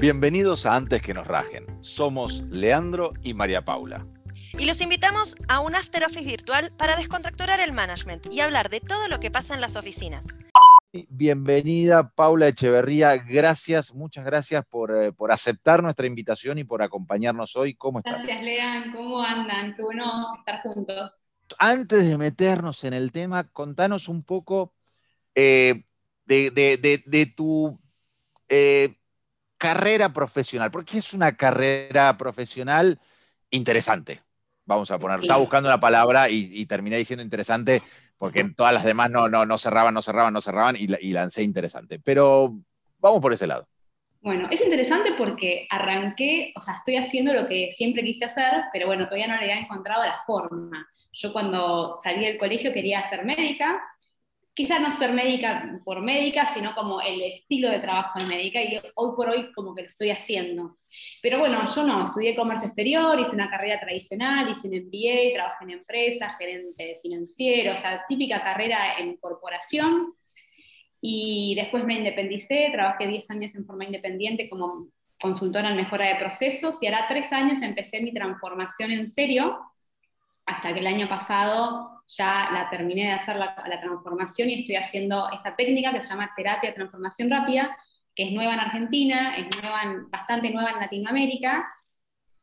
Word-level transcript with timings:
Bienvenidos 0.00 0.64
a 0.64 0.76
Antes 0.76 1.02
que 1.02 1.12
nos 1.12 1.26
rajen. 1.26 1.66
Somos 1.82 2.40
Leandro 2.48 3.12
y 3.22 3.34
María 3.34 3.66
Paula. 3.66 4.06
Y 4.58 4.64
los 4.64 4.80
invitamos 4.80 5.36
a 5.46 5.60
un 5.60 5.74
After 5.74 6.02
Office 6.04 6.24
virtual 6.24 6.72
para 6.78 6.96
descontracturar 6.96 7.60
el 7.60 7.72
management 7.72 8.32
y 8.32 8.40
hablar 8.40 8.70
de 8.70 8.80
todo 8.80 9.08
lo 9.08 9.20
que 9.20 9.30
pasa 9.30 9.52
en 9.52 9.60
las 9.60 9.76
oficinas. 9.76 10.28
Bienvenida 11.10 12.08
Paula 12.14 12.48
Echeverría, 12.48 13.18
gracias, 13.18 13.92
muchas 13.92 14.24
gracias 14.24 14.64
por, 14.70 14.96
eh, 14.96 15.12
por, 15.12 15.32
aceptar 15.32 15.82
nuestra 15.82 16.06
invitación 16.06 16.56
y 16.56 16.64
por 16.64 16.80
acompañarnos 16.80 17.54
hoy. 17.54 17.74
¿Cómo 17.74 17.98
estás? 17.98 18.24
Gracias, 18.24 18.42
Lean, 18.42 18.92
¿cómo 18.92 19.20
andan? 19.20 19.76
Qué 19.76 19.82
bueno 19.82 20.34
estar 20.38 20.62
juntos. 20.62 21.12
Antes 21.58 22.08
de 22.08 22.16
meternos 22.16 22.84
en 22.84 22.94
el 22.94 23.12
tema, 23.12 23.44
contanos 23.50 24.08
un 24.08 24.22
poco 24.22 24.72
eh, 25.34 25.84
de, 26.24 26.50
de, 26.50 27.02
de, 27.04 27.26
tu 27.26 27.78
eh, 28.48 28.96
carrera 29.60 30.10
profesional, 30.10 30.70
porque 30.70 30.96
es 30.98 31.12
una 31.12 31.36
carrera 31.36 32.16
profesional 32.16 32.98
interesante. 33.50 34.22
Vamos 34.64 34.90
a 34.90 34.98
poner, 34.98 35.20
estaba 35.20 35.38
buscando 35.38 35.68
una 35.68 35.78
palabra 35.78 36.30
y, 36.30 36.64
terminé 36.64 36.96
diciendo 36.96 37.22
interesante 37.22 37.82
porque 38.16 38.44
todas 38.56 38.72
las 38.72 38.84
demás 38.84 39.10
no, 39.10 39.28
no, 39.28 39.44
no 39.44 39.58
cerraban, 39.58 39.92
no 39.92 40.00
cerraban, 40.00 40.32
no 40.32 40.40
cerraban 40.40 40.76
y, 40.76 40.86
y 41.00 41.12
lancé 41.12 41.42
interesante. 41.42 41.98
Pero 41.98 42.56
vamos 43.00 43.20
por 43.20 43.34
ese 43.34 43.46
lado. 43.46 43.68
Bueno, 44.22 44.48
es 44.50 44.62
interesante 44.62 45.12
porque 45.18 45.66
arranqué, 45.68 46.54
o 46.56 46.60
sea, 46.60 46.76
estoy 46.76 46.96
haciendo 46.96 47.34
lo 47.34 47.46
que 47.46 47.72
siempre 47.72 48.02
quise 48.02 48.24
hacer, 48.24 48.64
pero 48.72 48.86
bueno, 48.86 49.04
todavía 49.04 49.28
no 49.28 49.36
le 49.36 49.42
había 49.42 49.60
encontrado 49.60 50.04
la 50.04 50.22
forma. 50.26 50.88
Yo 51.12 51.32
cuando 51.34 51.96
salí 51.96 52.24
del 52.24 52.38
colegio 52.38 52.72
quería 52.72 53.06
ser 53.10 53.24
médica, 53.26 53.78
quizás 54.54 54.80
no 54.80 54.90
ser 54.90 55.12
médica 55.12 55.80
por 55.84 56.00
médica, 56.02 56.46
sino 56.46 56.74
como 56.74 57.00
el 57.00 57.22
estilo 57.22 57.70
de 57.70 57.80
trabajo 57.80 58.18
de 58.18 58.26
médica, 58.26 58.62
y 58.62 58.78
hoy 58.94 59.16
por 59.16 59.28
hoy 59.28 59.52
como 59.52 59.74
que 59.74 59.82
lo 59.82 59.88
estoy 59.88 60.10
haciendo. 60.10 60.78
Pero 61.22 61.38
bueno, 61.38 61.60
yo 61.74 61.84
no, 61.84 62.06
estudié 62.06 62.34
comercio 62.36 62.66
exterior, 62.66 63.18
hice 63.18 63.34
una 63.34 63.50
carrera 63.50 63.78
tradicional, 63.80 64.50
hice 64.50 64.68
un 64.68 64.74
MBA, 64.74 65.34
trabajé 65.34 65.64
en 65.64 65.70
empresas, 65.70 66.36
gerente 66.36 66.98
financiero, 67.02 67.74
o 67.74 67.78
sea, 67.78 68.04
típica 68.08 68.42
carrera 68.42 68.98
en 68.98 69.16
corporación, 69.16 70.14
y 71.00 71.54
después 71.54 71.84
me 71.84 71.94
independicé, 71.94 72.68
trabajé 72.72 73.06
10 73.06 73.30
años 73.30 73.54
en 73.54 73.64
forma 73.64 73.84
independiente 73.84 74.50
como 74.50 74.88
consultora 75.18 75.70
en 75.70 75.76
mejora 75.76 76.08
de 76.08 76.16
procesos, 76.16 76.76
y 76.80 76.86
ahora 76.86 77.06
tres 77.08 77.32
años 77.32 77.62
empecé 77.62 78.00
mi 78.00 78.12
transformación 78.12 78.90
en 78.90 79.10
serio, 79.10 79.58
hasta 80.44 80.74
que 80.74 80.80
el 80.80 80.86
año 80.86 81.08
pasado 81.08 81.99
ya 82.16 82.50
la 82.52 82.68
terminé 82.70 83.04
de 83.04 83.12
hacer 83.12 83.36
la, 83.36 83.54
transformación 83.80 84.48
y 84.48 84.60
estoy 84.60 84.76
haciendo 84.76 85.30
esta 85.32 85.54
técnica 85.54 85.92
que 85.92 86.02
se 86.02 86.08
llama 86.08 86.32
terapia 86.36 86.70
de 86.70 86.76
transformación 86.76 87.30
rápida, 87.30 87.76
que 88.14 88.24
es 88.24 88.32
nueva 88.32 88.54
en 88.54 88.60
Argentina, 88.60 89.36
es 89.36 89.46
nueva 89.62 90.06
bastante 90.10 90.50
nueva 90.50 90.70
en 90.70 90.80
Latinoamérica 90.80 91.66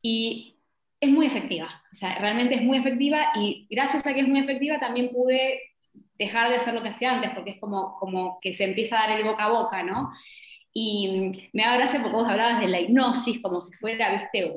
y 0.02 0.58
es 1.00 1.10
muy 1.10 1.28
efectiva. 1.28 1.68
O 1.92 1.96
sea, 1.96 2.18
realmente 2.20 2.56
es 2.56 2.62
muy 2.62 2.78
efectiva 2.78 3.32
y 3.36 3.68
gracias 3.70 4.06
a 4.08 4.14
que 4.14 4.22
es 4.22 4.28
muy 4.28 4.40
efectiva 4.40 4.80
también 4.80 5.10
pude 5.12 5.62
dejar 6.18 6.50
de 6.50 6.58
hacer 6.58 6.74
lo 6.74 6.82
que 6.82 6.90
hacía 6.90 7.14
antes, 7.14 7.32
porque 7.32 7.52
es 7.52 7.60
como, 7.60 7.96
como 8.00 8.40
que 8.42 8.56
se 8.56 8.64
empieza 8.64 8.98
a 8.98 9.08
dar 9.08 9.20
el 9.20 9.26
boca 9.26 9.46
a 9.46 9.50
boca, 9.50 9.84
¿no? 9.84 10.12
Y 10.80 11.50
me 11.54 11.64
da 11.64 11.76
gracia 11.76 12.00
porque 12.00 12.16
vos 12.16 12.30
hablabas 12.30 12.60
de 12.60 12.68
la 12.68 12.80
hipnosis 12.80 13.42
como 13.42 13.62
si 13.62 13.74
fuera, 13.78 14.12
viste, 14.12 14.54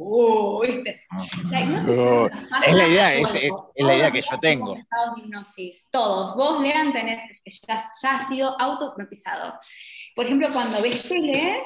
¿viste? 0.67 1.03
La 1.51 1.63
hipnosis 1.63 1.89
es, 1.89 2.75
la 2.75 2.89
idea, 2.89 3.15
es, 3.15 3.51
la 3.77 3.97
idea 3.97 4.11
que 4.11 4.21
yo 4.21 4.39
tengo. 4.39 4.77
Estados 4.77 5.15
de 5.17 5.23
hipnosis, 5.23 5.89
todos. 5.91 6.37
Vos, 6.37 6.61
Lean, 6.61 6.93
tenés, 6.93 7.23
ya, 7.67 7.91
ya 8.03 8.17
has 8.17 8.29
sido 8.29 8.61
auto-hipnotizado. 8.61 9.55
Por 10.15 10.27
ejemplo, 10.27 10.51
cuando 10.53 10.83
ves 10.83 11.09
tele, 11.09 11.57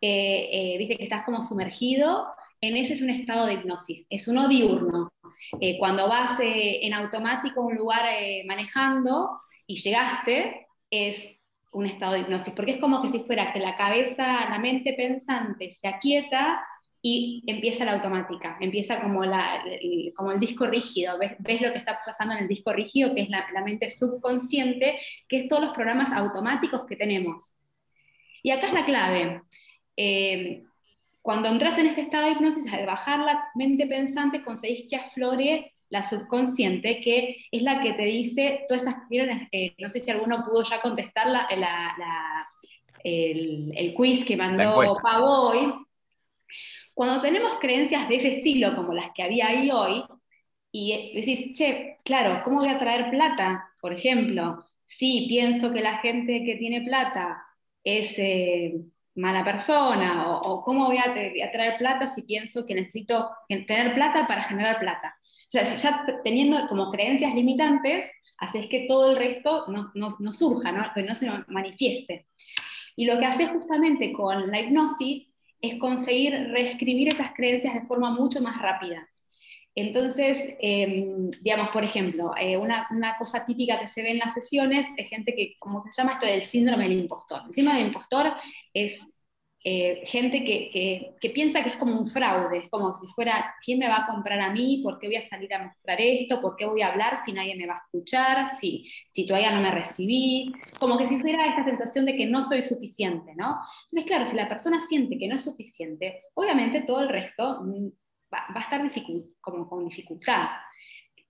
eh, 0.00 0.48
eh, 0.50 0.78
viste 0.78 0.96
que 0.96 1.04
estás 1.04 1.22
como 1.22 1.44
sumergido, 1.44 2.26
en 2.60 2.76
ese 2.76 2.94
es 2.94 3.02
un 3.02 3.10
estado 3.10 3.46
de 3.46 3.54
hipnosis, 3.54 4.04
es 4.10 4.26
uno 4.26 4.48
diurno. 4.48 5.12
Eh, 5.60 5.78
cuando 5.78 6.08
vas 6.08 6.40
en 6.40 6.92
automático 6.92 7.60
a 7.60 7.66
un 7.66 7.76
lugar 7.76 8.04
manejando 8.46 9.42
y 9.64 9.80
llegaste, 9.80 10.66
es 10.90 11.35
un 11.76 11.84
estado 11.84 12.14
de 12.14 12.20
hipnosis, 12.20 12.54
porque 12.54 12.72
es 12.72 12.80
como 12.80 13.02
que 13.02 13.10
si 13.10 13.20
fuera 13.20 13.52
que 13.52 13.60
la 13.60 13.76
cabeza, 13.76 14.48
la 14.48 14.58
mente 14.58 14.94
pensante 14.94 15.76
se 15.78 15.86
aquieta 15.86 16.66
y 17.02 17.44
empieza 17.46 17.84
la 17.84 17.92
automática, 17.92 18.56
empieza 18.60 18.98
como, 19.02 19.26
la, 19.26 19.62
el, 19.62 20.10
como 20.16 20.32
el 20.32 20.40
disco 20.40 20.66
rígido, 20.66 21.18
¿Ves, 21.18 21.36
ves 21.38 21.60
lo 21.60 21.72
que 21.72 21.78
está 21.78 22.00
pasando 22.04 22.34
en 22.34 22.44
el 22.44 22.48
disco 22.48 22.72
rígido, 22.72 23.14
que 23.14 23.20
es 23.20 23.28
la, 23.28 23.46
mente 23.62 23.90
subconsciente, 23.90 24.98
que 25.28 25.36
es 25.36 25.48
todos 25.48 25.62
los 25.62 25.74
programas 25.74 26.10
automáticos 26.12 26.86
que 26.88 26.96
tenemos. 26.96 27.58
Y 28.42 28.50
acá 28.52 28.68
es 28.68 28.72
la 28.72 28.86
clave. 28.86 29.42
Eh, 29.98 30.62
cuando 31.20 31.48
entras 31.50 31.76
en 31.76 31.88
este 31.88 32.00
estado 32.00 32.24
de 32.24 32.32
hipnosis, 32.32 32.72
al 32.72 32.86
bajar 32.86 33.20
la 33.20 33.48
mente 33.54 33.86
pensante, 33.86 34.42
conseguís 34.42 34.88
que 34.88 34.96
aflore 34.96 35.74
la 35.88 36.02
subconsciente, 36.02 37.00
que 37.00 37.44
es 37.50 37.62
la 37.62 37.80
que 37.80 37.92
te 37.92 38.04
dice 38.04 38.64
todas 38.68 38.82
estas, 38.82 39.48
eh, 39.52 39.74
no 39.78 39.88
sé 39.88 40.00
si 40.00 40.10
alguno 40.10 40.44
pudo 40.44 40.64
ya 40.64 40.80
contestar 40.80 41.28
la, 41.28 41.46
el, 43.02 43.94
quiz 43.94 44.24
que 44.24 44.36
mandó 44.36 44.96
Pavo 45.02 45.48
hoy. 45.50 45.72
Cuando 46.94 47.20
tenemos 47.20 47.58
creencias 47.60 48.08
de 48.08 48.16
ese 48.16 48.36
estilo, 48.38 48.74
como 48.74 48.94
las 48.94 49.10
que 49.14 49.22
había 49.22 49.48
ahí 49.48 49.70
hoy, 49.70 50.02
y 50.72 51.12
decís, 51.14 51.56
che, 51.56 51.98
claro, 52.04 52.42
¿cómo 52.44 52.60
voy 52.60 52.68
a 52.68 52.78
traer 52.78 53.10
plata? 53.10 53.70
Por 53.80 53.92
ejemplo, 53.92 54.64
si 54.86 55.26
pienso 55.28 55.72
que 55.72 55.80
la 55.80 55.98
gente 55.98 56.44
que 56.44 56.56
tiene 56.56 56.82
plata 56.82 57.42
es 57.84 58.18
eh, 58.18 58.74
mala 59.14 59.44
persona, 59.44 60.28
o, 60.28 60.40
o, 60.40 60.64
cómo 60.64 60.86
voy 60.86 60.98
a, 60.98 61.12
traer 61.52 61.78
plata 61.78 62.06
si 62.06 62.22
pienso 62.22 62.66
que 62.66 62.74
necesito 62.74 63.30
tener 63.48 63.94
plata 63.94 64.26
para 64.26 64.42
generar 64.42 64.78
plata. 64.78 65.16
O 65.46 65.50
sea, 65.50 65.76
ya 65.76 66.04
teniendo 66.24 66.66
como 66.68 66.90
creencias 66.90 67.34
limitantes, 67.34 68.10
haces 68.38 68.66
que 68.66 68.86
todo 68.88 69.10
el 69.12 69.16
resto 69.16 69.66
no, 69.68 69.90
no, 69.94 70.16
no 70.18 70.32
surja, 70.32 70.72
¿no? 70.72 70.84
que 70.94 71.02
no 71.02 71.14
se 71.14 71.30
manifieste. 71.46 72.26
Y 72.96 73.04
lo 73.04 73.18
que 73.18 73.26
haces 73.26 73.50
justamente 73.50 74.12
con 74.12 74.50
la 74.50 74.60
hipnosis 74.60 75.28
es 75.60 75.78
conseguir 75.78 76.32
reescribir 76.50 77.08
esas 77.08 77.32
creencias 77.34 77.74
de 77.74 77.86
forma 77.86 78.10
mucho 78.10 78.40
más 78.40 78.60
rápida. 78.60 79.08
Entonces, 79.74 80.54
em, 80.58 81.30
digamos, 81.42 81.68
por 81.68 81.84
ejemplo, 81.84 82.32
eh, 82.40 82.56
una, 82.56 82.88
una, 82.90 83.18
cosa 83.18 83.44
típica 83.44 83.78
que 83.78 83.88
se 83.88 84.02
ve 84.02 84.12
en 84.12 84.18
las 84.18 84.32
sesiones 84.32 84.86
es 84.96 85.08
gente 85.08 85.34
que, 85.34 85.54
como 85.58 85.84
se 85.90 86.00
llama 86.00 86.14
esto 86.14 86.26
del 86.26 86.42
síndrome 86.44 86.88
del 86.88 86.98
impostor. 87.00 87.42
El 87.46 87.54
síndrome 87.54 87.80
del 87.80 87.88
impostor 87.88 88.32
es 88.72 88.98
eh, 89.68 90.02
gente 90.06 90.44
que, 90.44 91.16
que, 91.20 91.30
piensa 91.30 91.60
que 91.64 91.70
es 91.70 91.76
como 91.76 91.98
un 91.98 92.08
fraude, 92.08 92.58
es 92.58 92.68
como 92.68 92.94
si 92.94 93.08
fuera, 93.08 93.52
¿quién 93.64 93.80
me 93.80 93.88
va 93.88 94.04
a 94.04 94.06
comprar 94.06 94.38
a 94.38 94.52
mí? 94.52 94.80
¿Por 94.80 95.00
qué 95.00 95.08
voy 95.08 95.16
a 95.16 95.22
salir 95.22 95.52
a 95.52 95.64
mostrar 95.64 96.00
esto? 96.00 96.40
¿Por 96.40 96.54
qué 96.54 96.66
voy 96.66 96.82
a 96.82 96.92
hablar 96.92 97.18
si 97.24 97.32
nadie 97.32 97.56
me 97.56 97.66
va 97.66 97.74
a 97.74 97.82
escuchar? 97.84 98.56
Si, 98.60 98.88
si 99.12 99.26
todavía 99.26 99.50
no 99.50 99.60
me 99.60 99.72
recibí, 99.72 100.52
como 100.78 100.96
que 100.96 101.08
si 101.08 101.18
fuera 101.18 101.44
esa 101.52 101.64
sensación 101.64 102.06
de 102.06 102.14
que 102.14 102.26
no 102.26 102.44
soy 102.44 102.62
suficiente, 102.62 103.34
¿no? 103.34 103.56
Entonces, 103.90 104.04
claro, 104.06 104.24
si 104.24 104.36
la 104.36 104.48
persona 104.48 104.86
siente 104.86 105.18
que 105.18 105.26
no 105.26 105.34
es 105.34 105.42
suficiente, 105.42 106.22
obviamente 106.34 106.82
todo 106.82 107.00
el 107.00 107.08
resto 107.08 107.62
mm, 107.64 107.88
va, 108.32 108.46
a 108.54 108.60
estar 108.60 108.88
como 109.40 109.68
con 109.68 109.88
dificultad. 109.88 110.46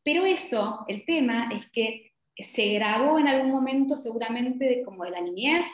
Pero 0.03 0.26
eso, 0.26 0.84
el 0.88 1.06
tema 1.06 1.48
es 1.54 1.70
que 1.70 2.12
se 2.53 2.74
grabó 2.74 3.18
en 3.18 3.28
algún 3.28 3.50
momento 3.50 3.97
seguramente 3.97 4.66
de, 4.66 4.82
como 4.84 5.04
de 5.04 5.10
la 5.12 5.22
niñez, 5.22 5.66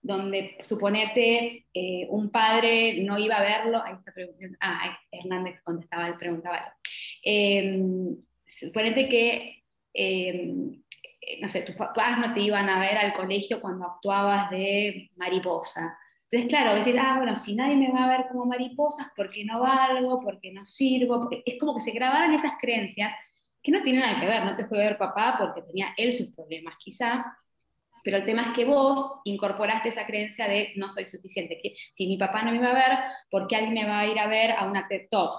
donde 0.00 0.56
suponete 0.62 1.66
eh, 1.74 2.06
un 2.10 2.30
padre 2.30 3.02
no 3.02 3.18
iba 3.18 3.36
a 3.36 3.42
verlo, 3.42 3.82
ahí 3.82 3.94
está 3.94 4.12
ah, 4.60 4.98
Hernández 5.10 5.60
contestaba, 5.62 6.16
preguntaba 6.16 6.74
eh, 7.24 7.82
suponete 8.58 9.08
que, 9.08 9.64
em, 9.92 10.82
no 11.40 11.48
sé, 11.48 11.62
tus 11.62 11.76
papás 11.76 12.18
no 12.18 12.32
te 12.34 12.40
iban 12.40 12.68
a 12.68 12.80
ver 12.80 12.96
al 12.96 13.12
colegio 13.12 13.60
cuando 13.60 13.86
actuabas 13.86 14.50
de 14.50 15.10
mariposa. 15.16 15.98
Entonces, 16.30 16.48
claro, 16.48 16.74
decir, 16.74 16.98
ah, 16.98 17.14
bueno, 17.16 17.36
si 17.36 17.54
nadie 17.54 17.76
me 17.76 17.90
va 17.90 18.04
a 18.04 18.18
ver 18.18 18.26
como 18.28 18.44
mariposas, 18.44 19.08
porque 19.16 19.44
no 19.44 19.60
valgo, 19.60 20.20
porque 20.20 20.52
no 20.52 20.64
sirvo, 20.64 21.28
es 21.44 21.58
como 21.58 21.76
que 21.76 21.84
se 21.84 21.90
grabaron 21.92 22.34
esas 22.34 22.52
creencias 22.60 23.12
que 23.62 23.72
no 23.72 23.82
tienen 23.82 24.02
nada 24.02 24.20
que 24.20 24.26
ver, 24.26 24.44
no 24.44 24.56
te 24.56 24.66
fue 24.66 24.78
a 24.78 24.88
ver 24.88 24.98
papá 24.98 25.36
porque 25.38 25.62
tenía 25.62 25.94
él 25.96 26.12
sus 26.12 26.28
problemas, 26.28 26.74
quizá, 26.78 27.24
pero 28.08 28.20
el 28.20 28.24
tema 28.24 28.40
es 28.40 28.48
que 28.52 28.64
vos 28.64 29.20
incorporaste 29.24 29.90
esa 29.90 30.06
creencia 30.06 30.48
de 30.48 30.72
no 30.76 30.90
soy 30.90 31.06
suficiente, 31.06 31.60
que 31.62 31.74
si 31.92 32.06
mi 32.06 32.16
papá 32.16 32.42
no 32.42 32.52
me 32.52 32.58
va 32.58 32.70
a 32.70 32.74
ver, 32.74 32.98
¿por 33.30 33.46
qué 33.46 33.56
alguien 33.56 33.74
me 33.74 33.84
va 33.84 34.00
a 34.00 34.06
ir 34.06 34.18
a 34.18 34.26
ver 34.26 34.52
a 34.52 34.64
una 34.64 34.88
TED 34.88 35.08
Talk? 35.10 35.38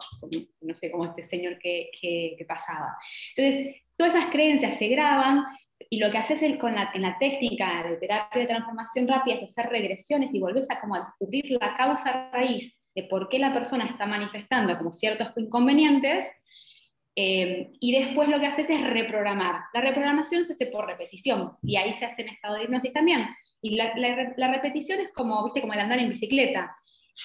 No 0.61 0.75
sé, 0.75 0.91
como 0.91 1.05
este 1.05 1.27
señor 1.27 1.57
que, 1.57 1.89
que, 1.99 2.45
pasaba. 2.47 2.95
Entonces, 3.35 3.75
todas 3.97 4.13
esas 4.13 4.29
creencias 4.29 4.77
se 4.77 4.87
graban 4.87 5.45
y 5.89 5.97
lo 5.97 6.11
que 6.11 6.19
haces 6.19 6.57
con 6.59 6.75
la, 6.75 6.91
en 6.93 7.01
la 7.01 7.17
técnica 7.17 7.81
de 7.89 7.97
terapia 7.97 8.41
de 8.41 8.47
transformación 8.47 9.07
rápida 9.07 9.37
es 9.37 9.49
hacer 9.49 9.71
regresiones 9.71 10.31
y 10.31 10.39
volvés 10.39 10.69
a 10.69 10.79
como 10.79 10.93
a 10.93 11.05
descubrir 11.05 11.49
la 11.59 11.73
causa 11.73 12.29
raíz 12.31 12.77
de 12.93 13.05
por 13.05 13.29
qué 13.29 13.39
la 13.39 13.51
persona 13.51 13.85
está 13.85 14.05
manifestando 14.05 14.77
como 14.77 14.93
ciertos 14.93 15.31
inconvenientes 15.37 16.27
eh, 17.15 17.71
y 17.79 17.91
después 17.91 18.29
lo 18.29 18.39
que 18.39 18.47
haces 18.47 18.69
es 18.69 18.81
reprogramar. 18.81 19.63
La 19.73 19.81
reprogramación 19.81 20.45
se 20.45 20.53
hace 20.53 20.67
por 20.67 20.85
repetición 20.85 21.53
y 21.61 21.75
ahí 21.75 21.93
se 21.93 22.05
hace 22.05 22.21
en 22.21 22.29
estado 22.29 22.55
de 22.55 22.63
hipnosis 22.63 22.93
también. 22.93 23.27
Y 23.61 23.75
la, 23.75 23.93
repetición 24.51 25.01
es 25.01 25.09
como, 25.13 25.43
¿viste? 25.43 25.61
como 25.61 25.73
el 25.73 25.79
andar 25.79 25.99
en 25.99 26.09
bicicleta. 26.09 26.75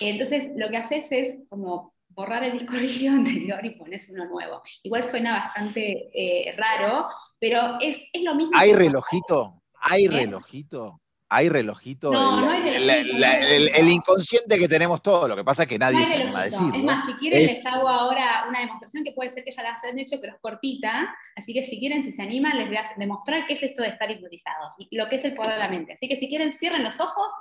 Entonces, 0.01 0.51
lo 0.57 0.69
que 0.69 0.79
haces 0.79 1.13
es 1.13 1.39
como 1.49 1.95
borrar 2.09 2.45
el 2.45 2.59
disco 2.59 2.75
rígido 2.77 3.15
anterior 3.15 3.65
y 3.65 3.71
pones 3.71 4.09
uno 4.09 4.27
nuevo. 4.27 4.63
Igual 4.83 5.05
suena 5.05 5.35
bastante 5.35 6.11
eh, 6.13 6.55
raro, 6.57 7.09
pero 7.39 7.79
es, 7.81 8.09
es, 8.13 8.23
lo 8.23 8.35
mismo. 8.35 8.53
¿Hay 8.57 8.73
relojito? 8.73 9.63
¿Hay 9.81 10.07
¿Eh? 10.07 10.11
relojito? 10.11 11.01
Hay 11.35 11.49
relojito. 11.49 12.13
No, 12.13 12.39
el, 12.39 12.45
no 12.45 12.51
hay 12.51 12.63
relojito, 12.63 13.77
el, 13.77 13.89
inconsciente 13.89 14.59
que 14.59 14.69
tenemos 14.69 15.03
todos, 15.03 15.29
lo 15.29 15.35
que 15.35 15.43
pasa 15.43 15.65
es 15.65 15.69
que 15.69 15.79
nadie 15.79 16.07
se 16.07 16.15
anima 16.15 16.43
a 16.43 16.45
decirlo. 16.45 16.75
Es 16.75 16.85
más, 16.85 17.07
si 17.07 17.13
quieren 17.15 17.43
les 17.43 17.67
hago 17.67 17.89
ahora 17.89 18.47
una 18.49 18.61
demostración 18.61 19.03
que 19.03 19.13
puede 19.13 19.33
ser 19.33 19.45
que 19.45 19.51
ya 19.51 19.63
la 19.63 19.75
hayan 19.75 19.99
hecho, 19.99 20.21
pero 20.21 20.35
es 20.35 20.41
cortita. 20.41 21.15
Así 21.35 21.53
que 21.53 21.65
si 21.65 21.81
quieren, 21.81 22.05
si 22.05 22.13
se 22.13 22.23
animan, 22.23 22.57
les 22.57 22.69
voy 22.69 22.77
a 22.77 22.93
demostrar 22.97 23.47
qué 23.47 23.55
es 23.55 23.63
esto 23.63 23.83
de 23.83 23.89
estar 23.89 24.11
hipnotizados 24.11 24.73
y 24.79 24.97
lo 24.97 25.09
que 25.09 25.17
es 25.17 25.25
el 25.25 25.35
poder 25.35 25.55
de 25.55 25.59
la 25.59 25.69
mente. 25.69 25.95
Así 25.95 26.09
que 26.09 26.17
si 26.17 26.29
quieren, 26.29 26.53
cierren 26.53 26.85
los 26.85 27.01
ojos. 27.01 27.33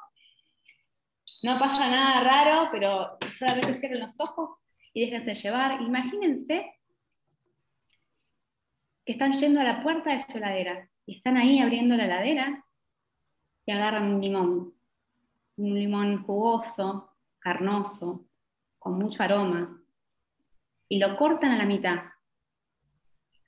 No 1.44 1.60
pasa 1.60 1.88
nada 1.88 2.22
raro, 2.22 2.70
pero 2.72 3.18
solamente 3.32 3.80
cierren 3.80 4.00
los 4.00 4.20
ojos 4.20 4.50
y 4.94 5.06
déjense 5.06 5.36
llevar. 5.36 5.82
Imagínense 5.82 6.74
que 9.06 9.12
están 9.12 9.34
yendo 9.34 9.60
a 9.62 9.64
la 9.64 9.84
puerta 9.84 10.12
de 10.12 10.24
su 10.24 10.38
heladera 10.38 10.90
y 11.06 11.18
están 11.18 11.38
ahí 11.38 11.60
abriendo 11.60 11.96
la 11.96 12.06
heladera 12.06 12.64
y 13.66 13.72
agarran 13.72 14.14
un 14.14 14.22
limón, 14.22 14.74
un 15.58 15.74
limón 15.74 16.24
jugoso, 16.24 17.16
carnoso, 17.40 18.26
con 18.80 18.98
mucho 18.98 19.24
aroma, 19.24 19.82
y 20.90 21.00
lo 21.00 21.16
cortan 21.16 21.52
a 21.52 21.58
la 21.58 21.66
mitad. 21.66 22.04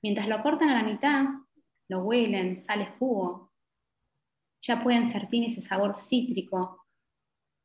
Mientras 0.01 0.27
lo 0.27 0.41
cortan 0.41 0.69
a 0.69 0.81
la 0.81 0.83
mitad, 0.83 1.25
lo 1.89 1.99
huelen, 2.03 2.63
sale 2.63 2.93
jugo. 2.97 3.51
Ya 4.61 4.81
pueden 4.81 5.11
sentir 5.11 5.49
ese 5.49 5.61
sabor 5.61 5.95
cítrico, 5.95 6.85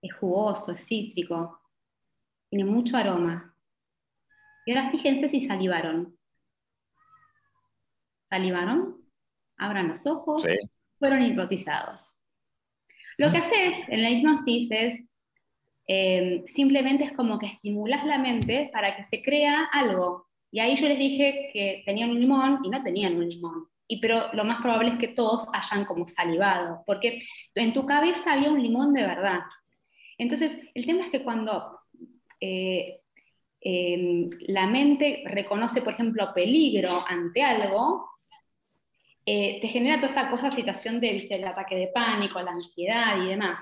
es 0.02 0.14
jugoso, 0.14 0.72
es 0.72 0.84
cítrico, 0.86 1.60
tiene 2.50 2.64
mucho 2.64 2.96
aroma. 2.96 3.54
Y 4.66 4.72
ahora 4.72 4.90
fíjense 4.90 5.28
si 5.28 5.46
salivaron. 5.46 6.18
¿Salivaron? 8.28 9.04
Abran 9.56 9.88
los 9.88 10.06
ojos. 10.06 10.44
Fueron 10.98 11.22
hipnotizados. 11.22 12.12
Lo 13.20 13.30
que 13.30 13.36
haces 13.36 13.76
en 13.88 14.00
la 14.00 14.08
hipnosis 14.08 14.70
es 14.70 15.04
em, 15.86 16.42
simplemente 16.46 17.04
es 17.04 17.12
como 17.12 17.38
que 17.38 17.48
estimulas 17.48 18.06
la 18.06 18.16
mente 18.16 18.70
para 18.72 18.96
que 18.96 19.02
se 19.02 19.20
crea 19.20 19.68
algo. 19.72 20.26
Y 20.50 20.60
ahí 20.60 20.74
yo 20.76 20.88
les 20.88 20.98
dije 20.98 21.50
que 21.52 21.82
tenían 21.84 22.12
un 22.12 22.18
limón 22.18 22.60
y 22.64 22.70
no 22.70 22.82
tenían 22.82 23.16
un 23.16 23.28
limón. 23.28 23.66
Y 23.86 24.00
pero 24.00 24.32
lo 24.32 24.42
más 24.44 24.62
probable 24.62 24.92
es 24.92 24.98
que 24.98 25.08
todos 25.08 25.46
hayan 25.52 25.84
como 25.84 26.08
salivado, 26.08 26.82
porque 26.86 27.22
en 27.54 27.74
tu 27.74 27.84
cabeza 27.84 28.32
había 28.32 28.50
un 28.50 28.62
limón 28.62 28.94
de 28.94 29.02
verdad. 29.02 29.40
Entonces, 30.16 30.58
el 30.72 30.86
tema 30.86 31.04
es 31.04 31.10
que 31.10 31.22
cuando 31.22 31.78
eh, 32.40 33.00
em, 33.60 34.30
la 34.48 34.66
mente 34.66 35.24
reconoce, 35.26 35.82
por 35.82 35.92
ejemplo, 35.92 36.32
peligro 36.34 37.04
ante 37.06 37.42
algo, 37.42 38.09
eh, 39.32 39.60
te 39.60 39.68
genera 39.68 39.94
toda 40.00 40.08
esta 40.08 40.28
cosa, 40.28 40.50
situación 40.50 40.98
de, 40.98 41.12
¿viste, 41.12 41.36
el 41.36 41.44
ataque 41.44 41.76
de 41.76 41.86
pánico, 41.94 42.42
la 42.42 42.50
ansiedad 42.50 43.22
y 43.22 43.28
demás. 43.28 43.60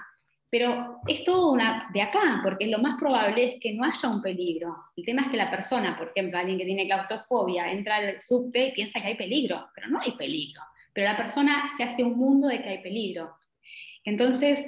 Pero 0.49 1.01
es 1.07 1.25
todo 1.25 1.53
una, 1.53 1.91
de 1.93 2.01
acá, 2.01 2.41
porque 2.43 2.69
lo 2.69 2.79
más 2.79 2.99
probable 2.99 3.45
es 3.45 3.61
que 3.61 3.75
no 3.75 3.85
haya 3.85 4.09
un 4.09 4.23
peligro. 4.23 4.75
El 4.97 5.05
tema 5.05 5.25
es 5.25 5.29
que 5.29 5.37
la 5.37 5.51
persona, 5.51 5.95
por 5.99 6.09
ejemplo, 6.09 6.39
alguien 6.39 6.57
que 6.57 6.65
tiene 6.65 6.87
claustrofobia, 6.87 7.71
entra 7.71 7.97
al 7.97 8.23
subte 8.23 8.69
y 8.69 8.73
piensa 8.73 8.99
que 8.99 9.09
hay 9.09 9.15
peligro, 9.17 9.69
pero 9.75 9.89
no 9.89 10.01
hay 10.01 10.13
peligro. 10.13 10.63
Pero 10.95 11.07
la 11.07 11.19
persona 11.19 11.69
se 11.77 11.85
hace 11.85 12.03
un 12.03 12.17
mundo 12.17 12.49
de 12.49 12.63
que 12.63 12.69
hay 12.71 12.79
peligro. 12.79 13.37
Entonces, 14.05 14.65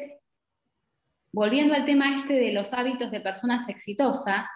volviendo 1.32 1.73
al 1.73 1.87
tema 1.87 2.19
este 2.19 2.35
de 2.35 2.52
los 2.52 2.75
hábitos 2.75 3.11
de 3.11 3.23
personas 3.23 3.67
exitosas, 3.70 4.47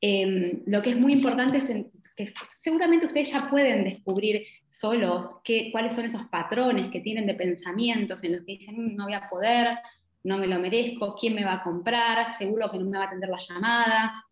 em, 0.00 0.64
lo 0.66 0.82
que 0.82 0.90
es 0.90 0.96
muy 0.96 1.12
importante 1.12 1.58
es 1.58 1.70
que 2.16 2.32
seguramente 2.56 3.06
ustedes 3.06 3.30
ya 3.30 3.48
pueden 3.48 3.84
descubrir 3.84 4.44
solos 4.74 5.36
qué, 5.44 5.70
cuáles 5.70 5.94
son 5.94 6.04
esos 6.04 6.24
patrones 6.24 6.90
que 6.90 7.00
tienen 7.00 7.26
de 7.26 7.34
pensamientos 7.34 8.22
en 8.24 8.32
los 8.32 8.44
que 8.44 8.52
dicen, 8.52 8.74
mm, 8.76 8.96
no 8.96 9.04
voy 9.04 9.14
a 9.14 9.28
poder, 9.28 9.78
no 10.24 10.38
me 10.38 10.46
lo 10.46 10.58
merezco, 10.58 11.14
quién 11.14 11.34
me 11.34 11.44
va 11.44 11.54
a 11.54 11.62
comprar, 11.62 12.36
seguro 12.36 12.70
que 12.70 12.78
no 12.78 12.86
me 12.86 12.98
va 12.98 13.04
a 13.04 13.06
atender 13.06 13.30
la 13.30 13.38
llamada, 13.38 14.24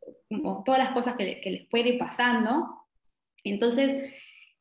todas 0.64 0.78
las 0.78 0.92
cosas 0.92 1.14
que, 1.16 1.40
les 1.44 1.68
puede 1.68 1.90
ir 1.90 1.98
pasando. 1.98 2.86
Entonces, 3.44 4.12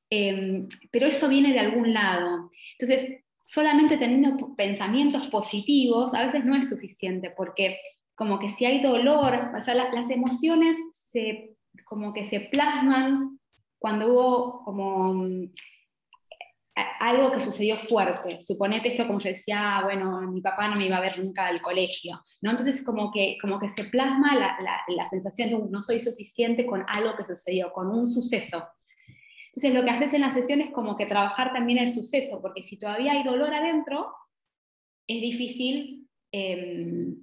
em, 0.10 0.68
pero 0.92 1.08
eso 1.08 1.28
viene 1.30 1.54
de 1.54 1.60
algún 1.60 1.94
lado. 1.94 2.52
Entonces, 2.78 3.24
solamente 3.46 3.98
teniendo 3.98 4.56
pensamientos 4.56 5.28
positivos 5.30 6.14
a 6.14 6.26
veces 6.26 6.46
no 6.46 6.56
es 6.56 6.70
suficiente, 6.70 7.32
porque 7.32 7.78
como 8.16 8.38
que 8.40 8.50
si 8.50 8.66
hay 8.66 8.82
dolor, 8.82 9.52
o 9.58 9.62
sea, 9.62 9.74
las 9.74 10.10
emociones 10.10 10.78
se 11.12 11.56
como 11.86 12.14
que 12.14 12.26
se 12.26 12.42
plasman 12.42 13.40
cuando 13.82 14.14
hubo 14.14 14.64
como 14.64 15.16
mm, 15.16 15.52
algo 17.00 17.32
que 17.32 17.42
sucedió 17.42 17.78
fuerte. 17.78 18.40
Suponete 18.44 18.90
esto 18.90 19.08
como 19.08 19.20
yo 19.20 19.30
decía, 19.30 19.82
bueno, 19.84 20.22
mi 20.32 20.40
papá 20.40 20.68
no 20.68 20.76
me 20.76 20.86
iba 20.86 20.98
a 20.98 21.02
ver 21.02 21.18
nunca 21.18 21.48
al 21.48 21.64
colegio, 21.64 22.22
¿no? 22.42 22.52
Entonces 22.52 22.84
como 22.84 23.12
que, 23.12 23.40
como 23.42 23.60
que 23.60 23.70
se 23.70 23.86
plasma 23.86 24.36
la, 24.36 24.56
la, 24.88 25.08
sensación 25.08 25.50
de 25.50 25.70
no 25.72 25.82
soy 25.82 26.00
suficiente 26.00 26.68
con 26.68 26.86
algo 26.88 27.16
que 27.18 27.26
sucedió, 27.26 27.74
con 27.74 27.88
un 27.88 28.08
suceso. 28.08 28.68
Entonces 29.48 29.74
lo 29.74 29.84
que 29.84 29.90
haces 29.90 30.14
en 30.14 30.22
la 30.22 30.34
sesión 30.34 30.62
es 30.62 30.72
como 30.72 30.96
que 30.96 31.08
trabajar 31.08 31.52
también 31.52 31.80
el 31.80 31.90
suceso, 31.90 32.40
porque 32.40 32.62
si 32.62 32.78
todavía 32.78 33.14
hay 33.14 33.24
dolor 33.24 33.52
adentro, 33.52 34.14
es 35.08 35.22
difícil 35.22 36.08
eh, 36.32 37.16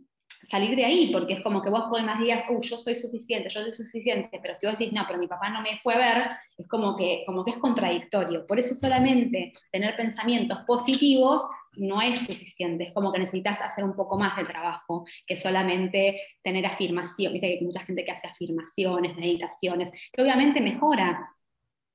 salir 0.48 0.76
de 0.76 0.84
ahí, 0.84 1.10
porque 1.12 1.34
es 1.34 1.42
como 1.42 1.62
que 1.62 1.70
vos 1.70 1.84
por 1.90 2.02
más 2.02 2.20
días, 2.20 2.44
uh, 2.48 2.60
yo 2.60 2.76
soy 2.76 2.96
suficiente, 2.96 3.48
yo 3.48 3.62
soy 3.62 3.72
suficiente, 3.72 4.38
pero 4.40 4.54
si 4.54 4.66
vos 4.66 4.78
decís, 4.78 4.92
no, 4.92 5.04
pero 5.06 5.18
mi 5.18 5.26
papá 5.26 5.50
no 5.50 5.60
me 5.62 5.78
fue 5.82 5.94
a 5.94 5.98
ver, 5.98 6.30
es 6.56 6.68
como 6.68 6.96
que, 6.96 7.22
como 7.26 7.44
que 7.44 7.52
es 7.52 7.58
contradictorio. 7.58 8.46
Por 8.46 8.58
eso 8.58 8.74
solamente 8.74 9.52
tener 9.72 9.96
pensamientos 9.96 10.58
positivos 10.66 11.42
no 11.72 12.00
es 12.00 12.18
suficiente, 12.20 12.84
es 12.84 12.92
como 12.92 13.12
que 13.12 13.20
necesitas 13.20 13.60
hacer 13.60 13.84
un 13.84 13.94
poco 13.94 14.18
más 14.18 14.36
de 14.36 14.44
trabajo 14.44 15.04
que 15.26 15.36
solamente 15.36 16.20
tener 16.42 16.66
afirmación, 16.66 17.32
viste 17.32 17.48
que 17.48 17.58
hay 17.58 17.64
mucha 17.64 17.80
gente 17.80 18.04
que 18.04 18.12
hace 18.12 18.28
afirmaciones, 18.28 19.16
meditaciones, 19.16 19.90
que 20.12 20.22
obviamente 20.22 20.60
mejora, 20.60 21.30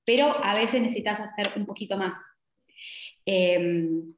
pero 0.05 0.27
a 0.43 0.53
veces 0.53 0.81
necesitas 0.81 1.19
hacer 1.19 1.53
un 1.55 1.65
poquito 1.65 1.97
más. 1.97 2.35
Em, 3.25 4.13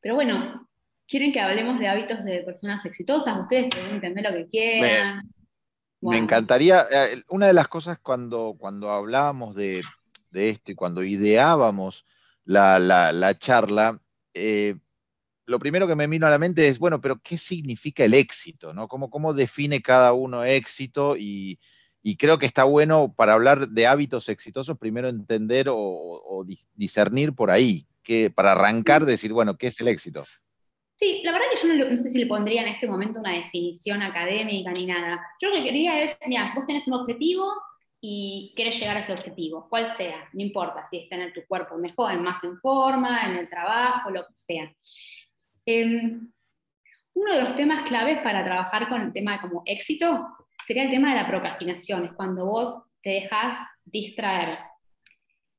pero 0.00 0.14
bueno, 0.14 0.68
quieren 1.08 1.32
que 1.32 1.40
hablemos 1.40 1.78
de 1.78 1.88
hábitos 1.88 2.24
de 2.24 2.42
personas 2.42 2.84
exitosas, 2.84 3.38
ustedes 3.40 3.66
pueden 3.70 3.96
entender 3.96 4.24
lo 4.24 4.36
que 4.36 4.46
quieran. 4.46 5.30
Me, 6.00 6.18
encantaría, 6.18 6.86
eh, 6.90 7.22
una 7.28 7.46
de 7.46 7.52
las 7.52 7.68
cosas 7.68 7.98
cuando, 8.00 8.54
cuando 8.58 8.90
hablábamos 8.90 9.54
de, 9.54 9.82
esto 10.32 10.70
y 10.70 10.74
cuando 10.74 11.02
ideábamos 11.02 12.04
la, 12.44 13.34
charla, 13.38 14.00
eh, 14.34 14.76
lo 15.46 15.58
primero 15.58 15.86
que 15.86 15.96
me 15.96 16.06
vino 16.06 16.26
a 16.26 16.30
la 16.30 16.38
mente 16.38 16.68
es, 16.68 16.78
bueno, 16.78 17.00
pero 17.00 17.20
¿qué 17.20 17.38
significa 17.38 18.04
el 18.04 18.14
éxito? 18.14 18.74
¿no? 18.74 18.88
¿Cómo, 18.88 19.08
cómo 19.08 19.32
define 19.32 19.80
cada 19.80 20.12
uno 20.12 20.44
éxito? 20.44 21.16
Y, 21.16 21.58
creo 22.18 22.38
que 22.38 22.46
está 22.46 22.62
bueno 22.62 23.12
para 23.16 23.32
hablar 23.32 23.68
de 23.68 23.86
hábitos 23.88 24.28
exitosos, 24.28 24.78
primero 24.78 25.08
entender 25.08 25.66
o, 25.68 26.44
discernir 26.74 27.32
por 27.32 27.50
ahí, 27.50 27.86
que, 28.04 28.30
para 28.30 28.52
arrancar, 28.52 29.06
decir, 29.06 29.32
bueno, 29.32 29.56
¿qué 29.56 29.68
es 29.68 29.80
el 29.80 29.88
éxito? 29.88 30.22
Sí, 30.98 31.20
la 31.24 31.32
verdad 31.32 31.46
que 31.50 31.68
yo 31.68 31.74
no, 31.74 31.96
sé 31.98 32.08
si 32.08 32.18
le 32.18 32.26
pondría 32.26 32.62
en 32.62 32.68
este 32.68 32.88
momento 32.88 33.20
una 33.20 33.34
definición 33.34 34.02
académica 34.02 34.72
ni 34.72 34.86
nada. 34.86 35.26
Yo 35.40 35.50
lo 35.50 35.56
que 35.56 35.64
quería 35.64 36.02
es, 36.02 36.16
mira, 36.26 36.52
vos 36.56 36.66
tenés 36.66 36.86
un 36.88 36.94
objetivo 36.94 37.52
y 38.00 38.54
querés 38.56 38.80
llegar 38.80 38.96
a 38.96 39.00
ese 39.00 39.12
objetivo, 39.12 39.68
cual 39.68 39.94
sea, 39.96 40.28
no 40.32 40.42
importa 40.42 40.86
si 40.88 40.98
es 40.98 41.08
tener 41.10 41.34
tu 41.34 41.44
cuerpo 41.46 41.76
mejor, 41.76 42.18
más 42.20 42.42
en 42.44 42.58
forma, 42.60 43.26
en 43.26 43.36
el 43.36 43.48
trabajo, 43.48 44.10
lo 44.10 44.22
que 44.22 44.36
sea. 44.36 44.72
Em, 45.66 46.32
uno 47.14 47.32
de 47.32 47.42
los 47.42 47.54
temas 47.54 47.82
claves 47.84 48.20
para 48.22 48.44
trabajar 48.44 48.88
con 48.88 49.02
el 49.02 49.12
tema 49.12 49.32
de 49.32 49.40
como 49.40 49.62
éxito 49.66 50.28
sería 50.66 50.84
el 50.84 50.90
tema 50.90 51.10
de 51.10 51.20
la 51.20 51.26
procrastinación, 51.26 52.06
es 52.06 52.12
cuando 52.12 52.46
vos 52.46 52.82
te 53.02 53.10
dejas 53.10 53.58
distraer. 53.84 54.58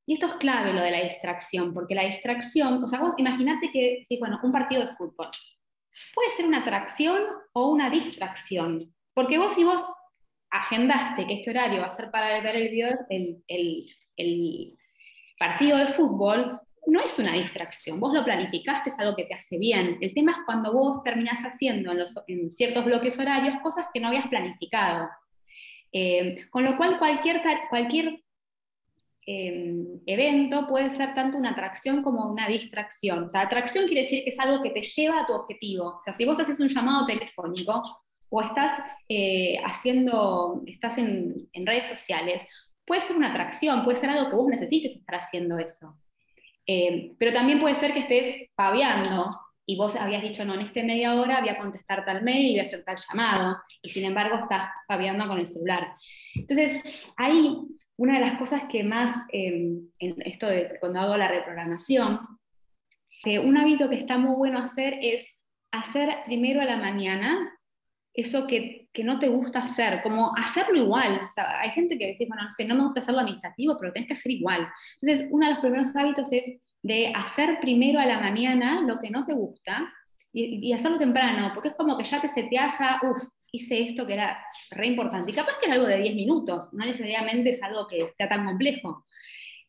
Y 0.08 0.14
esto 0.14 0.28
es 0.28 0.34
clave 0.36 0.72
lo 0.72 0.82
de 0.82 0.92
la 0.92 1.04
distracción, 1.04 1.74
porque 1.74 1.94
la 1.94 2.04
distracción, 2.04 2.82
o 2.82 2.88
sea, 2.88 3.02
vos 3.02 3.14
imaginate 3.18 3.70
que, 3.72 4.04
sí, 4.06 4.18
bueno, 4.18 4.40
un 4.42 4.54
partido 4.54 4.86
de 4.86 4.96
fútbol 4.96 5.30
puede 6.16 6.32
ser 6.32 6.46
una 6.46 6.60
atracción 6.60 7.24
o 7.52 7.70
una 7.70 7.90
distracción, 7.90 8.94
porque 9.14 9.38
vos 9.38 9.54
si 9.54 9.66
vos 9.66 9.84
agendaste 10.50 11.28
que 11.28 11.34
este 11.34 11.50
horario 11.50 11.82
va 11.82 11.88
a 11.88 11.96
ser 11.98 12.10
para 12.10 12.42
ver 12.42 12.56
el, 12.56 12.70
video, 12.70 12.90
el, 13.10 14.78
partido 15.38 15.78
de 15.78 15.88
fútbol, 15.88 16.62
no 16.86 17.02
es 17.02 17.20
una 17.20 17.34
distracción, 17.34 18.00
vos 18.00 18.14
lo 18.14 18.24
planificaste, 18.24 18.92
es 18.92 19.00
algo 19.00 19.14
que 19.14 19.26
te 19.26 19.34
hace 19.34 19.58
bien. 19.58 19.98
El 20.00 20.14
tema 20.14 20.32
es 20.32 20.38
cuando 20.46 20.72
vos 20.72 21.04
terminás 21.04 21.40
haciendo 21.42 21.92
en, 21.92 22.00
los, 22.00 22.16
en 22.28 22.50
ciertos 22.50 22.86
bloques 22.86 23.20
horarios 23.20 23.56
cosas 23.62 23.88
que 23.94 24.00
no 24.00 24.08
habías 24.08 24.30
planificado. 24.30 25.10
Eh, 25.92 26.48
con 26.50 26.64
lo 26.64 26.78
cual 26.78 26.98
cualquier, 26.98 27.42
cualquier 27.70 28.22
Em, 29.29 30.00
evento 30.05 30.67
puede 30.67 30.89
ser 30.89 31.13
tanto 31.13 31.38
una 31.38 31.50
atracción 31.50 32.01
como 32.01 32.31
una 32.31 32.48
distracción. 32.48 33.25
O 33.25 33.29
sea, 33.29 33.41
atracción 33.41 33.86
quiere 33.86 34.03
decir 34.03 34.24
que 34.24 34.29
es 34.29 34.39
algo 34.39 34.63
que 34.63 34.69
te 34.69 34.81
lleva 34.81 35.22
a 35.22 35.25
tu 35.25 35.34
objetivo. 35.34 35.98
O 36.00 36.01
sea, 36.01 36.13
si 36.13 36.24
vos 36.24 36.39
haces 36.39 36.57
un 36.62 36.69
llamado 36.69 37.05
telefónico, 37.05 37.84
o 38.29 38.41
estás 38.41 38.81
eh, 39.10 39.57
haciendo, 39.65 40.63
estás 40.65 40.98
en, 40.98 41.50
redes 41.53 41.88
sociales, 41.88 42.41
puede 42.86 43.01
ser 43.01 43.17
una 43.17 43.31
atracción, 43.31 43.84
puede 43.84 43.98
ser 43.98 44.10
algo 44.10 44.29
que 44.29 44.36
vos 44.36 44.48
necesites 44.48 44.96
estar 44.96 45.15
haciendo 45.15 45.60
eso. 45.60 45.98
Eh, 46.65 47.12
pero 47.19 47.34
también 47.34 47.60
puede 47.60 47.75
ser 47.75 47.93
que 47.93 48.00
estés 48.00 48.50
paviando 48.55 49.38
y 49.65 49.75
vos 49.75 49.98
habías 49.98 50.24
dicho, 50.24 50.46
no, 50.46 50.53
en 50.53 50.62
este 50.62 50.84
media 50.84 51.13
hora 51.15 51.41
voy 51.41 51.50
a 51.50 51.57
contestar 51.57 52.05
tal 52.05 52.24
mail 52.24 52.46
y 52.46 52.51
voy 52.51 52.60
a 52.60 52.63
hacer 52.63 52.86
tal 52.86 52.96
llamado, 52.96 53.57
y 53.81 53.89
sin 53.89 54.05
embargo 54.05 54.38
estás 54.38 54.69
paviando 54.88 55.27
con 55.27 55.38
el 55.38 55.48
celular. 55.48 55.93
Entonces, 56.36 56.81
ahí 57.17 57.57
una 57.98 58.20
de 58.20 58.25
las 58.25 58.38
cosas 58.38 58.63
que 58.72 58.84
más, 58.84 59.25
em, 59.32 59.89
en 60.00 60.22
esto 60.22 60.48
de 60.48 60.77
cuando 60.80 61.00
hago 61.00 61.18
la 61.18 61.27
reprogramación, 61.27 62.20
un 63.44 63.58
hábito 63.58 63.89
que 63.89 63.96
está 63.96 64.18
muy 64.18 64.36
bueno 64.36 64.60
hacer 64.60 65.00
es 65.01 65.38
hacer 65.72 66.20
primero 66.25 66.62
a 66.62 66.66
la 66.66 66.77
mañana 66.77 67.54
eso 68.13 68.48
que, 68.48 68.88
que, 68.94 69.04
no 69.04 69.20
te 69.20 69.27
gusta 69.27 69.60
hacer, 69.60 70.01
como 70.01 70.36
hacerlo 70.36 70.77
igual. 70.77 71.22
hay 71.36 71.70
gente 71.70 71.98
que 72.00 72.08
dice, 72.08 72.25
bueno, 72.27 72.46
no 72.46 72.51
sé, 72.51 72.66
no 72.66 72.75
me 72.75 72.84
gusta 72.84 73.01
hacerlo 73.01 73.20
administrativo, 73.20 73.77
pero 73.80 73.94
tenés 73.94 74.08
que 74.08 74.16
hacer 74.16 74.32
igual. 74.32 74.68
Entonces, 75.00 75.27
uno 75.30 75.46
de 75.46 75.54
los 75.54 75.62
primeros 75.62 75.96
hábitos 75.96 76.32
es 76.32 76.60
de 76.82 77.13
hacer 77.13 77.60
primero 77.60 78.00
a 78.00 78.06
la 78.06 78.20
mañana 78.20 78.82
lo 78.82 79.00
que 79.00 79.12
no 79.12 79.25
te 79.25 79.34
gusta 79.34 79.94
y, 80.34 80.74
hacerlo 80.74 80.98
temprano, 80.98 81.51
porque 81.54 81.70
es 81.70 81.75
como 81.75 81.98
que 81.98 82.06
ya 82.06 82.22
te 82.22 82.30
seteas 82.30 82.75
uff, 83.04 83.24
hice 83.58 83.82
esto 83.82 84.08
que 84.08 84.14
era 84.14 84.44
re 84.72 84.88
importante. 84.88 85.32
Y 85.32 85.36
capaz 85.36 85.60
que 85.60 85.68
es 85.68 85.74
algo 85.74 85.86
de 85.86 85.98
10 85.98 86.16
minutos, 86.16 86.70
no 86.74 86.86
necesariamente 86.86 87.52
es 87.52 87.62
algo 87.62 87.88
que 87.88 88.14
sea 88.18 88.30
tan 88.30 88.46
complejo. 88.46 89.06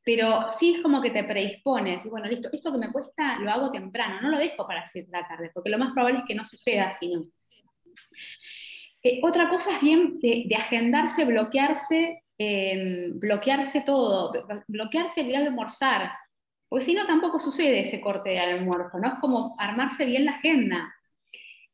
Pero 0.05 0.47
sí 0.59 0.75
es 0.77 0.83
como 0.83 1.03
que 1.03 1.11
te 1.11 1.25
predispones, 1.25 2.05
y 2.05 2.09
bueno, 2.09 2.27
listo, 2.27 2.49
esto 2.53 2.73
que 2.73 2.79
me 2.79 2.91
cuesta 2.91 3.39
lo 3.41 3.51
hago 3.51 3.71
temprano, 3.71 4.21
no 4.23 4.31
lo 4.31 4.39
dejo 4.39 4.67
para 4.67 4.85
la 5.11 5.29
tarde, 5.29 5.51
porque 5.53 5.71
lo 5.71 5.79
más 5.79 5.93
probable 5.93 6.21
es 6.21 6.25
que 6.27 6.35
no 6.35 6.45
suceda 6.45 6.97
si 6.99 7.13
no. 7.13 7.25
Eh, 9.03 9.21
otra 9.23 9.49
cosa 9.49 9.77
es 9.77 9.83
bien 9.83 10.19
de, 10.19 10.49
agendarse, 10.57 11.25
bloquearse, 11.25 12.23
em, 12.39 13.19
bloquearse 13.19 13.83
todo, 13.83 14.33
bloquearse 14.67 15.21
el 15.21 15.29
día 15.29 15.41
de 15.41 15.47
almorzar, 15.49 16.11
porque 16.69 16.85
si 16.85 16.95
no 16.95 17.07
tampoco 17.07 17.39
sucede 17.39 17.81
ese 17.81 18.01
corte 18.01 18.31
de 18.31 18.41
almuerzo, 18.41 18.99
¿no? 18.99 19.09
Es 19.09 19.19
como 19.21 19.57
armarse 19.59 20.05
bien 20.05 20.25
la 20.27 20.33
agenda. 20.33 20.95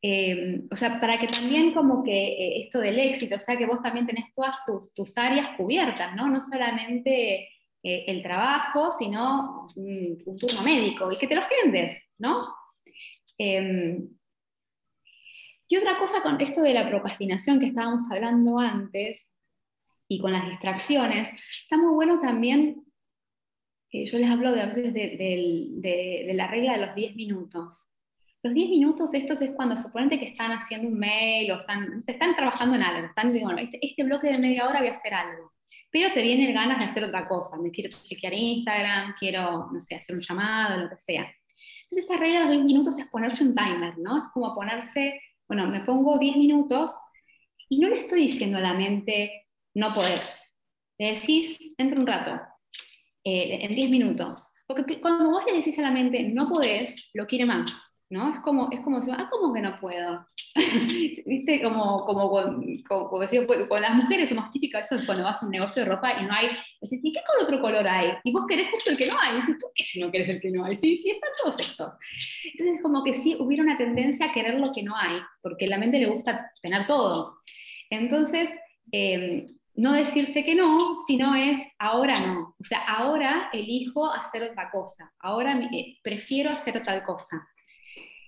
Em, 0.06 0.68
o 0.70 0.76
sea, 0.76 1.00
para 1.00 1.18
que 1.18 1.26
también 1.26 1.72
como 1.72 2.04
que 2.04 2.12
eh, 2.12 2.62
esto 2.64 2.78
del 2.78 2.98
éxito, 2.98 3.36
o 3.36 3.38
sea, 3.38 3.56
que 3.56 3.64
vos 3.64 3.80
también 3.80 4.06
tenés 4.06 4.30
todas 4.34 4.56
tus, 4.66 5.16
áreas 5.16 5.56
cubiertas, 5.56 6.14
¿no? 6.14 6.28
No 6.28 6.42
solamente 6.42 7.48
eh, 7.82 8.04
el 8.06 8.22
trabajo, 8.22 8.92
sino 8.98 9.68
un, 9.74 10.22
turno 10.38 10.62
médico, 10.62 11.10
y 11.10 11.16
que 11.16 11.26
te 11.26 11.34
lo 11.34 11.40
agendes, 11.40 12.12
¿no? 12.18 12.48
Em, 13.38 14.10
y 15.68 15.76
otra 15.78 15.98
cosa 15.98 16.22
con 16.22 16.38
esto 16.38 16.60
de 16.60 16.74
la 16.74 16.86
procrastinación 16.86 17.58
que 17.58 17.68
estábamos 17.68 18.04
hablando 18.10 18.58
antes, 18.58 19.30
y 20.06 20.20
con 20.20 20.32
las 20.32 20.46
distracciones, 20.50 21.30
está 21.50 21.78
muy 21.78 21.94
bueno 21.94 22.20
también, 22.20 22.84
eh, 23.90 24.04
yo 24.04 24.18
les 24.18 24.28
hablo 24.28 24.52
de, 24.52 24.60
a 24.60 24.66
veces 24.66 24.92
de, 24.92 26.30
la 26.34 26.46
regla 26.48 26.72
de 26.74 26.86
los 26.86 26.94
10 26.94 27.16
minutos. 27.16 27.80
Los 28.44 28.54
10 28.54 28.70
minutos 28.70 29.12
estos 29.12 29.42
es 29.42 29.50
cuando 29.56 29.76
suponete 29.76 30.20
que 30.20 30.26
están 30.26 30.52
haciendo 30.52 30.86
un 30.86 30.98
mail 30.98 31.50
o 31.50 31.58
están, 31.58 31.98
están 32.06 32.36
trabajando 32.36 32.76
en 32.76 32.82
algo, 32.82 33.08
están, 33.08 33.32
bueno, 33.32 33.58
este, 33.58 33.84
este, 33.84 34.04
bloque 34.04 34.28
de 34.28 34.38
media 34.38 34.68
hora 34.68 34.78
voy 34.78 34.88
a 34.88 34.92
hacer 34.92 35.14
algo, 35.14 35.50
pero 35.90 36.12
te 36.14 36.22
vienen 36.22 36.54
ganas 36.54 36.78
de 36.78 36.84
hacer 36.84 37.02
otra 37.02 37.26
cosa, 37.26 37.56
me 37.56 37.72
quiero 37.72 37.90
chequear 37.90 38.32
Instagram, 38.32 39.14
quiero, 39.18 39.70
no 39.72 39.80
sé, 39.80 39.96
hacer 39.96 40.14
un 40.14 40.22
llamado, 40.22 40.82
lo 40.82 40.90
que 40.90 40.98
sea. 40.98 41.22
Entonces 41.22 42.04
esta 42.04 42.16
regla 42.16 42.40
de 42.40 42.44
los 42.44 42.54
10 42.54 42.64
minutos 42.66 42.98
es 42.98 43.06
ponerse 43.06 43.42
un 43.42 43.54
timer, 43.54 43.98
¿no? 43.98 44.18
Es 44.18 44.24
como 44.32 44.54
ponerse 44.54 45.20
bueno, 45.48 45.66
me 45.66 45.80
pongo 45.80 46.18
10 46.18 46.36
minutos 46.36 46.92
y 47.68 47.78
no 47.78 47.88
le 47.88 47.98
estoy 47.98 48.22
diciendo 48.22 48.58
a 48.58 48.62
la 48.62 48.74
mente, 48.74 49.46
no 49.74 49.94
podés. 49.94 50.58
Le 50.98 51.14
decís, 51.14 51.58
entra 51.76 51.98
un 51.98 52.06
rato, 52.06 52.40
eh, 53.24 53.58
en 53.62 53.74
10 53.74 53.90
minutos. 53.90 54.52
Porque 54.66 55.00
cuando 55.00 55.30
vos 55.30 55.44
le 55.46 55.56
decís 55.56 55.78
a 55.78 55.82
la 55.82 55.90
mente, 55.90 56.22
no 56.22 56.48
podés, 56.48 57.10
lo 57.14 57.26
quiere 57.26 57.44
más. 57.44 57.93
¿No? 58.10 58.34
Es 58.34 58.40
como, 58.40 58.70
es 58.70 58.80
como, 58.80 58.98
ah, 58.98 59.28
¿cómo 59.30 59.52
que 59.52 59.60
no 59.60 59.78
puedo? 59.80 60.26
¿Viste? 61.26 61.62
Como, 61.62 62.04
como, 62.04 62.30
como, 62.86 63.08
con 63.68 63.82
las 63.82 63.94
mujeres 63.94 64.28
somos 64.28 64.50
típicas 64.50 64.90
eso 64.90 65.04
cuando 65.06 65.24
vas 65.24 65.42
a 65.42 65.46
un 65.46 65.50
negocio 65.50 65.82
de 65.82 65.90
ropa 65.90 66.20
y 66.20 66.24
no 66.24 66.32
hay, 66.32 66.48
decís, 66.80 67.00
¿y 67.02 67.12
qué 67.12 67.20
con 67.26 67.44
otro 67.44 67.60
color 67.60 67.86
hay? 67.86 68.12
Y 68.22 68.32
vos 68.32 68.44
querés 68.48 68.70
justo 68.70 68.90
el 68.90 68.96
que 68.96 69.06
no 69.06 69.14
hay, 69.20 69.36
y 69.36 69.40
decís, 69.40 69.56
¿por 69.60 69.72
qué 69.74 69.84
si 69.84 70.00
no 70.00 70.10
querés 70.10 70.28
el 70.28 70.40
que 70.40 70.50
no 70.50 70.64
hay? 70.64 70.76
Sí, 70.76 70.98
sí, 70.98 71.10
están 71.10 71.30
todos 71.42 71.60
estos. 71.60 71.92
Entonces, 72.44 72.82
como 72.82 73.02
que 73.02 73.14
sí 73.14 73.36
hubiera 73.38 73.62
una 73.62 73.78
tendencia 73.78 74.26
a 74.26 74.32
querer 74.32 74.54
lo 74.60 74.70
que 74.72 74.82
no 74.82 74.96
hay, 74.96 75.20
porque 75.42 75.66
la 75.66 75.78
mente 75.78 75.98
le 75.98 76.06
gusta 76.06 76.50
tener 76.62 76.86
todo. 76.86 77.38
Entonces, 77.90 78.50
em, 78.92 79.46
no 79.76 79.92
decirse 79.92 80.44
que 80.44 80.54
no, 80.54 80.78
sino 81.06 81.34
es 81.34 81.60
ahora 81.78 82.14
no. 82.20 82.54
O 82.60 82.64
sea, 82.64 82.84
ahora 82.86 83.50
elijo 83.52 84.10
hacer 84.12 84.44
otra 84.44 84.70
cosa, 84.70 85.12
ahora 85.18 85.58
eh, 85.72 85.98
prefiero 86.02 86.50
hacer 86.50 86.84
tal 86.84 87.02
cosa. 87.02 87.44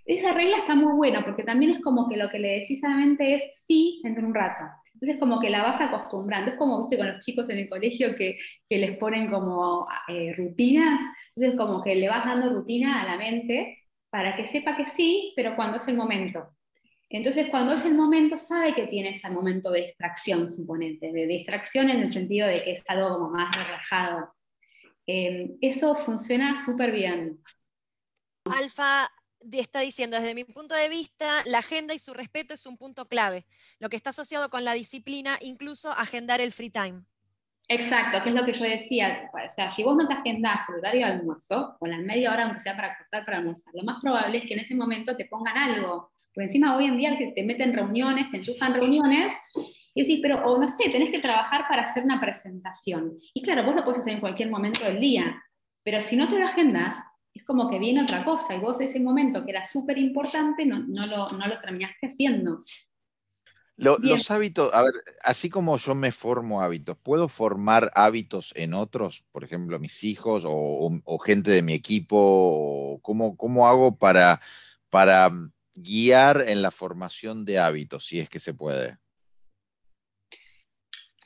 Esa 0.06 0.32
regla 0.32 0.58
está 0.58 0.74
muy 0.74 0.92
buena 0.94 1.24
porque 1.24 1.42
también 1.42 1.72
es 1.72 1.82
como 1.82 2.08
que 2.08 2.16
lo 2.16 2.30
que 2.30 2.38
le 2.38 2.60
decís 2.60 2.82
a 2.84 2.90
la 2.90 2.96
mente 2.96 3.34
es 3.34 3.42
sí 3.66 4.00
dentro 4.04 4.22
de 4.22 4.28
un 4.28 4.34
rato. 4.34 4.62
Entonces 4.94 5.18
como 5.18 5.40
que 5.40 5.50
la 5.50 5.62
vas 5.62 5.80
acostumbrando. 5.80 6.52
Es 6.52 6.56
como, 6.56 6.80
viste, 6.80 6.96
con 6.96 7.08
los 7.08 7.24
chicos 7.24 7.48
en 7.50 7.58
el 7.58 7.68
colegio 7.68 8.14
que, 8.14 8.38
que 8.68 8.78
les 8.78 8.96
ponen 8.96 9.30
como 9.30 9.86
eh, 10.08 10.32
rutinas. 10.36 11.02
Entonces 11.34 11.58
como 11.58 11.82
que 11.82 11.96
le 11.96 12.08
vas 12.08 12.24
dando 12.24 12.50
rutina 12.50 13.02
a 13.02 13.04
la 13.04 13.16
mente 13.18 13.78
para 14.08 14.36
que 14.36 14.48
sepa 14.48 14.76
que 14.76 14.86
sí, 14.86 15.32
pero 15.36 15.56
cuando 15.56 15.76
es 15.76 15.88
el 15.88 15.96
momento. 15.96 16.48
Entonces, 17.08 17.48
cuando 17.50 17.72
es 17.72 17.84
el 17.84 17.94
momento, 17.94 18.36
sabe 18.36 18.74
que 18.74 18.86
tiene 18.88 19.10
ese 19.10 19.30
momento 19.30 19.70
de 19.70 19.82
distracción, 19.82 20.50
suponente, 20.50 21.12
de 21.12 21.26
distracción 21.26 21.88
en 21.88 22.00
el 22.00 22.12
sentido 22.12 22.48
de 22.48 22.64
que 22.64 22.72
es 22.72 22.84
algo 22.88 23.10
como 23.10 23.30
más 23.30 23.54
relajado. 23.54 24.34
Eh, 25.06 25.56
eso 25.60 25.94
funciona 25.94 26.64
súper 26.64 26.90
bien. 26.90 27.38
Alfa, 28.46 29.08
está 29.52 29.80
diciendo, 29.80 30.16
desde 30.16 30.34
mi 30.34 30.44
punto 30.44 30.74
de 30.74 30.88
vista, 30.88 31.42
la 31.46 31.58
agenda 31.58 31.94
y 31.94 31.98
su 31.98 32.14
respeto 32.14 32.54
es 32.54 32.66
un 32.66 32.76
punto 32.76 33.06
clave, 33.06 33.46
lo 33.78 33.88
que 33.88 33.96
está 33.96 34.10
asociado 34.10 34.48
con 34.50 34.64
la 34.64 34.74
disciplina, 34.74 35.38
incluso 35.40 35.90
agendar 35.92 36.40
el 36.40 36.52
free 36.52 36.70
time. 36.70 37.02
Exacto, 37.68 38.22
que 38.22 38.28
es 38.28 38.34
lo 38.34 38.44
que 38.44 38.52
yo 38.52 38.64
decía. 38.64 39.28
O 39.32 39.48
sea, 39.48 39.72
si 39.72 39.82
vos 39.82 39.96
no 39.96 40.06
te 40.06 40.14
agendás 40.14 40.60
el 40.68 40.76
horario 40.76 41.06
de 41.06 41.12
almuerzo, 41.12 41.76
o 41.80 41.86
la 41.86 41.98
media 41.98 42.32
hora, 42.32 42.44
aunque 42.44 42.60
sea 42.60 42.76
para 42.76 42.96
cortar 42.96 43.24
para 43.24 43.38
almorzar, 43.38 43.74
lo 43.74 43.82
más 43.82 44.00
probable 44.00 44.38
es 44.38 44.44
que 44.46 44.54
en 44.54 44.60
ese 44.60 44.74
momento 44.74 45.16
te 45.16 45.24
pongan 45.24 45.56
algo. 45.56 46.12
Porque 46.32 46.46
encima 46.46 46.76
hoy 46.76 46.84
en 46.84 46.98
día 46.98 47.16
que 47.18 47.32
te 47.32 47.42
meten 47.42 47.74
reuniones, 47.74 48.30
te 48.30 48.36
enchufan 48.36 48.74
reuniones, 48.74 49.34
y 49.94 50.02
decís, 50.02 50.20
pero, 50.22 50.44
o 50.44 50.58
no 50.58 50.68
sé, 50.68 50.90
tenés 50.90 51.10
que 51.10 51.20
trabajar 51.20 51.66
para 51.68 51.82
hacer 51.82 52.04
una 52.04 52.20
presentación. 52.20 53.16
Y 53.32 53.42
claro, 53.42 53.64
vos 53.64 53.74
lo 53.74 53.82
puedes 53.82 54.00
hacer 54.00 54.12
en 54.12 54.20
cualquier 54.20 54.50
momento 54.50 54.84
del 54.84 55.00
día, 55.00 55.42
pero 55.82 56.02
si 56.02 56.16
no 56.16 56.28
te 56.28 56.40
agendas, 56.42 56.96
es 57.36 57.44
como 57.44 57.68
que 57.70 57.78
viene 57.78 58.02
otra 58.02 58.24
cosa 58.24 58.54
y 58.54 58.60
vos 58.60 58.80
ese 58.80 59.00
momento 59.00 59.44
que 59.44 59.50
era 59.50 59.66
súper 59.66 59.98
importante 59.98 60.64
no, 60.64 60.78
no, 60.86 61.06
lo, 61.06 61.28
no, 61.30 61.46
lo, 61.46 61.60
terminaste 61.60 62.06
haciendo. 62.06 62.62
los 63.76 64.30
hábitos, 64.30 64.72
a 64.72 64.82
ver, 64.82 64.92
así 65.22 65.50
como 65.50 65.76
yo 65.76 65.94
me 65.94 66.12
formo 66.12 66.62
hábitos, 66.62 66.96
¿puedo 66.98 67.28
formar 67.28 67.92
hábitos 67.94 68.52
en 68.56 68.74
otros? 68.74 69.24
Por 69.32 69.44
ejemplo, 69.44 69.78
mis 69.78 70.02
hijos 70.04 70.44
o, 70.46 71.18
gente 71.24 71.50
de 71.50 71.62
mi 71.62 71.74
equipo. 71.74 73.00
¿Cómo, 73.02 73.36
cómo 73.36 73.68
hago 73.68 73.96
para, 73.96 74.40
para 74.88 75.30
guiar 75.74 76.44
en 76.46 76.62
la 76.62 76.70
formación 76.70 77.44
de 77.44 77.58
hábitos, 77.58 78.06
si 78.06 78.18
es 78.18 78.28
que 78.28 78.40
se 78.40 78.54
puede? 78.54 78.98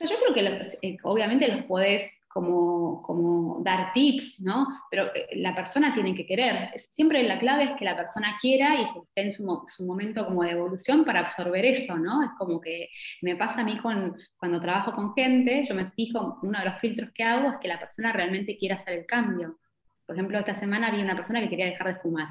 Yo 0.06 0.16
creo 0.18 0.34
que 0.34 0.78
eh, 0.82 0.96
obviamente 1.02 1.48
los 1.48 1.64
puedes 1.64 2.22
como, 2.28 3.02
como, 3.02 3.60
dar 3.62 3.92
tips, 3.92 4.40
¿no? 4.40 4.66
Pero 4.90 5.14
eh, 5.14 5.28
la 5.36 5.54
persona 5.54 5.92
tiene 5.92 6.14
que 6.14 6.24
querer. 6.24 6.70
Siempre 6.78 7.22
la 7.22 7.38
clave 7.38 7.64
es 7.64 7.70
que 7.78 7.84
la 7.84 7.96
persona 7.96 8.38
quiera 8.40 8.76
y 8.76 8.84
esté 8.84 9.22
en 9.22 9.32
su, 9.32 9.62
su, 9.68 9.84
momento 9.84 10.24
como 10.24 10.42
de 10.42 10.52
evolución 10.52 11.04
para 11.04 11.20
absorber 11.20 11.64
eso, 11.66 11.98
¿no? 11.98 12.22
Es 12.22 12.30
como 12.38 12.60
que 12.60 12.88
me 13.20 13.36
pasa 13.36 13.60
a 13.60 13.64
mí 13.64 13.78
con, 13.78 14.16
cuando 14.36 14.60
trabajo 14.60 14.94
con 14.94 15.12
gente, 15.14 15.64
yo 15.64 15.74
me 15.74 15.90
fijo, 15.90 16.38
uno 16.42 16.58
de 16.58 16.64
los 16.64 16.80
filtros 16.80 17.10
que 17.14 17.24
hago 17.24 17.50
es 17.50 17.56
que 17.60 17.68
la 17.68 17.78
persona 17.78 18.12
realmente 18.12 18.56
quiera 18.56 18.76
hacer 18.76 19.00
el 19.00 19.06
cambio. 19.06 19.58
Por 20.06 20.16
ejemplo, 20.16 20.38
esta 20.38 20.54
semana 20.54 20.90
vi 20.90 21.02
una 21.02 21.14
persona 21.14 21.40
que 21.40 21.50
quería 21.50 21.66
dejar 21.66 21.88
de 21.88 22.00
fumar. 22.00 22.28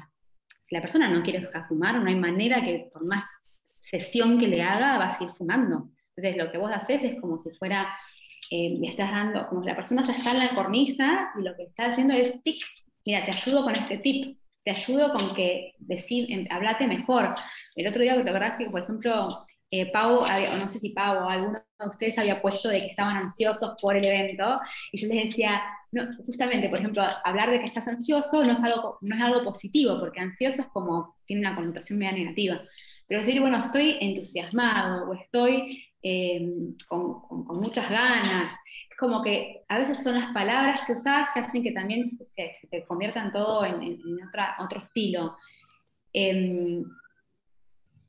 Si 0.66 0.74
la 0.74 0.80
persona 0.80 1.08
no 1.08 1.22
quiere 1.22 1.40
dejar 1.40 1.62
de 1.62 1.68
fumar, 1.68 1.94
no 2.00 2.08
hay 2.08 2.16
manera 2.16 2.64
que 2.64 2.90
por 2.92 3.04
más 3.04 3.24
sesión 3.78 4.38
que 4.38 4.48
le 4.48 4.62
haga 4.62 4.98
va 4.98 5.06
a 5.06 5.18
seguir 5.18 5.34
fumando. 5.34 5.88
Entonces 6.16 6.42
lo 6.42 6.50
que 6.50 6.58
vos 6.58 6.70
haces 6.72 7.02
es 7.02 7.20
como 7.20 7.38
si 7.38 7.50
fuera, 7.52 7.88
eh, 8.50 8.76
le 8.80 8.88
estás 8.88 9.10
dando, 9.10 9.46
como 9.48 9.64
la 9.64 9.76
persona 9.76 10.02
ya 10.02 10.12
está 10.12 10.32
en 10.32 10.38
la 10.38 10.50
cornisa 10.50 11.30
y 11.38 11.42
lo 11.42 11.54
que 11.56 11.64
está 11.64 11.86
haciendo 11.86 12.14
es 12.14 12.42
tic, 12.42 12.60
mira, 13.04 13.24
te 13.24 13.30
ayudo 13.30 13.64
con 13.64 13.74
este 13.74 13.98
tip, 13.98 14.38
te 14.64 14.70
ayudo 14.70 15.12
con 15.12 15.34
que 15.34 15.74
decir, 15.78 16.30
em, 16.30 16.46
hablate 16.50 16.86
mejor. 16.86 17.34
El 17.76 17.88
otro 17.88 18.02
día 18.02 18.22
te 18.22 18.28
acordás 18.28 18.58
que, 18.58 18.70
por 18.70 18.82
ejemplo, 18.82 19.44
eh, 19.70 19.90
Pau, 19.92 20.24
o 20.24 20.56
no 20.58 20.68
sé 20.68 20.78
si 20.80 20.90
Pau 20.90 21.24
o 21.24 21.28
alguno 21.28 21.58
de 21.78 21.88
ustedes 21.88 22.18
había 22.18 22.42
puesto 22.42 22.68
de 22.68 22.80
que 22.80 22.86
estaban 22.88 23.16
ansiosos 23.16 23.76
por 23.80 23.96
el 23.96 24.04
evento, 24.04 24.60
y 24.92 25.00
yo 25.00 25.08
les 25.08 25.26
decía, 25.26 25.62
no, 25.92 26.08
justamente, 26.26 26.68
por 26.68 26.78
ejemplo, 26.78 27.02
hablar 27.24 27.50
de 27.50 27.60
que 27.60 27.66
estás 27.66 27.88
ansioso 27.88 28.44
no 28.44 28.52
es, 28.52 28.60
algo, 28.62 28.98
no 29.00 29.16
es 29.16 29.22
algo 29.22 29.44
positivo, 29.44 29.98
porque 30.00 30.20
ansioso 30.20 30.62
es 30.62 30.68
como, 30.68 31.16
tiene 31.26 31.42
una 31.42 31.56
connotación 31.56 31.98
media 31.98 32.12
negativa. 32.12 32.60
pero 33.06 33.20
decir, 33.20 33.40
bueno, 33.40 33.58
estoy 33.58 33.96
entusiasmado 34.00 35.10
o 35.10 35.14
estoy 35.14 35.84
em, 36.02 36.76
con, 36.88 37.22
muchas 37.60 37.88
ganas. 37.88 38.54
Es 38.90 38.96
como 38.96 39.22
que 39.22 39.64
a 39.68 39.78
veces 39.78 40.02
son 40.02 40.14
las 40.14 40.32
palabras 40.32 40.82
que 40.86 40.92
usas 40.92 41.28
que 41.34 41.40
hacen 41.40 41.62
que 41.62 41.72
también 41.72 42.08
se, 42.10 42.26
te 42.70 42.84
conviertan 42.84 43.32
todo 43.32 43.64
en, 43.64 44.00
otro 44.58 44.80
estilo. 44.80 45.36
Em, 46.12 46.84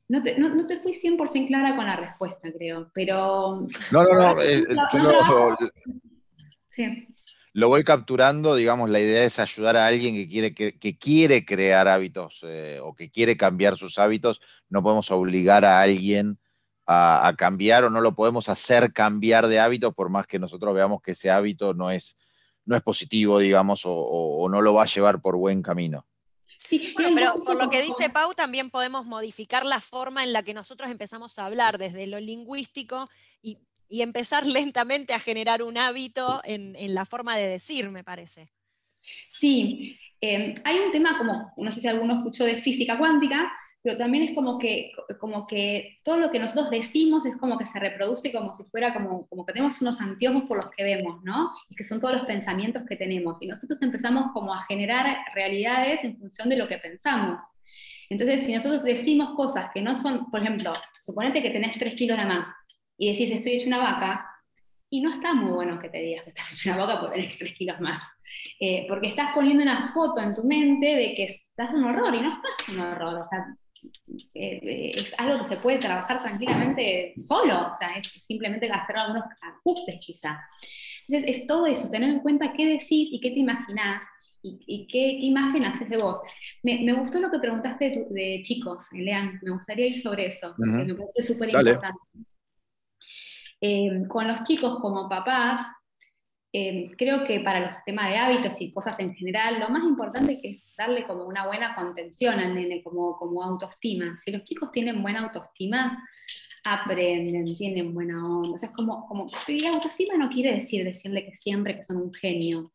no 0.08 0.22
te, 0.22 0.38
no, 0.38 0.66
te, 0.66 0.80
fui 0.80 0.92
100% 0.92 1.46
clara 1.46 1.74
con 1.74 1.86
la 1.86 1.96
respuesta, 1.96 2.52
creo, 2.52 2.90
pero... 2.92 3.66
No, 3.90 4.04
no, 4.04 4.34
no, 4.34 4.42
eh, 4.42 4.62
yo 4.92 5.56
sí 6.70 7.08
lo 7.54 7.68
voy 7.68 7.84
capturando, 7.84 8.54
digamos, 8.54 8.88
la 8.88 9.00
idea 9.00 9.24
es 9.24 9.38
ayudar 9.38 9.76
a 9.76 9.86
alguien 9.86 10.14
que 10.14 10.28
quiere, 10.28 10.54
que, 10.54 10.98
quiere 10.98 11.44
crear 11.44 11.86
hábitos 11.86 12.40
eh, 12.44 12.78
o 12.82 12.94
que 12.94 13.10
quiere 13.10 13.36
cambiar 13.36 13.76
sus 13.76 13.98
hábitos. 13.98 14.40
No 14.70 14.82
podemos 14.82 15.10
obligar 15.10 15.64
a 15.64 15.82
alguien 15.82 16.38
a, 16.92 17.34
cambiar 17.36 17.84
o 17.84 17.90
no 17.90 18.00
lo 18.00 18.14
podemos 18.14 18.48
hacer 18.48 18.92
cambiar 18.92 19.46
de 19.46 19.60
hábitos 19.60 19.94
por 19.94 20.08
más 20.10 20.26
que 20.26 20.38
nosotros 20.38 20.74
veamos 20.74 21.02
que 21.02 21.12
ese 21.12 21.30
hábito 21.30 21.74
no 21.74 21.90
es, 21.90 22.16
no 22.64 22.76
es 22.76 22.82
positivo, 22.82 23.38
digamos, 23.38 23.82
o, 23.84 24.48
no 24.50 24.60
lo 24.60 24.74
va 24.74 24.82
a 24.82 24.86
llevar 24.86 25.20
por 25.20 25.36
buen 25.36 25.62
camino. 25.62 26.06
Sí, 26.58 26.94
pero 26.96 27.34
por 27.44 27.56
lo 27.56 27.68
que 27.68 27.82
dice 27.82 28.08
Pau, 28.08 28.32
también 28.34 28.70
podemos 28.70 29.04
modificar 29.04 29.66
la 29.66 29.80
forma 29.80 30.24
en 30.24 30.32
la 30.32 30.42
que 30.42 30.54
nosotros 30.54 30.90
empezamos 30.90 31.38
a 31.38 31.46
hablar, 31.46 31.76
desde 31.76 32.06
lo 32.06 32.20
lingüístico, 32.20 33.10
y 33.42 33.58
y 33.92 34.00
empezar 34.00 34.46
lentamente 34.46 35.12
a 35.12 35.20
generar 35.20 35.62
un 35.62 35.76
hábito 35.76 36.40
en, 36.44 36.74
la 36.94 37.04
forma 37.04 37.36
de 37.36 37.46
decir, 37.46 37.90
me 37.90 38.02
parece. 38.02 38.50
Sí, 39.30 39.98
em, 40.20 40.54
hay 40.64 40.78
un 40.78 40.92
tema 40.92 41.18
como, 41.18 41.52
no 41.56 41.70
sé 41.70 41.80
si 41.80 41.88
alguno 41.88 42.16
escuchó 42.16 42.44
de 42.44 42.62
física 42.62 42.96
cuántica, 42.96 43.52
pero 43.82 43.98
también 43.98 44.24
es 44.24 44.34
como 44.34 44.58
que, 44.58 44.92
como 45.18 45.46
que 45.46 45.98
todo 46.04 46.16
lo 46.16 46.30
que 46.30 46.38
nosotros 46.38 46.70
decimos 46.70 47.26
es 47.26 47.36
como 47.36 47.58
que 47.58 47.66
se 47.66 47.80
reproduce 47.80 48.32
como 48.32 48.54
si 48.54 48.62
fuera 48.64 48.94
como, 48.94 49.26
como 49.26 49.44
que 49.44 49.52
tenemos 49.52 49.80
unos 49.80 50.00
anteojos 50.00 50.44
por 50.44 50.58
los 50.58 50.70
que 50.76 50.84
vemos, 50.84 51.22
¿no? 51.24 51.50
Y 51.68 51.74
que 51.74 51.82
son 51.82 52.00
todos 52.00 52.14
los 52.14 52.24
pensamientos 52.24 52.84
que 52.88 52.96
tenemos. 52.96 53.42
Y 53.42 53.48
nosotros 53.48 53.82
empezamos 53.82 54.30
como 54.32 54.54
a 54.54 54.62
generar 54.66 55.16
realidades 55.34 56.04
en 56.04 56.16
función 56.16 56.48
de 56.48 56.56
lo 56.56 56.68
que 56.68 56.78
pensamos. 56.78 57.42
Entonces, 58.08 58.46
si 58.46 58.54
nosotros 58.54 58.84
decimos 58.84 59.34
cosas 59.34 59.70
que 59.74 59.82
no 59.82 59.96
son, 59.96 60.30
por 60.30 60.40
ejemplo, 60.40 60.72
suponete 61.02 61.42
que 61.42 61.50
tenés 61.50 61.76
3 61.76 61.94
kilos 61.94 62.18
de 62.18 62.26
más, 62.26 62.48
y 62.96 63.10
decís 63.10 63.32
estoy 63.32 63.54
hecho 63.54 63.66
una 63.66 63.78
vaca, 63.78 64.28
y 64.90 65.00
no 65.00 65.10
está 65.10 65.32
muy 65.32 65.50
bueno 65.50 65.78
que 65.78 65.88
te 65.88 65.98
digas 65.98 66.22
que 66.22 66.30
estás 66.30 66.52
hecho 66.52 66.70
una 66.70 66.84
vaca 66.84 67.00
por 67.00 67.10
tener 67.10 67.32
3 67.36 67.54
kilos 67.54 67.80
más. 67.80 68.00
Eh, 68.60 68.86
porque 68.88 69.08
estás 69.08 69.34
poniendo 69.34 69.62
una 69.62 69.92
foto 69.92 70.20
en 70.20 70.34
tu 70.34 70.44
mente 70.44 70.86
de 70.86 71.14
que 71.14 71.24
estás 71.24 71.74
un 71.74 71.84
horror 71.84 72.14
y 72.14 72.20
no 72.20 72.32
estás 72.32 72.68
un 72.68 72.80
horror. 72.80 73.18
O 73.18 73.26
sea, 73.26 73.56
eh, 74.34 74.60
eh, 74.62 74.92
es 74.94 75.14
algo 75.18 75.42
que 75.42 75.54
se 75.54 75.60
puede 75.60 75.78
trabajar 75.78 76.22
tranquilamente 76.22 77.14
solo. 77.16 77.70
O 77.72 77.74
sea, 77.74 77.88
es 77.96 78.08
simplemente 78.08 78.70
hacer 78.70 78.96
algunos 78.96 79.24
ajustes 79.40 79.96
quizá. 80.00 80.40
Entonces, 81.06 81.36
es 81.36 81.46
todo 81.46 81.66
eso, 81.66 81.90
tener 81.90 82.10
en 82.10 82.20
cuenta 82.20 82.52
qué 82.52 82.66
decís 82.66 83.08
y 83.12 83.20
qué 83.20 83.30
te 83.30 83.40
imaginás 83.40 84.04
y, 84.44 84.88
qué, 84.88 85.18
imagen 85.20 85.64
haces 85.64 85.88
de 85.88 85.98
vos. 85.98 86.20
Me, 86.62 86.92
gustó 86.94 87.20
lo 87.20 87.30
que 87.30 87.38
preguntaste 87.38 88.06
de, 88.10 88.40
chicos, 88.42 88.88
Lean. 88.92 89.38
Me 89.42 89.52
gustaría 89.52 89.86
ir 89.86 90.00
sobre 90.00 90.26
eso, 90.26 90.54
porque 90.56 90.84
me 90.84 90.94
parece 90.94 91.32
súper 91.32 91.48
importante. 91.48 91.98
Em, 93.60 94.08
con 94.08 94.26
los 94.26 94.42
chicos 94.42 94.80
como 94.80 95.08
papás, 95.08 95.60
em, 96.52 96.90
creo 96.96 97.24
que 97.26 97.40
para 97.40 97.60
los 97.60 97.84
temas 97.84 98.10
de 98.10 98.18
hábitos 98.18 98.60
y 98.60 98.72
cosas 98.72 98.98
en 98.98 99.14
general, 99.14 99.60
lo 99.60 99.68
más 99.70 99.84
importante 99.84 100.38
es 100.42 100.74
darle 100.76 101.04
como 101.04 101.24
una 101.24 101.46
buena 101.46 101.74
contención 101.74 102.38
al 102.38 102.54
nene, 102.54 102.82
como, 102.82 103.16
como 103.16 103.42
autoestima. 103.42 104.18
Si 104.24 104.30
los 104.30 104.44
chicos 104.44 104.70
tienen 104.72 105.02
buena 105.02 105.24
autoestima, 105.24 106.02
aprenden, 106.64 107.56
tienen 107.56 107.94
buena 107.94 108.24
onda. 108.24 108.50
O 108.54 108.58
sea, 108.58 108.68
es 108.68 108.74
como, 108.74 109.06
como 109.06 109.26
pedir 109.46 109.68
autoestima 109.68 110.16
no 110.16 110.28
quiere 110.30 110.54
decir 110.54 110.84
decirle 110.84 111.24
que 111.24 111.34
siempre 111.34 111.76
que 111.76 111.82
son 111.82 111.96
un 111.96 112.12
genio, 112.14 112.72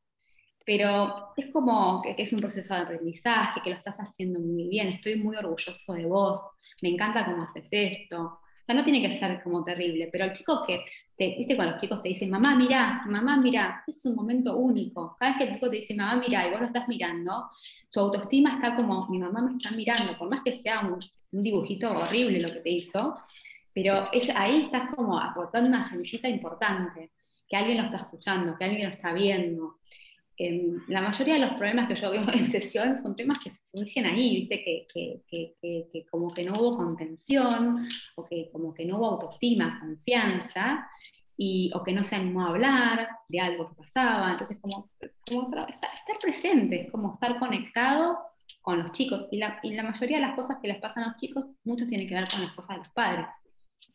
pero 0.65 1.33
es 1.37 1.51
como 1.53 2.01
que, 2.01 2.15
que, 2.15 2.23
es 2.23 2.33
un 2.33 2.41
proceso 2.41 2.73
de 2.73 2.81
aprendizaje, 2.81 3.61
que 3.63 3.69
lo 3.69 3.77
estás 3.77 3.97
haciendo 3.97 4.39
muy 4.39 4.67
bien, 4.67 4.89
estoy 4.89 5.15
muy 5.15 5.37
orgulloso 5.37 5.93
de 5.93 6.05
vos, 6.05 6.39
me 6.81 6.89
encanta 6.89 7.25
cómo 7.25 7.43
haces 7.43 7.67
esto, 7.71 8.39
sea, 8.67 8.75
no 8.75 8.83
tiene 8.83 9.01
que 9.01 9.15
ser 9.15 9.41
como 9.41 9.63
terrible, 9.63 10.09
pero 10.11 10.25
el 10.25 10.33
chico 10.33 10.63
que, 10.67 10.83
te, 11.15 11.35
viste 11.37 11.55
cuando 11.55 11.73
los 11.73 11.81
chicos 11.81 12.01
te 12.01 12.09
dicen, 12.09 12.29
mamá, 12.29 12.55
mira, 12.55 13.03
mamá, 13.07 13.37
mira, 13.37 13.83
es 13.87 14.05
un 14.05 14.15
momento 14.15 14.55
único. 14.57 15.15
Cada 15.17 15.31
vez 15.31 15.37
que 15.37 15.43
el 15.45 15.53
chico 15.55 15.69
te 15.69 15.77
dice, 15.77 15.95
mamá, 15.95 16.17
mira, 16.17 16.47
y 16.47 16.51
vos 16.51 16.59
lo 16.59 16.67
estás 16.67 16.87
mirando, 16.87 17.49
su 17.89 17.99
autoestima 17.99 18.55
está 18.55 18.75
como, 18.75 19.07
mi 19.07 19.17
mamá 19.19 19.41
me 19.41 19.57
está 19.57 19.71
mirando, 19.71 20.17
por 20.17 20.29
más 20.29 20.41
que 20.43 20.53
sea 20.53 20.81
un, 20.81 20.99
dibujito 21.29 21.91
horrible 21.91 22.39
lo 22.39 22.51
que 22.51 22.59
te 22.61 22.69
hizo, 22.69 23.17
pero 23.73 24.09
es, 24.11 24.29
ahí 24.35 24.63
estás 24.63 24.93
como 24.93 25.19
aportando 25.19 25.69
una 25.69 25.87
semillita 25.87 26.27
importante, 26.29 27.11
que 27.47 27.55
alguien 27.55 27.77
lo 27.77 27.83
está 27.85 27.97
escuchando, 27.97 28.57
que 28.57 28.65
alguien 28.65 28.89
lo 28.89 28.93
está 28.93 29.13
viendo. 29.13 29.77
Em, 30.39 30.83
la 30.87 31.01
mayoría 31.01 31.33
de 31.33 31.39
los 31.39 31.53
problemas 31.53 31.87
que 31.87 31.95
yo 31.95 32.11
veo 32.11 32.21
en 32.33 32.51
sesión 32.51 32.97
son 32.97 33.15
temas 33.15 33.39
que 33.39 33.51
surgen 33.71 34.05
ahí, 34.05 34.47
¿viste? 34.47 34.63
Que, 34.63 34.87
que, 34.93 35.55
que, 35.59 35.89
que, 35.91 36.05
como 36.05 36.31
que 36.31 36.43
no 36.43 36.53
hubo 36.59 36.77
contención, 36.77 37.87
o 38.15 38.25
que 38.25 38.49
como 38.51 38.73
que 38.73 38.85
no 38.85 38.97
hubo 38.97 39.07
autoestima, 39.07 39.79
confianza, 39.79 40.87
y, 41.35 41.71
o 41.73 41.83
que 41.83 41.91
no 41.91 42.03
se 42.03 42.15
animó 42.15 42.45
a 42.45 42.49
hablar 42.49 43.09
de 43.27 43.39
algo 43.39 43.69
que 43.69 43.75
pasaba. 43.75 44.31
Entonces, 44.31 44.59
como, 44.61 44.89
estar, 44.99 46.19
presente, 46.21 46.87
como 46.91 47.13
estar 47.15 47.39
conectado 47.39 48.19
con 48.61 48.79
los 48.79 48.91
chicos. 48.91 49.27
Y 49.31 49.37
la, 49.37 49.59
y 49.63 49.73
la, 49.73 49.83
mayoría 49.83 50.17
de 50.17 50.23
las 50.27 50.35
cosas 50.35 50.57
que 50.61 50.67
les 50.67 50.79
pasan 50.79 51.03
a 51.03 51.07
los 51.07 51.17
chicos, 51.17 51.47
mucho 51.63 51.87
tiene 51.87 52.07
que 52.07 52.15
ver 52.15 52.27
con 52.27 52.41
las 52.41 52.53
cosas 52.53 52.77
de 52.77 52.83
los 52.83 52.89
padres. 52.89 53.27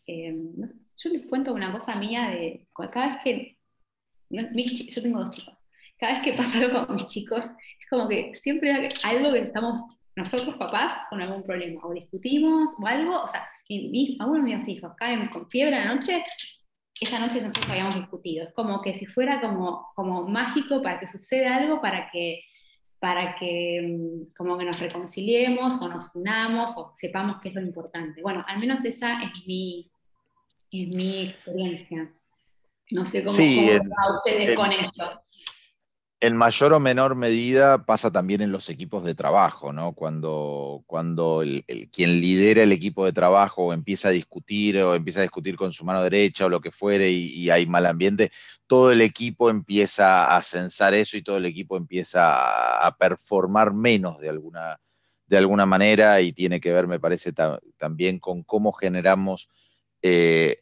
Em, 0.07 0.55
yo 0.97 1.11
les 1.11 1.27
cuento 1.27 1.53
una 1.55 1.73
cosa 1.73 1.95
mía 1.95 2.31
de 2.31 2.67
cada 2.91 3.15
vez 3.15 3.17
que... 3.25 3.59
yo 4.31 5.03
tengo 5.03 5.21
dos 5.21 5.31
chicos 5.37 5.62
cada 6.03 6.15
vez 6.15 6.23
que 6.25 6.33
pasa 6.33 6.59
algo 6.59 6.85
con 6.85 6.97
mis 6.97 7.07
chicos, 7.07 7.47
es 7.47 7.89
como 7.89 8.09
que 8.09 8.35
siempre 8.43 8.73
hay 8.73 8.89
algo 9.05 9.33
que 9.33 9.43
estamos 9.43 9.81
nosotros 10.17 10.57
papás 10.57 10.95
con 11.09 11.23
algún 11.23 11.45
problema, 11.45 11.81
o 11.85 11.95
discutimos 11.95 12.71
o 12.77 12.87
algo, 12.89 13.23
o 13.23 13.29
sea, 13.29 13.49
mi, 13.69 14.17
algunos 14.19 14.45
de 14.45 14.57
mis 14.57 14.69
hijos 14.69 14.93
caen 14.97 15.29
con 15.29 15.49
fiebre 15.49 15.77
a 15.77 15.85
la 15.85 15.95
noche, 15.95 16.25
esa 17.01 17.21
noche 17.21 17.41
nosotros 17.41 17.71
habíamos 17.71 17.95
discutido, 17.95 18.45
es 18.45 18.53
como 18.53 18.83
que 18.83 18.99
si 18.99 19.07
fuera 19.07 19.41
como, 19.41 19.93
como 19.95 20.27
mágico 20.27 20.83
para 20.83 20.99
que 20.99 21.07
suceda 21.07 21.55
algo, 21.55 21.81
para 21.81 22.11
que, 22.11 22.41
para 22.99 23.37
que 23.37 23.81
mm, 23.83 24.35
como 24.37 24.59
que 24.59 24.65
nos 24.65 24.81
reconciliemos 24.81 25.81
o 25.81 25.89
nos 25.89 26.13
unamos 26.17 26.77
o 26.77 26.93
sepamos 26.97 27.37
qué 27.41 27.51
es 27.51 27.55
lo 27.55 27.63
importante. 27.63 28.23
Bueno, 28.23 28.45
al 28.49 28.59
menos 28.59 28.85
esa 28.85 29.23
es 29.23 29.47
mi, 29.47 29.89
es 30.73 30.89
mi 30.89 31.29
experiencia. 31.29 32.13
No 32.91 33.07
sé 33.07 33.25
cómo, 33.25 33.37
sí, 33.37 33.71
ustedes 34.19 34.57
con 34.57 34.73
eso 34.73 35.23
en 36.23 36.37
mayor 36.37 36.73
o 36.73 36.79
menor 36.79 37.17
medida 37.17 37.85
pasa 37.85 38.13
también 38.13 38.43
en 38.43 38.53
los 38.53 38.71
equipos 38.71 39.03
de 39.03 39.17
trabajo, 39.17 39.73
¿no? 39.73 39.93
Cuando, 39.93 40.85
cuando 40.87 41.43
el, 41.43 41.65
quien 41.91 42.21
lidera 42.21 42.63
el 42.63 42.71
equipo 42.71 43.05
de 43.05 43.13
trabajo 43.13 43.73
empieza 43.73 44.07
a 44.07 44.13
discutir 44.13 44.79
o 44.79 44.95
empieza 44.95 45.19
a 45.19 45.25
discutir 45.25 45.57
con 45.57 45.73
su 45.73 45.85
mano 45.85 46.01
derecha 46.01 46.47
o 46.47 46.49
lo 46.49 46.61
que 46.61 46.71
fuere 46.71 47.11
y, 47.11 47.51
hay 47.51 47.67
mal 47.67 47.87
ambiente, 47.87 48.31
todo 48.69 48.93
el 48.93 49.01
equipo 49.01 49.51
empieza 49.51 50.37
a 50.37 50.41
censar 50.43 50.95
eso 50.95 51.17
y 51.17 51.23
todo 51.23 51.39
el 51.39 51.47
equipo 51.47 51.77
empieza 51.77 52.87
a, 52.87 52.97
performar 52.97 53.75
menos 53.75 54.21
de 54.21 54.29
alguna, 54.29 54.79
de 55.27 55.39
alguna 55.39 55.67
manera 55.67 56.21
y 56.21 56.33
tiene 56.33 56.61
que 56.61 56.73
ver, 56.73 56.87
me 56.87 57.01
parece, 57.01 57.33
también 57.77 58.21
con 58.21 58.45
cómo 58.45 58.71
generamos 58.71 59.49
eh, 60.03 60.62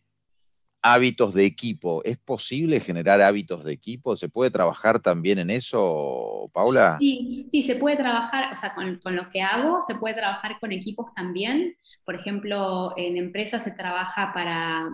hábitos 0.83 1.35
de 1.35 1.45
equipo. 1.45 2.03
¿Es 2.05 2.19
posible 2.19 2.81
generar 2.81 3.21
hábitos 3.21 3.65
de 3.65 3.73
equipo? 3.73 4.17
¿Se 4.17 4.29
puede 4.29 4.51
trabajar 4.51 5.01
también 5.01 5.39
en 5.39 5.51
eso, 5.51 6.51
Paula? 6.53 6.97
Sí, 6.99 7.49
sí, 7.51 7.63
se 7.63 7.77
puede 7.77 7.97
trabajar, 7.97 8.53
o 8.53 8.57
sea, 8.57 8.75
con, 8.75 9.01
lo 9.05 9.31
que 9.31 9.43
hago, 9.43 9.81
se 9.87 9.95
puede 9.95 10.15
trabajar 10.15 10.59
con 10.61 10.73
equipos 10.73 11.13
también. 11.15 11.77
Por 12.05 12.15
ejemplo, 12.15 12.95
en 12.97 13.17
empresas 13.17 13.65
se 13.65 13.71
trabaja 13.73 14.33
para, 14.33 14.89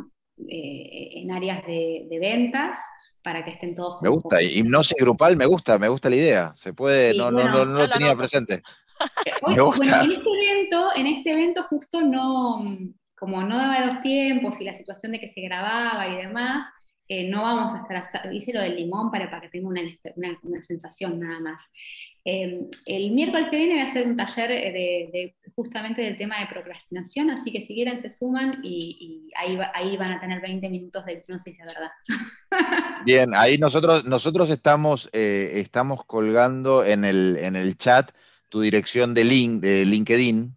eh, 0.49 1.11
en 1.15 1.31
áreas 1.31 1.65
de, 1.67 2.19
ventas, 2.21 2.79
para 3.23 3.45
que 3.45 3.53
estén 3.53 3.75
todos. 3.75 4.03
Me 4.03 4.09
gusta, 4.09 4.43
hipnosis 4.43 4.97
grupal, 4.99 5.37
me 5.37 5.47
gusta, 5.47 5.79
me 5.79 5.89
gusta 5.89 6.11
la 6.11 6.17
idea. 6.17 6.53
Se 6.57 6.73
puede, 6.73 7.17
no, 7.17 7.31
no, 7.31 7.45
no, 7.49 7.65
lo 7.65 7.91
tenía 7.91 8.15
presente. 8.17 8.63
me 9.47 9.61
gusta. 9.61 10.05
en, 10.05 10.13
este 10.13 10.31
evento, 10.51 10.89
en 10.97 11.07
este 11.07 11.33
evento 11.33 11.63
justo 11.65 12.01
no, 12.01 12.61
como 13.17 13.43
no 13.43 13.57
daba 13.57 13.87
los 13.87 14.01
tiempos 14.01 14.61
y 14.61 14.65
la 14.65 14.75
situación 14.75 15.13
de 15.13 15.21
que 15.21 15.33
se 15.33 15.41
grababa 15.41 16.07
y 16.09 16.17
demás, 16.17 16.67
eh, 17.09 17.31
no 17.31 17.43
vamos 17.43 17.73
a 17.73 17.95
estar, 17.95 18.35
hice 18.35 18.53
lo 18.53 18.61
del 18.61 18.75
limón 18.75 19.13
para, 19.13 19.31
para 19.31 19.43
que 19.43 19.49
tenga 19.49 19.69
una, 19.69 19.81
una, 20.43 20.65
sensación 20.65 21.21
nada 21.21 21.39
más. 21.39 21.63
Em, 22.25 22.69
el 22.85 23.13
miércoles 23.13 23.47
que 23.49 23.59
viene 23.59 23.75
voy 23.75 23.83
a 23.83 23.91
hacer 23.91 24.09
un 24.09 24.17
taller 24.17 24.51
eh, 24.51 25.09
de, 25.13 25.37
justamente 25.55 26.03
del 26.03 26.19
tema 26.19 26.41
de 26.41 26.49
procrastinación, 26.49 27.31
así 27.31 27.53
que 27.53 27.65
si 27.65 27.75
quieren 27.75 28.03
se 28.03 28.11
suman 28.11 28.59
y, 28.65 29.31
ahí, 29.37 29.57
ahí 29.75 29.97
van 29.97 30.13
a 30.13 30.21
tener 30.21 30.41
20 30.41 30.69
minutos 30.69 31.05
de 31.05 31.13
hipnosis 31.13 31.57
de 31.57 31.65
verdad. 31.65 31.91
Bien, 33.07 33.35
ahí 33.35 33.57
nosotros, 33.57 34.05
nosotros 34.05 34.51
estamos, 34.51 35.09
eh, 35.13 35.53
estamos 35.55 36.05
colgando 36.07 36.85
en 36.85 37.05
el, 37.05 37.37
en 37.37 37.55
el 37.55 37.79
chat 37.79 38.11
tu 38.49 38.63
dirección 38.63 39.15
de, 39.15 39.25
link, 39.25 39.63
de 39.63 39.85
LinkedIn 39.85 40.56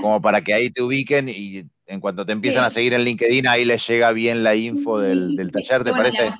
Como 0.00 0.20
para 0.20 0.40
que 0.40 0.52
ahí 0.52 0.70
te 0.70 0.82
ubiquen 0.82 1.28
y 1.28 1.64
en 1.86 2.00
cuanto 2.00 2.26
te 2.26 2.32
empiezan 2.32 2.64
a 2.64 2.70
seguir 2.70 2.94
en 2.94 3.02
LinkedIn, 3.02 3.46
ahí 3.46 3.64
les 3.64 3.86
llega 3.86 4.12
bien 4.12 4.42
la 4.42 4.54
info 4.54 4.98
del, 4.98 5.50
taller, 5.52 5.84
¿te 5.84 5.90
parece? 5.90 6.32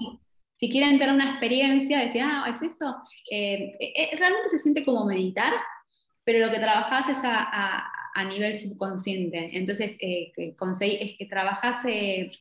si, 0.58 0.70
quieren 0.70 0.98
tener 0.98 1.14
una 1.14 1.30
experiencia, 1.30 1.98
decir, 1.98 2.22
ah, 2.22 2.46
es 2.48 2.62
eso, 2.62 2.96
eh, 3.30 3.76
eh, 3.80 4.10
realmente 4.16 4.50
se 4.50 4.60
siente 4.60 4.84
como 4.84 5.04
meditar, 5.04 5.52
pero 6.24 6.44
lo 6.46 6.52
que 6.52 6.58
trabajas 6.58 7.08
es 7.08 7.18
a, 7.24 7.96
nivel 8.28 8.54
subconsciente. 8.54 9.56
Entonces, 9.56 9.92
eh, 9.98 10.32
es 10.36 11.18
que 11.18 11.26
trabajas, 11.26 11.78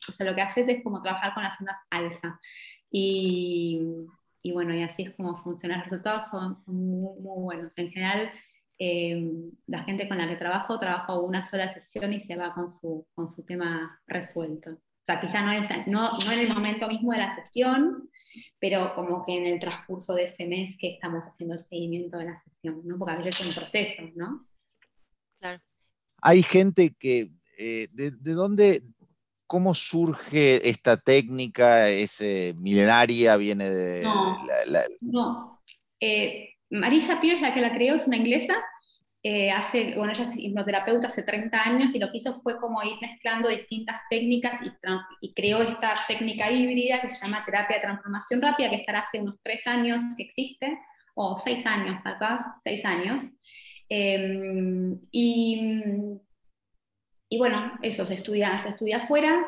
o 0.08 0.12
sea, 0.12 0.26
lo 0.26 0.34
que 0.34 0.42
haces 0.42 0.68
es 0.68 0.84
como 0.84 1.02
trabajar 1.02 1.32
con 1.32 1.42
las 1.42 1.58
ondas 1.58 1.76
alfa. 1.88 2.38
Y, 2.90 3.80
y 4.42 4.52
bueno, 4.52 4.74
y 4.74 4.82
así 4.82 5.04
es 5.04 5.14
como 5.14 5.42
funcionan. 5.42 5.78
Los 5.78 5.88
resultados 5.88 6.24
son, 6.30 6.56
son 6.56 6.74
muy, 6.74 7.18
muy 7.20 7.42
buenos. 7.42 7.72
En 7.76 7.90
general, 7.90 8.30
eh, 8.82 9.30
la 9.66 9.84
gente 9.84 10.08
con 10.08 10.16
la 10.16 10.26
que 10.26 10.36
trabajo, 10.36 10.80
trabajo 10.80 11.20
una 11.20 11.44
sola 11.44 11.72
sesión 11.74 12.14
y 12.14 12.20
se 12.22 12.34
va 12.34 12.54
con 12.54 12.70
su, 12.70 13.06
con 13.14 13.28
su 13.28 13.42
tema 13.42 14.00
resuelto. 14.06 14.70
O 14.70 15.04
sea, 15.04 15.20
quizá 15.20 15.42
no, 15.42 15.52
es, 15.52 15.68
no, 15.86 16.12
no 16.12 16.32
en 16.32 16.38
el 16.38 16.54
momento 16.54 16.88
mismo 16.88 17.12
de 17.12 17.18
la 17.18 17.34
sesión, 17.34 18.08
pero 18.58 18.94
como 18.94 19.26
que 19.26 19.36
en 19.36 19.44
el 19.44 19.60
transcurso 19.60 20.14
de 20.14 20.24
ese 20.24 20.46
mes 20.46 20.78
que 20.78 20.94
estamos 20.94 21.22
haciendo 21.24 21.56
el 21.56 21.60
seguimiento 21.60 22.16
de 22.16 22.24
la 22.24 22.42
sesión, 22.42 22.80
¿no? 22.86 22.96
Porque 22.98 23.12
a 23.12 23.16
veces 23.18 23.40
es 23.40 23.48
un 23.48 23.54
proceso, 23.54 24.02
¿no? 24.16 24.46
Claro. 25.38 25.60
Hay 26.22 26.42
gente 26.42 26.94
que, 26.98 27.32
eh, 27.58 27.86
de, 27.92 28.10
dónde, 28.32 28.82
cómo 29.46 29.74
surge 29.74 30.66
esta 30.66 30.96
técnica, 30.96 31.90
es 31.90 32.22
milenaria, 32.56 33.36
viene 33.36 33.68
de... 33.68 34.02
No, 34.02 34.46
no. 35.02 35.62
Eh, 36.00 36.54
Marisa 36.70 37.20
Pierce, 37.20 37.42
la 37.42 37.52
que 37.52 37.60
la 37.60 37.72
creó, 37.72 37.96
es 37.96 38.06
una 38.06 38.16
inglesa. 38.16 38.54
Eh, 39.22 39.50
hace, 39.50 39.94
bueno, 39.96 40.12
ella 40.12 40.22
es 40.22 40.36
hipnoterapeuta 40.36 41.08
hace 41.08 41.22
30 41.22 41.60
años 41.60 41.94
y 41.94 41.98
lo 41.98 42.10
que 42.10 42.16
hizo 42.16 42.40
fue 42.40 42.56
como 42.56 42.82
ir 42.82 42.96
mezclando 43.02 43.50
distintas 43.50 44.00
técnicas 44.08 44.60
y, 45.20 45.34
creó 45.34 45.60
esta 45.60 45.92
técnica 46.08 46.50
híbrida 46.50 47.02
que 47.02 47.10
se 47.10 47.22
llama 47.22 47.44
terapia 47.44 47.76
de 47.76 47.82
transformación 47.82 48.40
rápida, 48.40 48.70
que 48.70 48.76
estará 48.76 49.00
hace 49.00 49.20
unos 49.20 49.36
3 49.42 49.66
años 49.66 50.02
que 50.16 50.22
existe, 50.22 50.78
o 51.14 51.36
6 51.36 51.66
años, 51.66 52.00
capaz, 52.02 52.40
6 52.64 52.84
años. 52.84 53.26
Em, 53.88 54.98
y, 55.10 55.60
y, 57.28 57.38
bueno, 57.38 57.78
eso 57.82 58.06
se 58.06 58.14
estudia, 58.14 58.56
se 58.58 58.70
estudia 58.70 58.98
afuera 58.98 59.46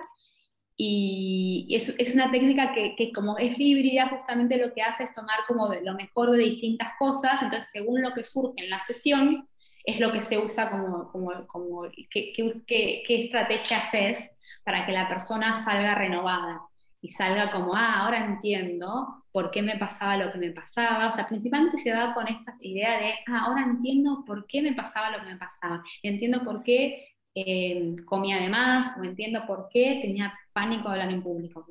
y 0.85 1.77
es, 1.77 1.95
es 1.97 2.12
una 2.14 2.31
técnica 2.33 2.75
que, 2.75 2.97
que, 2.97 3.12
como 3.12 3.38
es 3.38 3.55
híbrida, 3.57 4.09
justamente 4.09 4.57
lo 4.57 4.75
que 4.75 4.83
hace 4.83 5.05
es 5.05 5.14
tomar 5.14 5.38
como 5.47 5.68
de 5.68 5.81
lo 5.83 5.95
mejor 5.95 6.33
de 6.33 6.38
distintas 6.38 6.88
cosas, 6.99 7.40
entonces 7.40 7.71
según 7.71 8.03
lo 8.03 8.12
que 8.14 8.25
surge 8.25 8.64
en 8.64 8.71
la 8.71 8.81
sesión, 8.81 9.49
es 9.85 10.01
lo 10.01 10.12
que 10.12 10.23
se 10.23 10.38
usa 10.38 10.71
como, 10.71 11.11
como, 11.12 11.47
como 11.47 11.83
qué, 12.11 12.33
qué, 12.35 13.03
qué 13.07 13.25
estrategia 13.25 13.79
haces 13.79 14.31
para 14.64 14.85
que 14.85 14.92
la 14.92 15.09
persona 15.09 15.55
salga 15.55 15.95
renovada 15.95 16.62
y 17.01 17.11
salga 17.11 17.51
como, 17.51 17.75
ah, 17.75 18.01
ahora 18.01 18.25
entiendo 18.25 19.25
por 19.33 19.51
qué 19.51 19.62
me 19.62 19.77
pasaba 19.77 20.16
lo 20.16 20.33
que 20.33 20.38
me 20.38 20.51
pasaba. 20.51 21.09
O 21.09 21.12
sea, 21.12 21.29
principalmente 21.29 21.83
se 21.83 21.92
va 21.92 22.14
con 22.14 22.27
esta 22.29 22.53
idea 22.61 22.99
de, 22.99 23.14
ah, 23.29 23.45
ahora 23.47 23.62
entiendo 23.62 24.25
por 24.27 24.47
qué 24.47 24.62
me 24.62 24.73
pasaba 24.73 25.11
lo 25.11 25.18
que 25.18 25.33
me 25.33 25.37
pasaba. 25.37 25.83
Entiendo 26.03 26.45
por 26.45 26.62
qué 26.62 27.12
eh, 27.35 27.97
comía 28.05 28.37
de 28.37 28.49
más, 28.49 28.97
o 28.99 29.05
entiendo 29.05 29.47
por 29.47 29.68
qué 29.71 29.99
tenía 30.03 30.33
pánico 30.53 30.88
de 30.88 30.95
hablar 30.95 31.11
en 31.11 31.23
público, 31.23 31.66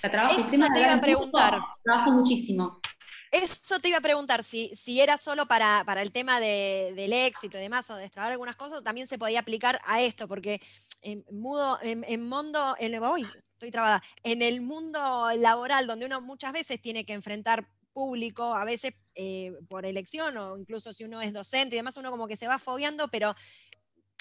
trabajo, 0.00 0.38
Eso 0.38 0.50
te 0.72 0.80
iba 0.80 0.94
a 0.94 1.00
preguntar. 1.00 1.58
trabajo 1.82 2.12
muchísimo. 2.12 2.80
Eso 3.30 3.80
te 3.80 3.88
iba 3.88 3.96
a 3.96 4.02
preguntar, 4.02 4.44
si, 4.44 4.68
si 4.76 5.00
era 5.00 5.16
solo 5.16 5.46
para, 5.46 5.84
para 5.86 6.02
el 6.02 6.12
tema 6.12 6.38
de, 6.38 6.92
del 6.94 7.14
éxito 7.14 7.56
y 7.56 7.62
demás, 7.62 7.88
o 7.88 7.96
de 7.96 8.04
extraer 8.04 8.32
algunas 8.32 8.56
cosas, 8.56 8.84
también 8.84 9.06
se 9.06 9.18
podía 9.18 9.40
aplicar 9.40 9.80
a 9.86 10.02
esto, 10.02 10.28
porque 10.28 10.60
en, 11.00 11.24
mudo, 11.30 11.78
en, 11.80 12.22
mundo, 12.28 12.76
en, 12.78 12.92
estoy 12.92 13.70
trabada, 13.70 14.02
en 14.22 14.42
el 14.42 14.60
mundo 14.60 15.30
laboral, 15.38 15.86
donde 15.86 16.04
uno 16.04 16.20
muchas 16.20 16.52
veces 16.52 16.82
tiene 16.82 17.06
que 17.06 17.14
enfrentar 17.14 17.66
público, 17.94 18.54
a 18.54 18.64
veces 18.66 18.92
eh, 19.14 19.52
por 19.68 19.86
elección, 19.86 20.36
o 20.36 20.58
incluso 20.58 20.92
si 20.92 21.04
uno 21.04 21.22
es 21.22 21.32
docente 21.32 21.74
y 21.74 21.78
demás, 21.78 21.96
uno 21.96 22.10
como 22.10 22.28
que 22.28 22.36
se 22.36 22.48
va 22.48 22.58
fogueando, 22.58 23.08
pero 23.08 23.34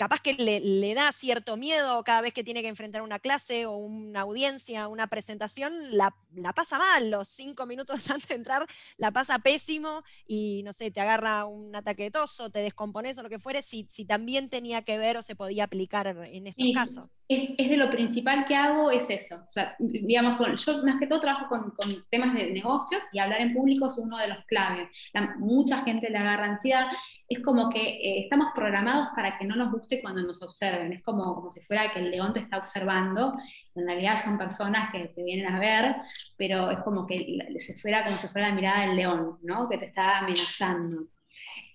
capaz 0.02 0.20
que 0.20 0.34
le, 0.34 0.94
da 0.96 1.12
cierto 1.12 1.58
miedo 1.58 2.04
cada 2.04 2.22
vez 2.22 2.34
que 2.34 2.44
tiene 2.44 2.64
que 2.64 2.68
enfrentar 2.68 3.04
una 3.04 3.20
clase 3.20 3.68
o 3.68 3.76
una 3.76 4.22
audiencia, 4.22 4.88
una 4.88 5.06
presentación, 5.06 5.72
la, 5.92 6.12
pasa 6.56 6.80
mal, 6.80 7.12
los 7.12 7.28
cinco 7.28 7.68
minutos 7.68 8.10
antes 8.10 8.30
de 8.30 8.34
entrar 8.34 8.66
la 8.98 9.12
pasa 9.12 9.38
pésimo 9.38 10.02
y 10.26 10.64
no 10.66 10.74
sé, 10.74 10.90
te 10.90 11.02
agarra 11.02 11.46
un 11.46 11.76
ataque 11.76 12.02
de 12.02 12.10
tos 12.10 12.40
o 12.40 12.50
te 12.50 12.62
descompones 12.62 13.20
o 13.20 13.22
lo 13.22 13.30
que 13.30 13.38
fuere, 13.38 13.62
si, 13.62 13.86
si 13.92 14.04
también 14.04 14.50
tenía 14.50 14.82
que 14.82 14.98
ver 14.98 15.18
o 15.18 15.22
se 15.22 15.36
podía 15.36 15.66
aplicar 15.66 16.08
en 16.08 16.48
estos 16.48 16.66
casos. 16.74 17.20
Es, 17.28 17.56
de 17.70 17.78
lo 17.78 17.92
principal 17.92 18.48
que 18.48 18.56
hago, 18.56 18.90
es 18.90 19.08
eso. 19.08 19.36
O 19.36 19.50
sea, 19.50 19.76
digamos, 19.78 20.66
yo 20.66 20.84
más 20.84 21.00
que 21.00 21.06
todo 21.06 21.22
trabajo 21.22 21.46
con, 21.48 21.72
temas 22.10 22.34
de 22.34 22.50
negocios 22.50 23.04
y 23.14 23.20
hablar 23.20 23.42
en 23.42 23.54
público 23.54 23.88
es 23.88 24.00
uno 24.00 24.18
de 24.18 24.30
los 24.30 24.44
claves. 24.46 24.90
mucha 25.38 25.84
gente 25.84 26.10
le 26.10 26.18
agarra 26.18 26.46
ansiedad 26.46 26.88
es 27.34 27.39
como 27.39 27.70
que 27.70 27.82
eh, 27.82 28.24
estamos 28.24 28.48
programados 28.54 29.10
para 29.15 29.38
que 29.38 29.46
no 29.46 29.56
nos 29.56 29.72
guste 29.72 30.02
cuando 30.02 30.22
nos 30.22 30.41
observen. 30.41 30.91
Es 30.94 31.02
como, 31.02 31.36
como 31.36 31.52
si 31.52 31.62
fuera 31.62 31.91
que 31.91 32.00
el 32.00 32.12
león 32.12 32.34
te 32.34 32.39
está 32.41 32.58
observando. 32.58 33.34
En 33.76 33.86
realidad 33.86 34.22
son 34.22 34.38
personas 34.38 34.91
que 34.91 35.08
te 35.15 35.24
vienen 35.24 35.48
a 35.48 35.60
ver, 35.60 35.96
pero 36.38 36.72
es 36.72 36.80
como 36.80 37.08
que 37.08 37.39
se 37.60 37.78
fuera 37.80 38.04
como 38.04 38.17
si 38.17 38.28
fuera 38.28 38.50
la 38.50 38.56
mirada 38.56 38.88
del 38.88 38.96
león, 38.96 39.38
¿no? 39.44 39.70
que 39.70 39.78
te 39.78 39.86
está 39.86 40.20
amenazando. 40.20 41.08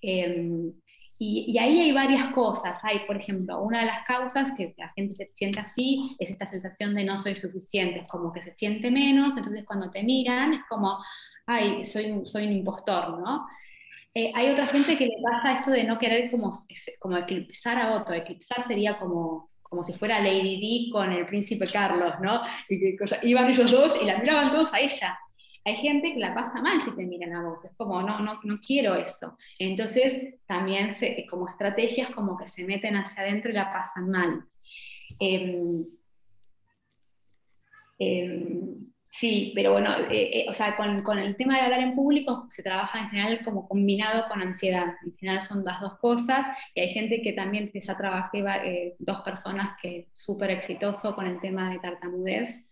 Em, 0.02 0.72
y, 1.18 1.56
ahí 1.58 1.80
hay 1.80 1.92
varias 1.92 2.32
cosas. 2.34 2.78
Hay, 2.82 3.00
por 3.06 3.16
ejemplo, 3.16 3.62
una 3.62 3.80
de 3.80 3.86
las 3.86 4.04
causas 4.06 4.52
que 4.56 4.74
la 4.76 4.92
gente 4.94 5.16
se 5.16 5.30
siente 5.34 5.60
así 5.60 6.14
es 6.18 6.30
esta 6.30 6.46
sensación 6.46 6.94
de 6.94 7.04
no 7.04 7.18
soy 7.18 7.34
suficiente, 7.36 8.00
es 8.00 8.08
como 8.08 8.32
que 8.32 8.42
se 8.42 8.54
siente 8.54 8.90
menos, 8.90 9.36
entonces 9.36 9.64
cuando 9.64 9.90
te 9.90 10.02
miran 10.02 10.52
es 10.52 10.60
como, 10.68 10.98
ay, 11.46 11.84
soy 11.84 12.22
soy 12.26 12.46
un 12.46 12.52
impostor, 12.52 13.18
¿no? 13.20 13.46
Eh, 14.14 14.32
hay 14.34 14.50
otra 14.50 14.66
gente 14.66 14.96
que 14.96 15.06
le 15.06 15.16
pasa 15.22 15.58
esto 15.58 15.70
de 15.70 15.84
no 15.84 15.98
querer 15.98 16.30
como, 16.30 16.52
como 16.98 17.16
eclipsar 17.18 17.78
a 17.78 17.96
otro. 17.96 18.14
Eclipsar 18.14 18.62
sería 18.64 18.98
como, 18.98 19.50
como 19.62 19.84
si 19.84 19.92
fuera 19.92 20.20
Lady 20.20 20.58
Di 20.58 20.90
con 20.90 21.12
el 21.12 21.26
príncipe 21.26 21.66
Carlos, 21.66 22.14
¿no? 22.20 22.40
Y 22.68 22.78
que, 22.80 22.96
iban 23.22 23.50
ellos 23.50 23.70
dos 23.70 23.94
y 24.00 24.06
la 24.06 24.18
miraban 24.18 24.50
todos 24.50 24.72
a 24.72 24.80
ella. 24.80 25.18
Hay 25.64 25.76
gente 25.76 26.14
que 26.14 26.20
la 26.20 26.32
pasa 26.32 26.62
mal 26.62 26.80
si 26.80 26.92
te 26.92 27.04
miran 27.04 27.34
a 27.34 27.42
vos, 27.42 27.64
es 27.64 27.72
como, 27.76 28.00
no, 28.00 28.20
no, 28.20 28.40
no 28.42 28.60
quiero 28.60 28.94
eso. 28.94 29.36
Entonces, 29.58 30.36
también 30.46 30.94
se, 30.94 31.26
como 31.26 31.48
estrategias 31.48 32.10
como 32.10 32.36
que 32.38 32.48
se 32.48 32.64
meten 32.64 32.96
hacia 32.96 33.22
adentro 33.22 33.50
y 33.50 33.54
la 33.54 33.72
pasan 33.72 34.08
mal. 34.10 34.44
eh, 35.18 35.60
Sí, 39.18 39.52
pero 39.54 39.72
bueno, 39.72 39.88
eh, 40.10 40.30
eh, 40.40 40.46
o 40.46 40.52
sea, 40.52 40.76
con, 40.76 41.18
el 41.18 41.36
tema 41.36 41.56
de 41.56 41.62
hablar 41.62 41.80
en 41.80 41.94
público 41.94 42.46
se 42.50 42.62
trabaja 42.62 43.00
en 43.00 43.08
general 43.08 43.40
como 43.44 43.66
combinado 43.66 44.28
con 44.28 44.42
ansiedad. 44.42 44.94
En 45.06 45.12
general 45.14 45.40
son 45.42 45.64
las 45.64 45.80
dos 45.80 45.96
cosas 46.00 46.46
y 46.74 46.80
hay 46.80 46.90
gente 46.90 47.22
que 47.22 47.32
también, 47.32 47.70
que 47.72 47.80
ya 47.80 47.96
trabajé, 47.96 48.44
eh, 48.64 48.94
dos 48.98 49.22
personas 49.22 49.78
que 49.80 50.08
súper 50.12 50.50
exitoso 50.50 51.14
con 51.14 51.26
el 51.26 51.40
tema 51.40 51.70
de 51.70 51.78
tartamudez, 51.78 52.62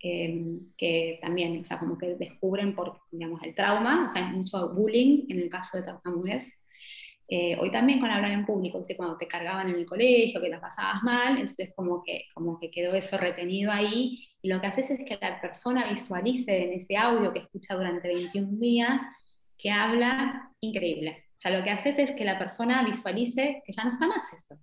que 0.00 1.18
también, 1.22 1.60
o 1.60 1.64
sea, 1.64 1.78
como 1.78 1.96
que 1.96 2.16
descubren 2.16 2.74
por, 2.74 3.00
digamos, 3.12 3.40
el 3.44 3.54
trauma, 3.54 4.06
o 4.06 4.12
sea, 4.12 4.26
hay 4.26 4.36
mucho 4.36 4.70
bullying 4.70 5.26
en 5.28 5.38
el 5.42 5.48
caso 5.48 5.76
de 5.76 5.84
tartamudez. 5.84 6.58
Hoy 7.28 7.70
también 7.70 8.00
con 8.00 8.10
hablar 8.10 8.32
en 8.32 8.46
público, 8.46 8.84
cuando 8.96 9.16
te 9.16 9.26
cargaban 9.26 9.68
en 9.70 9.76
el 9.76 9.86
colegio, 9.86 10.40
que 10.40 10.48
las 10.48 10.60
pasabas 10.60 11.02
mal, 11.02 11.38
entonces 11.38 11.72
como 11.74 12.02
que, 12.02 12.26
como 12.34 12.58
que 12.60 12.70
quedó 12.70 12.94
eso 12.94 13.16
retenido 13.18 13.72
ahí 13.72 14.28
y 14.44 14.48
lo 14.48 14.60
que 14.60 14.66
haces 14.66 14.90
es 14.90 15.00
que 15.06 15.18
la 15.18 15.40
persona 15.40 15.88
visualice 15.88 16.64
en 16.64 16.74
ese 16.74 16.98
audio 16.98 17.32
que 17.32 17.38
escucha 17.38 17.74
durante 17.74 18.08
21 18.08 18.58
días 18.58 19.00
que 19.56 19.70
habla 19.70 20.50
increíble. 20.60 21.24
O 21.30 21.40
sea, 21.40 21.50
lo 21.50 21.64
que 21.64 21.70
haces 21.70 21.98
es 21.98 22.10
que 22.10 22.26
la 22.26 22.38
persona 22.38 22.84
visualice 22.84 23.62
que 23.64 23.72
ya 23.72 23.84
no 23.84 23.92
está 23.92 24.06
más 24.06 24.30
eso. 24.34 24.56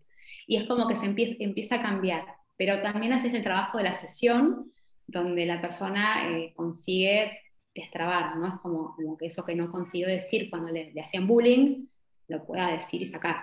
Y 0.46 0.58
es 0.58 0.68
como 0.68 0.88
que 0.88 0.96
se 0.98 1.08
empieza, 1.08 1.36
empieza 1.40 1.76
a 1.78 1.82
cambiar. 1.82 2.26
Pero 2.58 2.84
también 2.84 3.14
haces 3.14 3.34
el 3.34 3.44
trabajo 3.44 3.80
de 3.80 3.86
la 3.86 3.96
sesión, 3.96 4.72
donde 5.08 5.48
la 5.48 5.60
persona 5.62 6.30
eh, 6.30 6.54
consigue 6.56 7.40
destrabar, 7.74 8.38
¿no? 8.38 8.50
Es 8.50 8.62
como, 8.62 8.96
como, 8.96 9.18
que 9.18 9.28
eso 9.28 9.44
que 9.44 9.56
no 9.56 9.68
consiguió 9.68 10.08
decir 10.08 10.52
cuando 10.52 10.72
le, 10.72 10.94
hacían 11.02 11.26
bullying, 11.26 11.88
lo 12.32 12.46
pueda 12.46 12.72
decir 12.72 13.02
y 13.02 13.08
sacar. 13.08 13.38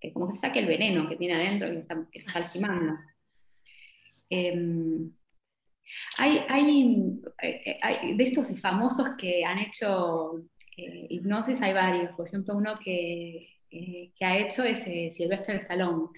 Que 0.00 0.12
como 0.12 0.28
que 0.32 0.38
saque 0.38 0.60
el 0.60 0.66
veneno 0.66 1.08
que 1.08 1.16
tiene 1.16 1.34
adentro 1.34 1.72
y 1.72 1.78
está, 1.78 1.96
que 2.10 2.18
está 2.20 2.40
lastimando. 2.40 2.94
Em, 4.30 5.12
hay, 6.18 6.38
eh, 7.42 7.78
hay, 7.82 8.16
de 8.16 8.24
estos 8.24 8.60
famosos 8.60 9.10
que 9.16 9.44
han 9.44 9.58
hecho 9.58 10.42
eh, 10.76 11.06
hipnosis, 11.10 11.60
hay 11.60 11.72
varios. 11.72 12.12
Por 12.16 12.28
ejemplo, 12.28 12.56
uno 12.56 12.78
que, 12.82 13.48
eh, 13.70 14.12
que 14.16 14.24
ha 14.24 14.38
hecho 14.38 14.64
es 14.64 14.82
Sylvester 15.16 15.56
Stallone. 15.56 16.08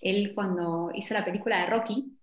Él 0.00 0.32
cuando 0.34 0.90
hizo 0.94 1.14
la 1.14 1.24
película 1.24 1.60
de 1.60 1.66
Rocky, 1.70 2.18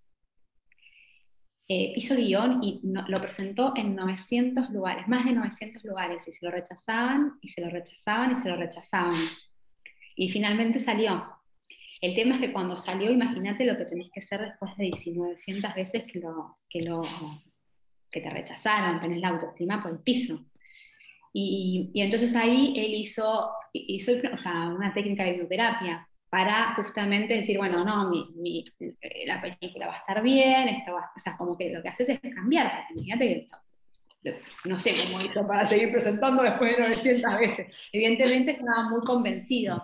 hizo 1.96 2.16
el 2.16 2.26
guion 2.26 2.64
y 2.64 2.82
lo 2.84 3.22
presentó 3.22 3.74
en 3.76 3.96
900 3.96 4.70
lugares, 4.72 5.08
más 5.08 5.26
de 5.26 5.34
900 5.34 5.84
lugares, 5.84 6.28
y 6.28 6.32
se 6.32 6.46
lo 6.46 6.52
rechazaban, 6.52 7.38
y 7.42 7.50
se 7.50 7.62
lo 7.62 7.70
rechazaban, 7.70 8.32
y 8.32 8.40
se 8.42 8.50
lo 8.50 8.56
rechazaban. 8.56 9.16
Y 10.16 10.30
finalmente 10.30 10.80
salió. 10.80 11.24
El 12.02 12.16
tema 12.16 12.36
es 12.36 12.42
que 12.42 12.52
cuando 12.52 12.78
salió, 12.78 13.12
imagínate 13.12 13.66
lo 13.66 13.78
que 13.78 13.86
tenés 13.86 14.10
que 14.12 14.22
hacer 14.22 14.42
después 14.42 14.76
de 14.78 14.92
1900 15.06 15.76
veces 15.76 16.04
que, 16.12 16.20
lo, 16.20 16.58
que, 16.68 16.82
lo, 16.82 17.02
que 18.10 18.22
te 18.22 18.30
rechazaron, 18.30 19.00
tenés 19.00 19.20
la 19.20 19.30
autoestima 19.30 19.84
por 19.84 19.92
el 19.92 20.00
piso. 20.00 20.44
Y, 21.34 21.92
entonces 21.96 22.36
ahí 22.36 22.74
él 22.76 22.94
hizo, 22.96 23.52
hizo 23.72 24.12
una 24.14 24.94
técnica 24.94 25.24
de 25.24 25.32
hipnoterapia 25.32 26.08
para 26.32 26.74
justamente 26.76 27.34
decir, 27.34 27.58
bueno, 27.58 27.84
no, 27.84 28.10
mi, 28.10 28.66
la 29.26 29.42
película 29.42 29.88
va 29.88 29.96
a 29.96 29.98
estar 29.98 30.24
bien, 30.24 30.70
esto 30.70 30.94
va, 30.94 31.12
o 31.14 31.20
sea, 31.20 31.36
como 31.36 31.58
que 31.58 31.70
lo 31.70 31.84
que 31.84 31.90
haces 31.90 32.08
es 32.08 32.34
cambiar, 32.34 32.86
imagínate 32.96 33.28
que 33.28 33.50
no 34.66 34.80
sé 34.80 34.92
cómo 35.04 35.22
hizo 35.22 35.46
para 35.46 35.66
seguir 35.66 35.92
presentando 35.92 36.44
después 36.44 36.78
de 36.78 36.84
900 36.84 37.40
veces. 37.40 37.76
Evidentemente 37.92 38.52
estaba 38.52 38.88
muy 38.88 39.02
convencido. 39.02 39.84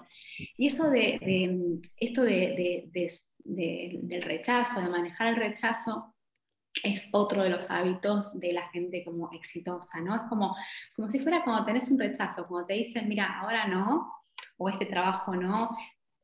Y 0.55 0.67
eso 0.67 0.89
de, 0.89 1.79
esto 1.97 2.21
de, 2.21 3.19
del 3.43 4.21
rechazo, 4.21 4.79
de 4.79 4.89
manejar 4.89 5.29
el 5.29 5.37
rechazo, 5.37 6.13
es 6.83 7.09
otro 7.11 7.41
de 7.41 7.49
los 7.49 7.69
hábitos 7.71 8.39
de 8.39 8.53
la 8.53 8.69
gente 8.69 9.03
como 9.03 9.31
exitosa, 9.33 9.99
¿no? 9.99 10.15
Es 10.15 10.21
como, 10.29 10.55
como 10.95 11.09
si 11.09 11.19
fuera 11.19 11.43
cuando 11.43 11.65
tenés 11.65 11.89
un 11.89 11.99
rechazo, 11.99 12.47
cuando 12.47 12.67
te 12.67 12.75
dicen, 12.75 13.09
mira, 13.09 13.39
ahora 13.39 13.67
no, 13.67 14.13
o 14.57 14.69
este 14.69 14.85
trabajo 14.85 15.35
no, 15.35 15.75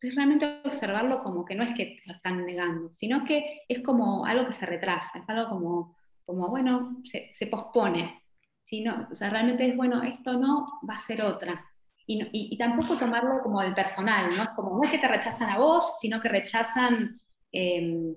es 0.07 0.15
realmente 0.15 0.61
observarlo 0.65 1.23
como 1.23 1.45
que 1.45 1.55
no 1.55 1.63
es 1.63 1.75
que 1.75 1.99
lo 2.05 2.13
están 2.13 2.45
negando, 2.45 2.89
sino 2.93 3.23
que 3.25 3.61
es 3.67 3.81
como 3.81 4.25
algo 4.25 4.45
que 4.45 4.53
se 4.53 4.65
retrasa, 4.65 5.19
es 5.19 5.29
algo 5.29 5.49
como 5.49 5.95
como, 6.25 6.47
bueno, 6.49 7.01
se, 7.03 7.47
pospone. 7.47 8.21
Sino, 8.63 9.07
o 9.11 9.15
sea, 9.15 9.29
realmente 9.29 9.67
es, 9.67 9.75
bueno, 9.75 10.01
esto 10.03 10.33
no 10.33 10.79
va 10.89 10.95
a 10.95 11.01
ser 11.01 11.21
otra. 11.21 11.65
Y, 12.05 12.27
y, 12.31 12.57
tampoco 12.57 12.97
tomarlo 12.97 13.41
como 13.41 13.61
el 13.61 13.73
personal, 13.73 14.27
¿no? 14.35 14.43
Es 14.43 14.49
como, 14.49 14.77
no 14.77 14.83
es 14.83 14.91
que 14.91 14.99
te 14.99 15.07
rechazan 15.07 15.49
a 15.49 15.57
vos, 15.57 15.99
sino 15.99 16.19
que 16.19 16.29
rechazan 16.29 17.19
em, 17.51 18.13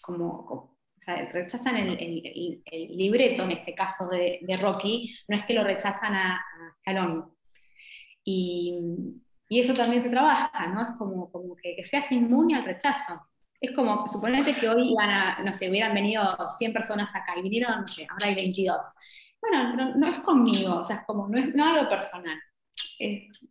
como, 0.00 0.28
o 0.28 0.76
sea, 0.96 1.16
rechazan 1.30 1.76
el, 1.76 1.90
el, 1.98 2.62
el, 2.64 2.96
libreto, 2.96 3.44
en 3.44 3.52
este 3.52 3.74
caso 3.74 4.08
de, 4.08 4.40
de, 4.42 4.56
Rocky, 4.56 5.14
no 5.28 5.36
es 5.36 5.44
que 5.44 5.54
lo 5.54 5.64
rechazan 5.64 6.14
a, 6.14 6.36
a 6.36 6.74
Scalón. 6.80 7.32
Y, 8.24 8.78
y, 9.50 9.60
eso 9.60 9.74
también 9.74 10.02
se 10.02 10.08
trabaja, 10.08 10.66
¿no? 10.68 10.82
Es 10.82 10.98
como, 10.98 11.30
como 11.30 11.56
que, 11.56 11.76
que 11.76 11.84
seas 11.84 12.10
inmune 12.10 12.56
al 12.56 12.64
rechazo 12.64 13.20
es 13.60 13.72
como, 13.72 14.08
suponete 14.08 14.54
que 14.54 14.68
hoy 14.68 14.92
iban 14.92 15.10
a, 15.10 15.42
no 15.42 15.52
sé, 15.52 15.68
hubieran 15.68 15.94
venido 15.94 16.22
100 16.56 16.72
personas 16.72 17.14
acá 17.14 17.36
y 17.36 17.42
vinieron, 17.42 17.82
no 17.82 17.86
sé, 17.86 18.06
ahora 18.10 18.26
hay 18.26 18.34
22. 18.34 18.78
Bueno, 19.40 19.94
no, 19.96 20.08
es 20.08 20.20
conmigo, 20.20 20.80
o 20.80 20.84
sea, 20.84 20.96
es 20.96 21.02
como, 21.06 21.28
no 21.28 21.38
es 21.38 21.54
no 21.54 21.66
algo 21.66 21.88
personal. 21.88 22.38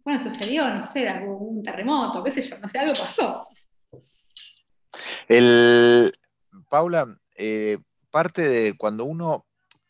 bueno, 0.03 0.19
sucedió, 0.19 0.67
no 0.67 0.83
sé, 0.83 1.07
algún 1.07 1.61
terremoto, 1.63 2.23
qué 2.23 2.31
sé 2.31 2.41
yo, 2.41 2.57
no 2.57 2.67
sé, 2.67 2.79
algo 2.79 2.93
pasó. 2.93 3.47
El, 5.27 6.11
Paula, 6.69 7.05
eh, 7.35 7.77
parte 8.09 8.41
de 8.41 8.77
cuando 8.77 9.05
uno 9.05 9.45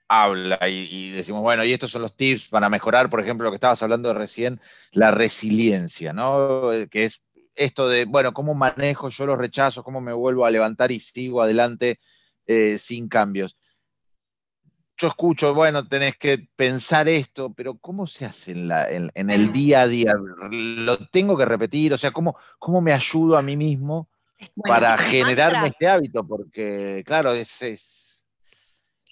habla 0.10 0.60
y, 0.68 0.88
y, 0.90 1.12
decimos, 1.12 1.42
bueno, 1.42 1.64
y 1.64 1.72
estos 1.72 1.92
son 1.92 2.02
los 2.02 2.16
tips 2.18 2.50
para 2.50 2.68
mejorar, 2.68 3.10
por 3.10 3.22
ejemplo, 3.22 3.46
lo 3.46 3.52
que 3.52 3.56
estabas 3.56 3.82
hablando 3.84 4.14
recién, 4.14 4.60
la 4.92 5.12
resiliencia, 5.12 6.12
¿no? 6.12 6.70
Que 6.90 7.06
es 7.06 7.22
esto 7.56 7.88
de, 7.88 8.06
bueno, 8.06 8.34
¿cómo 8.34 8.54
manejo 8.54 9.10
yo 9.10 9.26
los 9.26 9.38
rechazos? 9.38 9.84
¿Cómo 9.84 10.02
me 10.02 10.14
vuelvo 10.14 10.46
a 10.46 10.52
levantar 10.52 10.92
y 10.92 11.00
sigo 11.00 11.42
adelante 11.42 12.00
eh, 12.48 12.78
sin 12.80 13.08
cambios? 13.08 13.58
Yo 14.98 15.08
escucho, 15.08 15.54
bueno, 15.54 15.88
tenés 15.88 16.18
que 16.18 16.50
pensar 16.56 17.08
esto, 17.08 17.54
pero 17.54 17.78
¿cómo 17.78 18.08
se 18.08 18.26
hace 18.26 18.52
en, 18.52 19.30
el 19.30 19.52
día 19.52 19.82
a 19.82 19.88
día? 19.88 20.14
¿Lo 20.52 20.98
tengo 21.08 21.38
que 21.38 21.46
repetir? 21.46 21.94
O 21.94 21.98
sea, 21.98 22.12
¿cómo, 22.12 22.36
cómo 22.58 22.82
me 22.82 22.92
ayudo 22.92 23.38
a 23.38 23.42
mí 23.42 23.56
mismo 23.56 24.10
para 24.64 24.98
generarme 24.98 25.70
este 25.70 25.88
hábito? 25.88 26.28
Porque, 26.28 27.04
claro, 27.06 27.32
es, 27.32 27.62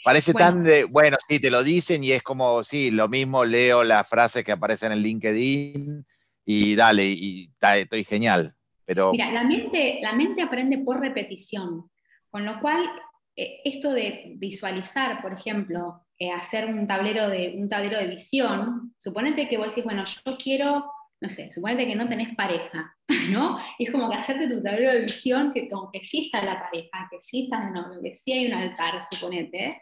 parece 0.07 0.33
tan 0.33 0.63
de, 0.63 0.85
bueno, 0.85 1.17
sí, 1.27 1.37
te 1.37 1.51
lo 1.51 1.63
dicen 1.63 2.01
y 2.01 2.13
es 2.13 2.23
como, 2.23 2.63
sí, 2.63 2.91
lo 2.91 3.09
mismo 3.09 3.43
leo 3.43 3.83
la 3.83 4.05
frase 4.05 4.41
que 4.41 4.53
aparece 4.53 4.85
en 4.85 4.93
el 4.93 5.01
LinkedIn 5.01 6.05
y 6.45 6.75
dale, 6.77 7.03
y, 7.05 7.49
estoy 7.61 8.05
genial. 8.05 8.53
Pero... 8.85 9.11
Mira, 9.11 9.29
la 9.31 9.43
mente, 9.43 9.99
la 10.01 10.13
mente 10.13 10.41
aprende 10.41 10.77
por 10.77 11.01
repetición, 11.01 11.89
con 12.29 12.45
lo 12.45 12.57
cual 12.61 12.89
eh, 13.35 13.59
esto 13.65 13.91
de 13.91 14.35
visualizar, 14.37 15.21
por 15.21 15.33
ejemplo, 15.33 16.05
eh, 16.17 16.31
hacer 16.31 16.67
un 16.67 16.87
tablero, 16.87 17.27
de, 17.27 17.55
un 17.57 17.67
tablero 17.67 17.97
de 17.97 18.07
visión, 18.07 18.93
suponete 18.97 19.49
que 19.49 19.57
vos 19.57 19.67
decís, 19.67 19.83
bueno, 19.83 20.05
yo 20.05 20.37
quiero, 20.37 20.89
no 21.19 21.27
sé, 21.27 21.51
suponete 21.51 21.85
que 21.85 21.97
no 21.97 22.07
tenés 22.07 22.33
pareja, 22.33 22.95
¿no? 23.29 23.59
Es 23.77 23.91
como 23.91 24.09
que 24.09 24.15
hacerte 24.15 24.47
tu 24.47 24.63
tablero 24.63 24.93
de 24.93 25.01
visión, 25.01 25.51
que 25.51 25.67
como 25.67 25.91
que 25.91 25.97
exista 25.97 26.41
la 26.45 26.61
pareja, 26.61 27.09
que 27.09 27.17
exista, 27.17 27.69
no, 27.71 28.01
que 28.01 28.15
sí 28.15 28.31
hay 28.31 28.47
un 28.47 28.53
altar, 28.53 29.03
suponete, 29.11 29.81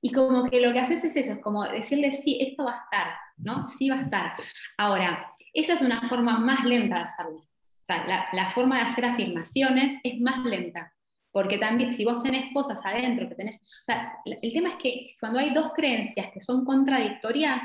y 0.00 0.12
como 0.12 0.48
que 0.48 0.60
lo 0.60 0.72
que 0.72 0.80
haces 0.80 1.02
es 1.04 1.16
eso, 1.16 1.32
es 1.32 1.40
como 1.40 1.64
decirle, 1.64 2.12
sí, 2.12 2.38
esto 2.40 2.64
va 2.64 2.72
a 2.72 2.82
estar, 2.84 3.14
¿no? 3.36 3.68
Sí 3.70 3.88
va 3.88 3.96
a 3.96 4.02
estar. 4.02 4.32
Ahora, 4.76 5.32
esa 5.52 5.74
es 5.74 5.82
una 5.82 6.08
forma 6.08 6.38
más 6.38 6.64
lenta 6.64 6.98
de 6.98 7.04
hacerlo. 7.04 7.38
O 7.38 7.84
sea, 7.84 8.28
la, 8.32 8.50
forma 8.52 8.76
de 8.76 8.82
hacer 8.82 9.04
afirmaciones 9.04 9.94
es 10.04 10.20
más 10.20 10.44
lenta. 10.44 10.92
Porque 11.32 11.58
también, 11.58 11.94
si 11.94 12.04
vos 12.04 12.22
tenés 12.22 12.52
cosas 12.52 12.78
adentro 12.84 13.28
que 13.28 13.34
tenés. 13.34 13.62
O 13.62 13.84
sea, 13.86 14.12
el 14.24 14.52
tema 14.52 14.70
es 14.70 14.76
que 14.76 15.06
cuando 15.18 15.38
hay 15.38 15.54
dos 15.54 15.72
creencias 15.74 16.30
que 16.32 16.40
son 16.40 16.64
contradictorias, 16.64 17.64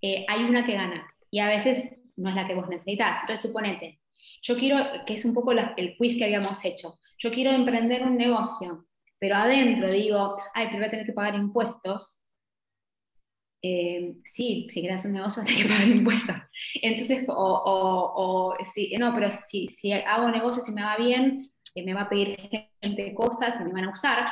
eh, 0.00 0.24
hay 0.28 0.44
una 0.44 0.64
que 0.64 0.74
gana. 0.74 1.06
Y 1.30 1.40
a 1.40 1.48
veces 1.48 1.84
no 2.16 2.30
es 2.30 2.36
la 2.36 2.46
que 2.46 2.54
vos 2.54 2.68
necesitas. 2.68 3.20
Entonces, 3.22 3.42
suponete, 3.42 4.00
yo 4.42 4.56
quiero, 4.56 5.04
que 5.04 5.14
es 5.14 5.24
un 5.24 5.34
poco 5.34 5.52
el 5.52 5.96
quiz 5.96 6.16
que 6.16 6.24
habíamos 6.24 6.64
hecho, 6.64 6.98
yo 7.18 7.30
quiero 7.30 7.52
emprender 7.52 8.02
un 8.02 8.16
negocio, 8.16 8.86
pero 9.22 9.36
adentro 9.36 9.88
digo, 9.88 10.36
ay, 10.52 10.66
pero 10.66 10.78
voy 10.78 10.86
a 10.88 10.90
tener 10.90 11.06
que 11.06 11.12
pagar 11.12 11.36
impuestos. 11.36 12.18
Eh, 13.62 14.16
sí, 14.24 14.66
si 14.68 14.80
quieres 14.80 15.04
un 15.04 15.12
negocio 15.12 15.44
tienes 15.46 15.62
que 15.62 15.68
pagar 15.68 15.86
impuestos. 15.86 16.36
Entonces, 16.82 17.24
o, 17.28 17.62
o, 18.16 18.56
no, 18.98 19.14
pero 19.14 19.30
si, 19.30 19.68
si 19.68 19.92
hago 19.92 20.28
negocios 20.28 20.68
y 20.68 20.72
me 20.72 20.82
va 20.82 20.96
bien, 20.96 21.52
eh, 21.76 21.84
me 21.84 21.94
va 21.94 22.00
a 22.00 22.08
pedir 22.08 22.36
gente 22.82 23.14
cosas 23.14 23.60
y 23.60 23.62
me 23.62 23.72
van 23.72 23.84
a 23.84 23.92
usar. 23.92 24.26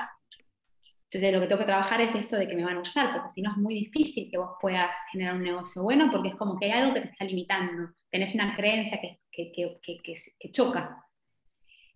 Entonces, 1.05 1.33
lo 1.35 1.40
que 1.40 1.46
tengo 1.46 1.61
que 1.61 1.66
trabajar 1.66 2.00
es 2.00 2.12
esto 2.16 2.35
de 2.35 2.48
que 2.48 2.57
me 2.57 2.64
van 2.64 2.79
a 2.79 2.81
usar, 2.81 3.12
porque 3.12 3.31
si 3.31 3.42
no 3.42 3.53
es 3.53 3.59
muy 3.59 3.74
difícil 3.74 4.29
que 4.29 4.38
vos 4.38 4.57
puedas 4.61 4.90
generar 5.12 5.37
un 5.37 5.44
negocio 5.44 5.85
bueno, 5.85 6.11
porque 6.11 6.31
es 6.31 6.35
como 6.35 6.59
que 6.59 6.64
hay 6.64 6.72
algo 6.72 6.94
que 6.94 7.03
te 7.03 7.11
está 7.11 7.24
limitando. 7.26 7.92
Tenés 8.11 8.35
una 8.35 8.57
creencia 8.57 9.00
que, 9.00 9.20
que, 9.31 9.53
que, 9.53 10.00
que 10.03 10.50
choca. 10.50 11.07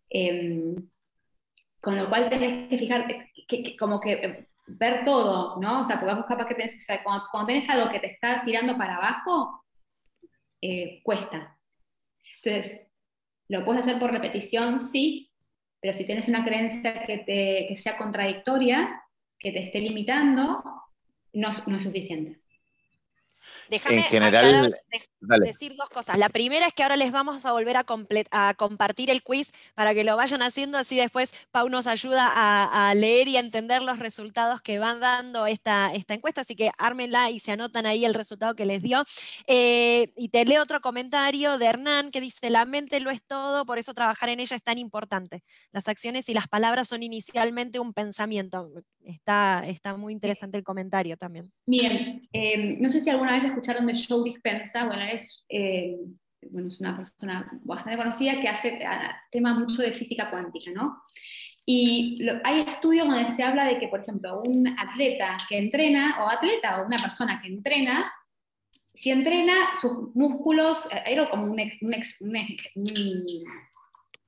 Em, 0.09 0.77
con 1.85 1.97
lo 1.97 2.09
cual 2.09 2.31
tenés 2.31 2.69
que 2.69 2.79
fijarte, 2.79 3.31
que, 3.47 3.77
como 3.77 4.01
que 4.01 4.13
eh, 4.13 4.49
ver 4.67 5.05
todo, 5.05 5.61
¿no? 5.61 5.83
O 5.83 5.85
sea, 5.85 6.01
porque 6.01 6.15
vos 6.15 6.25
capaz 6.27 6.47
que 6.47 6.55
tenés, 6.55 6.77
o 6.79 6.81
sea, 6.81 7.05
cuando, 7.05 7.47
tenés 7.47 7.69
algo 7.69 7.91
que 7.91 8.01
te 8.01 8.13
está 8.13 8.43
tirando 8.45 8.77
para 8.79 8.97
abajo, 8.97 9.63
eh, 10.63 11.03
cuesta. 11.03 11.59
Entonces, 12.43 12.81
¿lo 13.49 13.65
puedes 13.65 13.83
hacer 13.83 13.99
por 14.01 14.11
repetición? 14.11 14.81
Sí, 14.81 15.31
pero 15.81 15.93
si 15.93 16.07
tienes 16.07 16.27
una 16.27 16.45
creencia 16.45 17.03
que, 17.05 17.19
te, 17.19 17.67
que 17.69 17.77
sea 17.77 17.99
contradictoria, 17.99 19.03
que 19.39 19.53
te 19.53 19.65
esté 19.65 19.81
limitando, 19.81 20.65
no, 21.35 21.51
no 21.67 21.77
es 21.77 21.83
suficiente. 21.83 22.41
Déjame 23.69 24.03
general, 24.03 24.77
decir 25.21 25.75
dos 25.77 25.89
cosas. 25.89 26.19
La 26.19 26.29
primera 26.29 26.67
es 26.67 26.75
que 26.75 26.83
ahora 26.83 26.97
les 26.97 27.13
vamos 27.13 27.45
a 27.47 27.53
volver 27.53 27.77
a, 27.77 27.85
a, 28.31 28.55
compartir 28.55 29.11
el 29.11 29.23
quiz 29.23 29.53
para 29.75 29.95
que 29.95 30.05
lo 30.05 30.17
vayan 30.17 30.43
haciendo, 30.43 30.79
así 30.79 30.97
después 30.97 31.33
Pau 31.51 31.69
nos 31.69 31.87
ayuda 31.87 32.31
a, 32.35 32.95
leer 32.95 33.29
y 33.29 33.37
a 33.37 33.41
entender 33.41 33.83
los 33.83 33.99
resultados 33.99 34.61
que 34.61 34.79
van 34.79 35.01
dando 35.01 35.47
esta, 35.47 35.93
esta 35.95 36.15
encuesta, 36.15 36.43
así 36.43 36.55
que 36.55 36.71
ármenla 36.79 37.31
y 37.31 37.41
se 37.41 37.53
anotan 37.53 37.87
ahí 37.87 38.05
el 38.05 38.15
resultado 38.15 38.55
que 38.55 38.67
les 38.67 38.83
dio. 38.83 39.05
Eh, 39.47 40.13
y 40.17 40.29
te 40.29 40.45
leo 40.45 40.63
otro 40.63 40.81
comentario 40.81 41.59
de 41.59 41.67
Hernán 41.67 42.11
que 42.11 42.21
dice, 42.21 42.51
la 42.51 42.65
mente 42.65 43.01
lo 43.01 43.11
es 43.11 43.23
todo, 43.23 43.65
por 43.65 43.79
eso 43.79 43.95
trabajar 43.95 44.29
en 44.29 44.41
ella 44.41 44.57
es 44.57 44.63
tan 44.63 44.79
importante. 44.79 45.43
Las 45.73 45.89
acciones 45.89 46.29
y 46.29 46.35
las 46.35 46.49
palabras 46.49 46.89
son 46.89 47.03
inicialmente 47.03 47.79
un 47.79 47.93
pensamiento. 47.93 48.71
Está, 49.05 49.65
está 49.67 49.97
muy 49.97 50.13
interesante 50.13 50.59
el 50.59 50.65
comentario 50.65 51.17
también. 51.17 51.53
Bien, 51.67 52.21
eh, 52.33 52.77
no 52.81 52.89
sé 52.89 53.01
si 53.01 53.11
alguna 53.11 53.37
vez 53.37 53.45
escucharon 53.45 53.87
de 53.87 53.95
Joe 53.95 54.25
Dispenza, 54.25 54.87
bueno, 54.87 55.03
es, 55.03 55.45
eh, 55.49 55.97
bueno, 56.51 56.69
es 56.69 56.81
una 56.81 56.97
persona 56.97 57.49
bastante 57.63 57.99
conocida 57.99 58.41
que 58.41 58.49
hace 58.49 58.79
tema 59.31 59.59
mucho 59.59 59.83
de 59.83 59.93
física 59.93 60.31
cuántica, 60.31 60.71
¿no? 60.73 61.03
Y 61.67 62.27
hay 62.45 62.61
estudios 62.61 63.09
donde 63.09 63.29
se 63.35 63.43
habla 63.43 63.65
de 63.65 63.79
que, 63.79 63.89
por 63.89 64.01
ejemplo, 64.01 64.43
un 64.43 64.69
atleta 64.79 65.37
que 65.49 65.57
entrena, 65.57 66.23
o 66.23 66.29
atleta, 66.29 66.81
o 66.81 66.87
una 66.87 66.99
persona 66.99 67.41
que 67.41 67.49
entrena, 67.49 68.13
si 68.95 69.11
entrena 69.11 69.55
sus 69.81 70.15
músculos, 70.15 70.79
eh, 70.91 71.03
era 71.07 71.27
como 71.27 71.45
un, 71.45 71.61
un, 71.81 71.95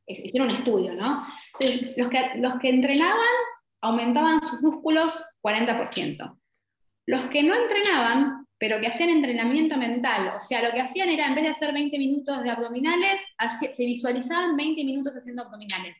hicieron 0.07 0.51
un 0.51 0.57
estudio, 0.57 0.95
¿no? 0.95 1.27
Entonces, 1.59 1.95
los 1.97 2.09
que, 2.09 2.31
los 2.37 2.59
que 2.59 2.71
entrenaban 2.71 3.35
aumentaban 3.83 4.41
sus 4.47 4.61
músculos 4.61 5.15
40%. 5.43 6.39
Los 7.07 7.23
que 7.31 7.43
no 7.43 7.55
entrenaban, 7.55 8.47
pero 8.59 8.81
que 8.81 8.89
hacían 8.89 9.11
entrenamiento 9.11 9.77
mental, 9.77 10.33
o 10.37 10.41
sea, 10.41 10.63
lo 10.63 10.73
que 10.73 10.81
hacían 10.81 11.09
era, 11.09 11.27
en 11.27 11.35
vez 11.35 11.45
de 11.45 11.51
hacer 11.51 11.73
20 11.73 11.99
minutos 11.99 12.43
de 12.43 12.51
abdominales, 12.51 13.21
se 13.61 13.85
visualizaban 13.85 14.57
20 14.57 14.85
minutos 14.85 15.15
haciendo 15.15 15.43
abdominales. 15.43 15.97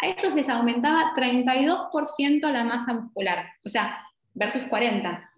A 0.00 0.08
esos 0.08 0.34
les 0.34 0.48
aumentaba 0.48 1.14
32% 1.16 2.50
la 2.50 2.64
masa 2.64 2.92
muscular, 2.92 3.46
o 3.64 3.68
sea, 3.68 4.04
versus 4.34 4.62
40. 4.64 5.30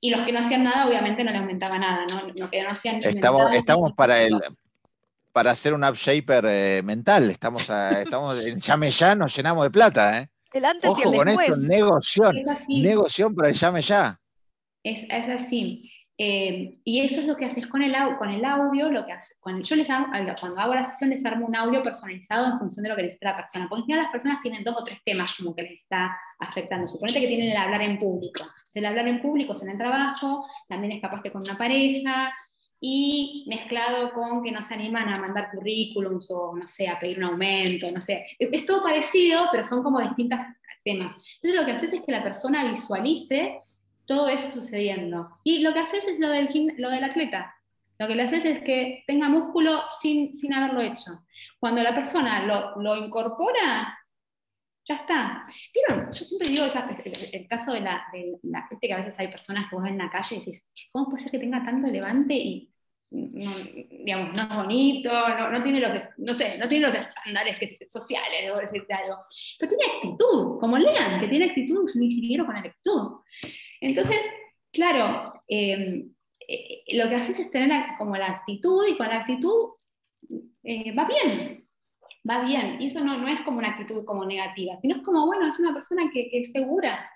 Y 0.00 0.10
los 0.10 0.24
que 0.24 0.32
no 0.32 0.40
hacían 0.40 0.64
nada, 0.64 0.86
obviamente 0.86 1.24
no 1.24 1.30
le 1.30 1.38
aumentaba 1.38 1.78
nada, 1.78 2.06
¿no? 2.06 2.50
que 2.50 2.62
no 2.62 2.70
hacían 2.70 3.02
estamos, 3.02 3.54
estamos 3.54 3.92
para 3.92 4.22
el 4.22 4.40
para 5.32 5.52
hacer 5.52 5.74
un 5.74 5.84
upshaper 5.84 6.44
eh, 6.46 6.82
mental. 6.84 7.30
Estamos, 7.30 7.68
estamos 7.70 8.44
en 8.44 8.60
llame 8.60 8.90
ya, 8.90 9.14
nos 9.14 9.34
llenamos 9.36 9.64
de 9.64 9.70
plata, 9.70 10.20
¿eh? 10.20 10.28
El 10.52 10.64
antes 10.64 10.90
y 10.98 11.08
el 11.08 11.16
con 11.16 11.28
esto, 11.28 11.56
negoción, 11.68 12.36
negoción 12.68 13.34
para 13.34 13.48
el 13.48 13.54
llame 13.54 13.82
ya. 13.82 14.20
Es, 14.82 15.04
es 15.08 15.28
así. 15.28 15.90
Eh, 16.22 16.78
y 16.84 17.00
eso 17.00 17.22
es 17.22 17.26
lo 17.26 17.34
que 17.34 17.46
haces 17.46 17.66
con 17.66 17.82
el, 17.82 17.94
con 18.18 18.28
el 18.28 18.44
audio, 18.44 18.90
lo 18.90 19.06
que 19.06 19.12
hace, 19.12 19.34
con 19.40 19.62
yo 19.62 19.74
les 19.74 19.86
cuando 19.86 20.60
hago 20.60 20.74
la 20.74 20.90
sesión 20.90 21.08
les 21.08 21.24
armo 21.24 21.46
un 21.46 21.56
audio 21.56 21.82
personalizado 21.82 22.44
en 22.44 22.58
función 22.58 22.82
de 22.82 22.90
lo 22.90 22.96
que 22.96 23.04
necesita 23.04 23.30
la 23.30 23.36
persona, 23.38 23.66
porque 23.70 23.80
en 23.80 23.86
general 23.86 24.04
las 24.04 24.12
personas 24.12 24.42
tienen 24.42 24.62
dos 24.62 24.76
o 24.76 24.84
tres 24.84 24.98
temas 25.02 25.34
como 25.34 25.56
que 25.56 25.62
les 25.62 25.80
está 25.80 26.14
afectando. 26.38 26.86
Suponete 26.86 27.20
que 27.20 27.26
tienen 27.26 27.52
el 27.52 27.56
hablar 27.56 27.80
en 27.80 27.98
público. 27.98 28.42
Entonces 28.42 28.76
el 28.76 28.84
hablar 28.84 29.08
en 29.08 29.22
público 29.22 29.54
es 29.54 29.62
en 29.62 29.70
el 29.70 29.78
trabajo, 29.78 30.44
también 30.68 30.92
es 30.92 31.00
capaz 31.00 31.22
que 31.22 31.32
con 31.32 31.40
una 31.40 31.56
pareja, 31.56 32.30
y 32.80 33.44
mezclado 33.46 34.12
con 34.12 34.42
que 34.42 34.50
no 34.50 34.62
se 34.62 34.74
animan 34.74 35.08
a 35.08 35.20
mandar 35.20 35.50
currículums 35.50 36.30
o, 36.30 36.56
no 36.56 36.66
sé, 36.66 36.88
a 36.88 36.98
pedir 36.98 37.18
un 37.18 37.24
aumento, 37.24 37.90
no 37.92 38.00
sé. 38.00 38.26
Es 38.38 38.64
todo 38.64 38.82
parecido, 38.82 39.46
pero 39.52 39.64
son 39.64 39.82
como 39.82 40.00
distintos 40.00 40.40
temas. 40.82 41.14
Entonces 41.36 41.60
lo 41.60 41.66
que 41.66 41.72
haces 41.72 41.92
es 41.92 42.02
que 42.02 42.12
la 42.12 42.22
persona 42.22 42.70
visualice 42.70 43.58
todo 44.06 44.28
eso 44.28 44.50
sucediendo. 44.50 45.28
Y 45.44 45.58
lo 45.58 45.72
que 45.72 45.80
haces 45.80 46.04
es 46.06 46.18
lo 46.18 46.30
del, 46.30 46.74
lo 46.78 46.90
del 46.90 47.04
atleta. 47.04 47.54
Lo 47.98 48.08
que 48.08 48.14
le 48.14 48.22
haces 48.22 48.44
es 48.46 48.62
que 48.62 49.04
tenga 49.06 49.28
músculo 49.28 49.82
sin, 50.00 50.34
sin 50.34 50.54
haberlo 50.54 50.80
hecho. 50.80 51.26
Cuando 51.58 51.82
la 51.82 51.94
persona 51.94 52.46
lo, 52.46 52.80
lo 52.80 52.96
incorpora, 52.96 53.98
ya 54.86 54.94
está. 54.94 55.46
¿Vieron? 55.74 56.06
Yo 56.06 56.24
siempre 56.24 56.48
digo 56.48 56.64
el, 56.64 57.46
caso 57.46 57.72
de 57.72 57.80
la, 57.80 58.04
de 58.12 58.38
la 58.42 58.66
gente 58.66 58.88
que 58.88 58.94
a 58.94 58.98
veces 58.98 59.18
hay 59.18 59.28
personas 59.28 59.68
que 59.68 59.76
vos 59.76 59.84
ven 59.84 59.92
en 59.92 59.98
la 59.98 60.10
calle 60.10 60.36
y 60.36 60.38
decís, 60.38 60.70
¿cómo 60.90 61.10
puede 61.10 61.22
ser 61.22 61.32
que 61.32 61.38
tenga 61.38 61.64
tanto 61.64 61.88
levante 61.88 62.34
y 62.34 62.69
no, 63.10 63.54
digamos, 64.04 64.34
no 64.34 64.42
es 64.42 64.56
bonito, 64.56 65.10
no, 65.10 65.50
no, 65.50 65.62
tiene 65.62 65.80
los, 65.80 65.90
no, 66.18 66.34
sé, 66.34 66.58
no 66.58 66.68
tiene 66.68 66.86
los 66.86 66.94
estándares 66.94 67.58
sociales, 67.88 68.42
debo 68.42 68.58
decirte 68.58 68.94
algo, 68.94 69.16
pero 69.58 69.70
tiene 69.70 69.94
actitud, 69.94 70.60
como 70.60 70.78
lean, 70.78 71.20
que 71.20 71.28
tiene 71.28 71.46
actitud, 71.46 71.88
es 71.88 71.96
un 71.96 72.04
ingeniero 72.04 72.46
con 72.46 72.56
actitud. 72.56 73.20
Entonces, 73.80 74.18
claro, 74.72 75.22
em, 75.48 76.12
eh, 76.46 76.82
lo 76.96 77.08
que 77.08 77.16
haces 77.16 77.38
es 77.40 77.50
tener 77.50 77.84
como 77.98 78.16
la 78.16 78.26
actitud 78.26 78.86
y 78.88 78.96
con 78.96 79.08
la 79.08 79.20
actitud 79.20 79.70
eh, 80.62 80.92
va 80.94 81.06
bien, 81.06 81.68
va 82.28 82.44
bien. 82.44 82.80
Y 82.80 82.86
eso 82.86 83.00
no, 83.00 83.18
no, 83.18 83.28
es 83.28 83.40
como 83.42 83.58
una 83.58 83.70
actitud 83.70 84.04
como 84.04 84.24
negativa, 84.24 84.78
sino 84.80 84.96
es 84.96 85.02
como, 85.02 85.26
bueno, 85.26 85.48
es 85.48 85.58
una 85.58 85.72
persona 85.72 86.10
que, 86.12 86.28
es 86.32 86.52
segura. 86.52 87.10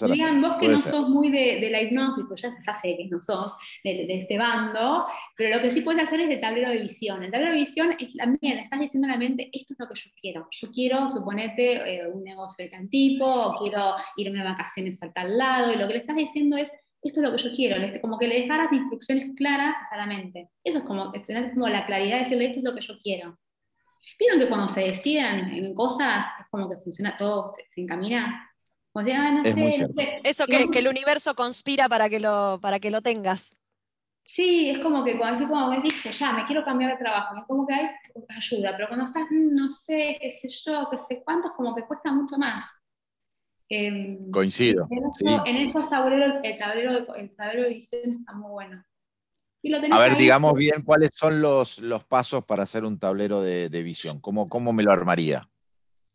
Digan 0.00 0.42
vos 0.42 0.56
que 0.60 0.68
no 0.68 0.80
sos 0.80 1.08
muy 1.08 1.30
de, 1.30 1.68
la 1.70 1.80
hipnosis, 1.80 2.24
pues 2.28 2.42
ya, 2.42 2.50
sé 2.80 2.96
que 2.96 3.06
no 3.10 3.20
sos 3.22 3.54
de, 3.82 4.06
este 4.08 4.36
bando, 4.38 5.06
pero 5.36 5.56
lo 5.56 5.62
que 5.62 5.70
sí 5.70 5.82
puedes 5.82 6.02
hacer 6.02 6.20
es 6.20 6.30
el 6.30 6.40
tablero 6.40 6.70
de 6.70 6.78
visión. 6.78 7.22
El 7.22 7.30
tablero 7.30 7.52
de 7.52 7.60
visión 7.60 7.90
es 7.98 8.14
también, 8.16 8.56
le 8.56 8.62
estás 8.62 8.80
diciendo 8.80 9.08
a 9.08 9.12
la 9.12 9.18
mente, 9.18 9.50
esto 9.52 9.72
es 9.72 9.78
lo 9.78 9.88
que 9.88 9.94
yo 9.94 10.10
quiero. 10.20 10.48
Yo 10.50 10.70
quiero, 10.70 11.08
suponete, 11.10 11.96
eh, 11.96 12.08
un 12.08 12.24
negocio 12.24 12.64
de 12.64 12.70
cantipo, 12.70 13.24
o 13.24 13.56
quiero 13.58 13.94
irme 14.16 14.38
de 14.38 14.44
vacaciones 14.44 15.02
al 15.02 15.12
tal 15.12 15.38
lado, 15.38 15.72
y 15.72 15.76
lo 15.76 15.86
que 15.86 15.94
le 15.94 16.00
estás 16.00 16.16
diciendo 16.16 16.56
es, 16.56 16.70
esto 17.02 17.20
es 17.20 17.24
lo 17.24 17.36
que 17.36 17.42
yo 17.42 17.50
quiero, 17.52 18.00
como 18.00 18.18
que 18.18 18.26
le 18.26 18.40
dejaras 18.40 18.72
instrucciones 18.72 19.30
claras 19.36 19.74
a 19.90 19.96
la 19.96 20.06
mente. 20.06 20.48
Eso 20.64 20.78
es 20.78 20.84
como 20.84 21.12
tener 21.12 21.52
como 21.52 21.68
la 21.68 21.86
claridad 21.86 22.16
de 22.16 22.22
decirle, 22.22 22.46
esto 22.46 22.58
es 22.60 22.64
lo 22.64 22.74
que 22.74 22.80
yo 22.80 22.94
quiero. 23.02 23.38
¿Vieron 24.18 24.38
que 24.38 24.48
cuando 24.48 24.68
se 24.68 24.82
deciden 24.82 25.54
en 25.54 25.74
cosas 25.74 26.26
es 26.40 26.46
como 26.50 26.68
que 26.68 26.76
funciona 26.78 27.16
todo, 27.16 27.48
se, 27.48 27.80
encamina? 27.80 28.50
O 28.96 29.02
sea, 29.02 29.32
no, 29.32 29.44
sé, 29.44 30.20
Eso 30.22 30.46
que, 30.46 30.70
que, 30.70 30.78
el 30.78 30.88
universo 30.88 31.34
conspira 31.34 31.88
para 31.88 32.08
que 32.08 32.20
lo, 32.20 32.58
para 32.62 32.78
que 32.78 32.90
lo 32.90 33.02
tengas. 33.02 33.56
Sí, 34.24 34.70
es 34.70 34.78
como 34.78 35.04
que 35.04 35.18
cuando, 35.18 35.46
como 35.48 35.70
decís, 35.70 35.94
ya, 36.18 36.32
me 36.32 36.46
quiero 36.46 36.64
cambiar 36.64 36.92
de 36.92 36.98
trabajo, 36.98 37.36
es 37.36 37.44
como 37.44 37.66
que 37.66 37.74
hay 37.74 37.88
ayuda, 38.28 38.72
pero 38.76 38.88
cuando 38.88 39.06
estás, 39.06 39.24
mm, 39.30 39.54
no 39.54 39.68
sé, 39.68 40.16
qué 40.20 40.36
sé 40.40 40.48
yo, 40.64 40.88
qué 40.90 40.98
sé 40.98 41.22
cuánto, 41.24 41.48
es 41.48 41.54
como 41.54 41.74
que 41.74 41.84
cuesta 41.84 42.12
mucho 42.12 42.38
más. 42.38 42.64
Em, 43.68 44.30
Coincido. 44.30 44.86
En, 44.90 45.56
esos 45.56 45.90
tableros, 45.90 46.36
el 46.42 46.58
tablero, 46.58 47.14
el 47.16 47.34
tablero 47.34 47.62
de 47.64 47.68
visión 47.70 48.12
está 48.12 48.32
muy 48.32 48.50
bueno. 48.50 48.84
A 49.90 49.98
ver, 49.98 50.16
digamos 50.16 50.54
bien 50.54 50.82
cuáles 50.82 51.10
son 51.14 51.40
los, 51.40 51.78
los, 51.78 52.04
pasos 52.04 52.44
para 52.44 52.64
hacer 52.64 52.84
un 52.84 52.98
tablero 52.98 53.40
de, 53.40 53.68
visión. 53.82 54.20
¿Cómo, 54.20 54.46
¿Cómo, 54.48 54.74
me 54.74 54.82
lo 54.82 54.92
armaría? 54.92 55.48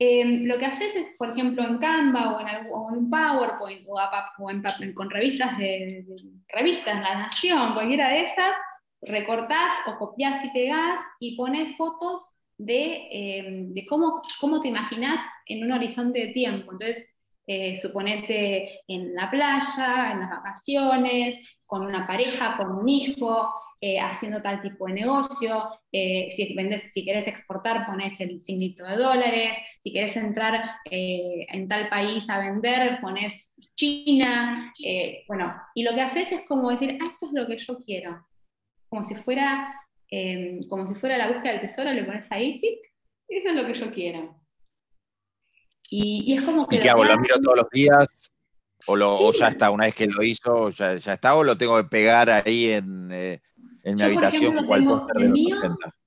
Em, 0.02 0.46
lo 0.46 0.58
que 0.58 0.66
haces 0.66 0.96
es, 0.96 1.08
por 1.18 1.32
ejemplo, 1.32 1.62
en 1.62 1.78
Canva 1.78 2.38
o 2.38 2.40
en, 2.40 3.10
PowerPoint 3.10 3.86
o, 3.86 4.50
en, 4.50 4.94
con 4.94 5.10
revistas 5.10 5.58
de, 5.58 6.06
revistas, 6.48 7.02
La 7.02 7.16
Nación, 7.16 7.74
cualquiera 7.74 8.08
de 8.10 8.22
esas, 8.22 8.56
recortás 9.02 9.74
o 9.88 9.98
copias 9.98 10.44
y 10.46 10.50
pegás 10.52 11.02
y 11.20 11.36
pones 11.36 11.76
fotos 11.76 12.24
de, 12.58 13.08
em, 13.12 13.74
de 13.74 13.86
cómo, 13.86 14.22
cómo 14.40 14.62
te 14.62 14.70
imaginas 14.70 15.22
en 15.46 15.66
un 15.66 15.74
horizonte 15.74 16.28
de 16.28 16.34
tiempo. 16.34 16.72
Entonces, 16.72 17.06
eh, 17.46 17.76
suponete 17.76 18.82
en 18.88 19.14
la 19.16 19.30
playa, 19.30 20.12
en 20.14 20.20
las 20.22 20.30
vacaciones, 20.30 21.60
con 21.66 21.86
una 21.86 22.08
pareja, 22.08 22.56
con 22.56 22.72
un 22.72 22.88
hijo, 22.88 23.54
eh, 23.82 24.00
haciendo 24.00 24.42
tal 24.42 24.62
tipo 24.62 24.88
de 24.88 24.94
negocio. 24.94 25.64
Eh, 25.92 26.30
si, 26.36 26.54
vendes, 26.54 26.84
si 26.92 27.04
quieres 27.04 27.28
exportar, 27.28 27.86
pones 27.86 28.20
el 28.20 28.42
signito 28.42 28.86
de 28.86 28.98
dólares. 28.98 29.58
Si 29.82 29.92
quieres 29.92 30.16
entrar 30.18 30.62
en 30.86 31.68
tal 31.68 31.90
país 31.90 32.30
a 32.30 32.40
vender, 32.40 33.00
pones 33.02 33.60
China. 33.76 34.74
bueno, 35.28 35.56
y 35.76 35.84
lo 35.84 35.94
que 35.94 36.02
haces 36.02 36.32
es 36.32 36.42
como 36.48 36.72
decir, 36.72 36.98
ah, 37.02 37.10
esto 37.12 37.28
es 37.28 37.34
lo 37.34 37.48
que 37.48 37.58
yo 37.58 37.78
quiero. 37.78 38.26
Como 38.90 39.06
si 39.06 39.16
fuera, 39.16 39.74
como 40.68 40.88
si 40.88 40.96
fuera 40.96 41.18
la 41.18 41.28
búsqueda 41.28 41.54
del 41.54 41.62
tesoro, 41.62 41.92
le 41.94 42.04
pones 42.04 42.32
ahí, 42.32 42.60
tic, 42.60 42.80
eso 43.30 43.50
es 43.50 43.56
lo 43.56 43.66
que 43.66 43.74
yo 43.74 43.94
quiero. 43.94 44.40
Y, 45.90 46.36
es 46.36 46.44
como 46.44 46.68
que... 46.68 46.78
¿Y 46.78 46.80
qué 46.80 46.90
hago? 46.90 47.04
¿Lo 47.04 47.18
miro 47.18 47.40
todos 47.42 47.58
los 47.58 47.70
días? 47.72 48.32
¿O, 48.86 48.96
lo, 48.96 49.32
ya 49.34 49.50
está, 49.50 49.70
una 49.72 49.86
vez 49.86 49.96
que 49.96 50.08
lo 50.08 50.24
hizo, 50.24 50.70
ya, 50.72 50.96
ya, 50.96 51.14
está? 51.14 51.36
¿O 51.36 51.44
lo 51.44 51.58
tengo 51.58 51.78
que 51.78 51.90
pegar 51.90 52.30
ahí 52.30 52.72
en, 52.72 53.12
eh, 53.12 53.42
en 53.84 53.96
mi 53.96 54.02
habitación? 54.02 54.58
el, 55.16 55.30
mío, 55.30 55.58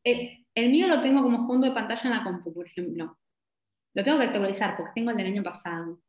eh, 0.05 0.45
el, 0.55 0.71
mío 0.71 0.89
lo 0.89 1.01
tengo 1.01 1.23
como 1.23 1.47
fondo 1.47 1.67
de 1.67 1.75
pantalla 1.75 2.03
en 2.05 2.17
la 2.17 2.25
compu, 2.25 2.53
por 2.53 2.67
ejemplo. 2.67 3.17
Lo 3.95 4.05
tengo 4.05 4.19
que 4.19 4.25
actualizar 4.25 4.77
porque 4.77 4.93
tengo 4.95 5.11
el 5.11 5.17
del 5.17 5.27
año 5.27 5.43
pasado. 5.43 6.01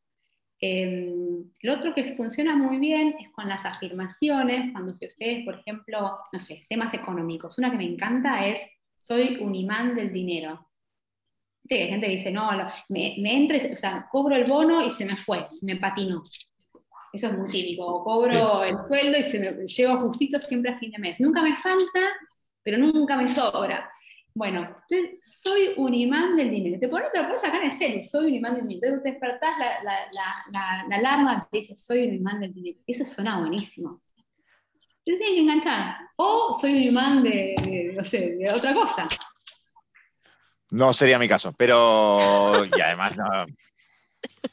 Em, 0.60 1.52
lo 1.62 1.74
otro 1.74 1.94
que 1.94 2.16
funciona 2.16 2.56
muy 2.56 2.78
bien 2.78 3.16
es 3.20 3.30
con 3.32 3.48
las 3.50 3.66
afirmaciones, 3.66 4.72
cuando 4.72 4.96
si 4.96 5.08
ustedes, 5.08 5.44
por 5.44 5.56
ejemplo, 5.56 6.18
no 6.32 6.40
sé, 6.40 6.66
temas 6.70 6.94
económicos. 6.94 7.58
Una 7.58 7.72
que 7.72 7.78
me 7.78 7.86
encanta 7.86 8.46
es, 8.48 8.66
soy 9.00 9.38
un 9.42 9.54
imán 9.56 9.96
del 9.96 10.14
dinero 10.14 10.68
hay 11.70 11.90
gente 11.90 12.08
que 12.08 12.14
dice, 12.14 12.32
no, 12.32 12.50
me, 12.90 13.16
me 13.20 13.38
entres, 13.38 13.70
o 13.72 13.78
sea, 13.78 14.08
cobro 14.12 14.36
el 14.36 14.46
bono 14.46 14.86
y 14.86 14.92
se 14.92 15.06
me 15.06 15.16
fue, 15.16 15.48
se 15.52 15.66
me 15.66 15.78
patinó. 15.78 16.24
Eso 17.14 17.28
es 17.28 17.38
muy 17.38 17.48
típico. 17.48 18.04
cobro 18.04 18.64
el 18.64 18.80
sueldo 18.80 19.18
y 19.18 19.24
se 19.24 19.40
me, 19.40 19.68
llego 19.68 19.98
justito 20.00 20.40
siempre 20.40 20.72
a 20.72 20.80
fin 20.80 20.92
de 20.92 20.98
mes. 20.98 21.16
Nunca 21.20 21.44
me 21.44 21.56
falta, 21.56 22.02
pero 22.64 22.78
nunca 22.80 23.16
me 23.16 23.28
sobra. 23.28 23.90
Bueno, 24.34 24.62
entonces 24.90 25.20
soy 25.22 25.76
un 25.78 25.94
imán 25.94 26.36
del 26.36 26.50
dinero. 26.50 26.80
Te 26.80 26.88
pones, 26.88 27.12
te 27.12 27.20
lo 27.20 27.26
puedes 27.26 27.42
sacar 27.42 27.64
en 27.64 27.78
serio, 27.78 28.04
soy 28.04 28.26
un 28.26 28.34
imán 28.34 28.56
del 28.56 28.68
dinero. 28.68 28.96
Entonces 28.96 29.04
te 29.04 29.12
despertás 29.12 29.60
la, 29.60 29.84
la, 29.84 30.08
la, 30.52 30.86
la, 30.90 30.96
alarma 30.96 31.48
te 31.52 31.60
dice, 31.60 31.76
soy 31.76 32.08
un 32.08 32.16
imán 32.16 32.40
del 32.40 32.52
dinero. 32.52 32.80
Eso 32.88 33.06
suena 33.06 33.40
buenísimo. 33.40 34.02
Entonces 35.06 35.20
tienes 35.20 35.36
que 35.36 35.40
enganchar. 35.42 35.98
O 36.16 36.58
soy 36.60 36.74
un 36.74 36.82
imán 36.82 37.24
de 37.24 37.94
no 37.96 38.04
sé, 38.04 38.38
de 38.38 38.52
otra 38.52 38.74
cosa. 38.74 39.08
No 40.72 40.94
sería 40.94 41.20
mi 41.20 41.28
caso, 41.28 41.54
pero. 41.54 42.66
Y 42.66 42.82
además, 42.82 43.16
no, 43.18 43.46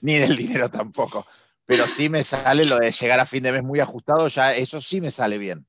ni 0.02 0.14
del 0.16 0.36
dinero 0.36 0.68
tampoco. 0.68 1.26
Pero 1.70 1.86
sí 1.86 2.08
me 2.08 2.24
sale 2.24 2.64
lo 2.64 2.80
de 2.80 2.90
llegar 2.90 3.20
a 3.20 3.26
fin 3.26 3.44
de 3.44 3.52
mes 3.52 3.62
muy 3.62 3.78
ajustado, 3.78 4.26
ya 4.26 4.52
eso 4.52 4.80
sí 4.80 5.00
me 5.00 5.12
sale 5.12 5.38
bien. 5.38 5.64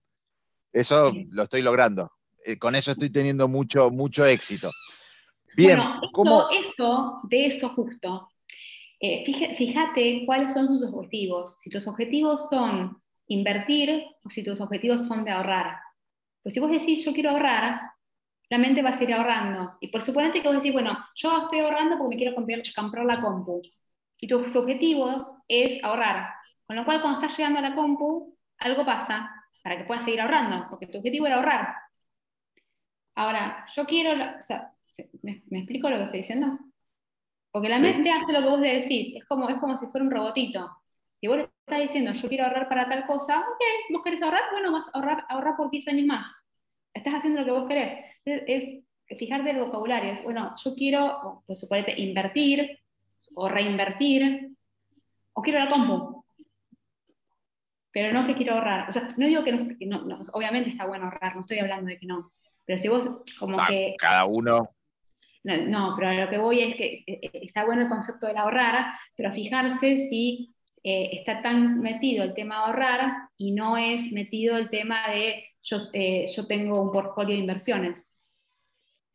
Eso 0.74 1.14
lo 1.30 1.44
estoy 1.44 1.62
logrando. 1.62 2.12
Eh, 2.44 2.58
con 2.58 2.74
eso 2.74 2.94
estoy 2.94 3.12
teniendo 3.12 3.48
mucho, 3.48 3.92
mucho 3.92 4.26
éxito. 4.26 4.72
Bien, 5.56 5.78
bueno, 6.12 6.48
eso, 6.50 7.20
de 7.30 7.46
eso 7.46 7.70
justo. 7.70 8.32
Eh, 9.00 9.24
fíjate 9.56 10.24
cuáles 10.26 10.54
son 10.54 10.70
tus 10.70 10.92
objetivos. 10.92 11.58
Si 11.60 11.70
tus 11.70 11.86
objetivos 11.86 12.50
son 12.50 13.00
invertir 13.28 14.04
o 14.24 14.30
si 14.32 14.44
tus 14.44 14.60
objetivos 14.60 15.06
son 15.06 15.24
de 15.24 15.30
ahorrar. 15.30 15.76
Pues 16.42 16.56
si 16.56 16.60
vos 16.60 16.72
decís 16.72 17.06
yo 17.06 17.14
quiero 17.14 17.30
ahorrar, 17.30 17.80
la 18.50 18.58
mente 18.58 18.82
va 18.82 18.90
a 18.90 18.98
seguir 18.98 19.14
ahorrando. 19.14 19.74
Y 19.80 19.90
por 19.90 20.02
suponente 20.02 20.42
que 20.42 20.48
vos 20.48 20.58
decís, 20.58 20.74
bueno, 20.74 20.98
yo 21.14 21.44
estoy 21.44 21.60
ahorrando 21.60 22.00
porque 22.00 22.16
me 22.16 22.18
quiero 22.20 22.34
comprar, 22.34 22.64
comprar 22.76 23.06
la 23.06 23.22
compu. 23.22 23.62
Y 24.18 24.28
tu 24.28 24.38
objetivo 24.40 25.41
es 25.52 25.84
ahorrar. 25.84 26.34
Con 26.66 26.76
lo 26.76 26.86
cual, 26.86 27.02
cuando 27.02 27.20
estás 27.20 27.38
llegando 27.38 27.60
a 27.60 27.70
la 27.70 27.76
compu, 27.76 28.38
algo 28.60 28.86
pasa 28.86 29.30
para 29.64 29.78
que 29.78 29.84
puedas 29.84 30.04
seguir 30.04 30.22
ahorrando, 30.22 30.68
porque 30.70 30.88
tu 30.88 30.98
objetivo 30.98 31.28
era 31.28 31.36
ahorrar. 31.36 31.76
Ahora, 33.16 33.66
yo 33.76 33.86
quiero, 33.86 34.12
o 34.14 34.42
sea, 34.42 34.72
¿me, 35.22 35.44
explico 35.50 35.90
lo 35.90 35.98
que 35.98 36.04
estoy 36.04 36.20
diciendo? 36.20 36.58
Porque 37.52 37.70
la 37.70 37.78
mente 37.78 38.10
hace 38.10 38.32
lo 38.32 38.42
que 38.42 38.50
vos 38.50 38.60
le 38.60 38.80
decís, 38.80 39.14
es 39.16 39.26
como, 39.26 39.50
es 39.50 39.58
como 39.58 39.78
si 39.78 39.86
fuera 39.88 40.06
un 40.06 40.12
robotito. 40.12 40.72
Si 41.20 41.28
vos 41.28 41.38
le 41.38 41.44
estás 41.44 41.82
diciendo, 41.82 42.14
yo 42.14 42.30
quiero 42.30 42.46
ahorrar 42.46 42.70
para 42.70 42.88
tal 42.88 43.06
cosa, 43.06 43.40
ok, 43.40 43.64
vos 43.92 44.02
querés 44.02 44.22
ahorrar, 44.22 44.44
bueno, 44.52 44.72
vas 44.72 44.88
a 44.88 44.92
ahorrar, 44.98 45.26
ahorrar 45.30 45.56
por 45.58 45.70
10 45.70 45.88
años 45.90 46.06
más. 46.08 46.32
Estás 46.94 47.16
haciendo 47.16 47.42
lo 47.42 47.46
que 47.46 47.52
vos 47.52 47.68
querés. 47.68 47.94
Es, 48.26 48.44
es 48.48 49.18
fijarte 49.18 49.52
el 49.52 49.60
vocabulario, 49.60 50.14
es, 50.14 50.24
bueno, 50.24 50.56
yo 50.56 50.74
quiero, 50.76 51.44
pues 51.46 51.60
suponete, 51.60 52.00
invertir 52.00 52.80
o 53.36 53.50
reinvertir, 53.50 54.51
o 55.34 55.42
quiero 55.42 55.60
la 55.60 55.68
compu. 55.68 56.26
Pero 57.92 58.14
no 58.14 58.26
que 58.26 58.36
quiero 58.36 58.56
ahorrar. 58.56 58.88
O 58.88 58.92
sea, 58.92 59.08
no 59.18 59.28
digo 59.28 59.44
que 59.44 59.52
no, 59.86 60.02
no, 60.04 60.24
obviamente 60.34 60.70
está 60.70 60.86
bueno 60.86 61.06
ahorrar, 61.06 61.36
no 61.36 61.42
estoy 61.42 61.60
hablando 61.60 61.88
de 61.88 62.00
que 62.00 62.06
no. 62.06 62.32
Pero 62.66 62.78
si 62.78 62.88
vos 62.88 63.10
como 63.38 63.60
ah, 63.60 63.68
que... 63.68 63.96
Cada 63.98 64.26
uno... 64.26 64.70
No, 65.44 65.96
pero 65.98 66.14
lo 66.14 66.30
que 66.30 66.38
voy 66.38 66.62
es 66.62 66.76
que 66.76 67.04
eh, 67.08 67.20
eh, 67.22 67.32
está 67.34 67.66
bueno 67.66 67.82
el 67.82 67.88
concepto 67.88 68.28
del 68.28 68.38
ahorrar, 68.38 68.94
pero 69.18 69.34
fijarse 69.34 70.08
si 70.08 70.54
eh, 70.84 71.10
está 71.14 71.42
tan 71.42 71.80
metido 71.80 72.24
el 72.24 72.36
tema 72.36 72.58
de 72.58 72.62
ahorrar 72.62 73.14
y 73.38 73.52
no 73.52 73.76
es 73.76 74.12
metido 74.12 74.56
el 74.58 74.70
tema 74.70 75.10
de 75.10 75.46
yo, 75.64 75.78
yo 75.94 76.48
tengo 76.48 76.82
un 76.82 76.92
portfolio 76.92 77.36
de 77.36 77.42
inversiones. 77.42 78.16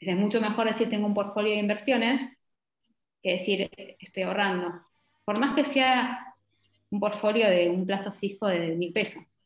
Es 0.01 0.17
mucho 0.17 0.41
mejor 0.41 0.67
decir 0.67 0.91
tengo 0.91 1.07
un 1.07 1.15
portfolio 1.15 1.53
de 1.53 1.61
inversiones 1.61 2.23
que 3.23 3.33
decir 3.33 3.71
estoy 4.01 4.25
ahorrando. 4.25 4.87
Por 5.27 5.41
más 5.41 5.55
que 5.55 5.65
sea 5.65 6.35
un 6.91 7.01
portfolio 7.01 7.51
de 7.51 7.69
un 7.69 7.85
plazo 7.85 8.13
fijo 8.13 8.47
de 8.47 8.77
mil 8.77 8.93
pesos. 8.93 9.41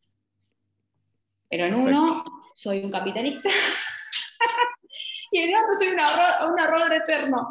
Pero 1.48 1.64
en 1.64 1.74
uno 1.74 2.22
soy 2.54 2.84
un 2.84 2.90
capitalista 2.92 3.48
y 5.32 5.38
en 5.38 5.56
otro 5.56 5.78
soy 5.78 5.88
un 5.88 5.98
ahorrador, 5.98 6.92
eterno. 6.92 7.48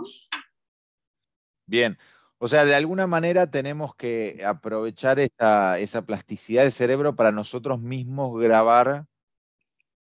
Bien, 1.66 1.98
o 2.38 2.48
sea, 2.48 2.66
de 2.66 2.76
alguna 2.76 3.08
manera 3.08 3.50
tenemos 3.50 3.96
que 3.96 4.44
aprovechar 4.46 5.20
esa, 5.20 5.80
esa, 5.80 6.06
plasticidad 6.06 6.64
del 6.64 6.72
cerebro 6.72 7.16
para 7.16 7.32
nosotros 7.32 7.82
mismos 7.82 8.40
grabar 8.40 9.09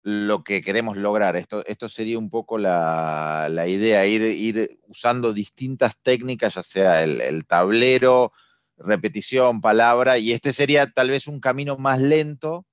lo 0.02 0.44
que 0.44 0.62
queremos 0.62 0.96
lograr. 0.96 1.36
Esto, 1.36 1.64
esto 1.66 1.88
sería 1.88 2.18
un 2.18 2.30
poco 2.30 2.58
la, 2.58 3.48
idea, 3.66 4.06
ir, 4.06 4.22
ir, 4.22 4.80
usando 4.86 5.32
distintas 5.32 5.98
técnicas, 6.02 6.54
ya 6.54 6.62
sea 6.62 7.02
el, 7.02 7.46
tablero, 7.46 8.32
repetición, 8.76 9.60
palabra, 9.60 10.18
y 10.18 10.32
este 10.32 10.52
sería 10.52 10.90
tal 10.90 11.10
vez 11.10 11.26
un 11.26 11.40
camino 11.40 11.76
más 11.76 12.00
lento 12.00 12.66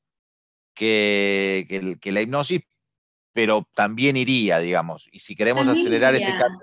que, 0.74 1.98
que, 2.02 2.12
la 2.12 2.22
hipnosis, 2.22 2.62
pero 3.34 3.68
también 3.74 4.18
iría, 4.18 4.60
digamos. 4.60 5.10
Y 5.12 5.20
si 5.20 5.36
queremos 5.36 5.68
acelerar 5.68 6.16
ese 6.16 6.32
camino... 6.38 6.62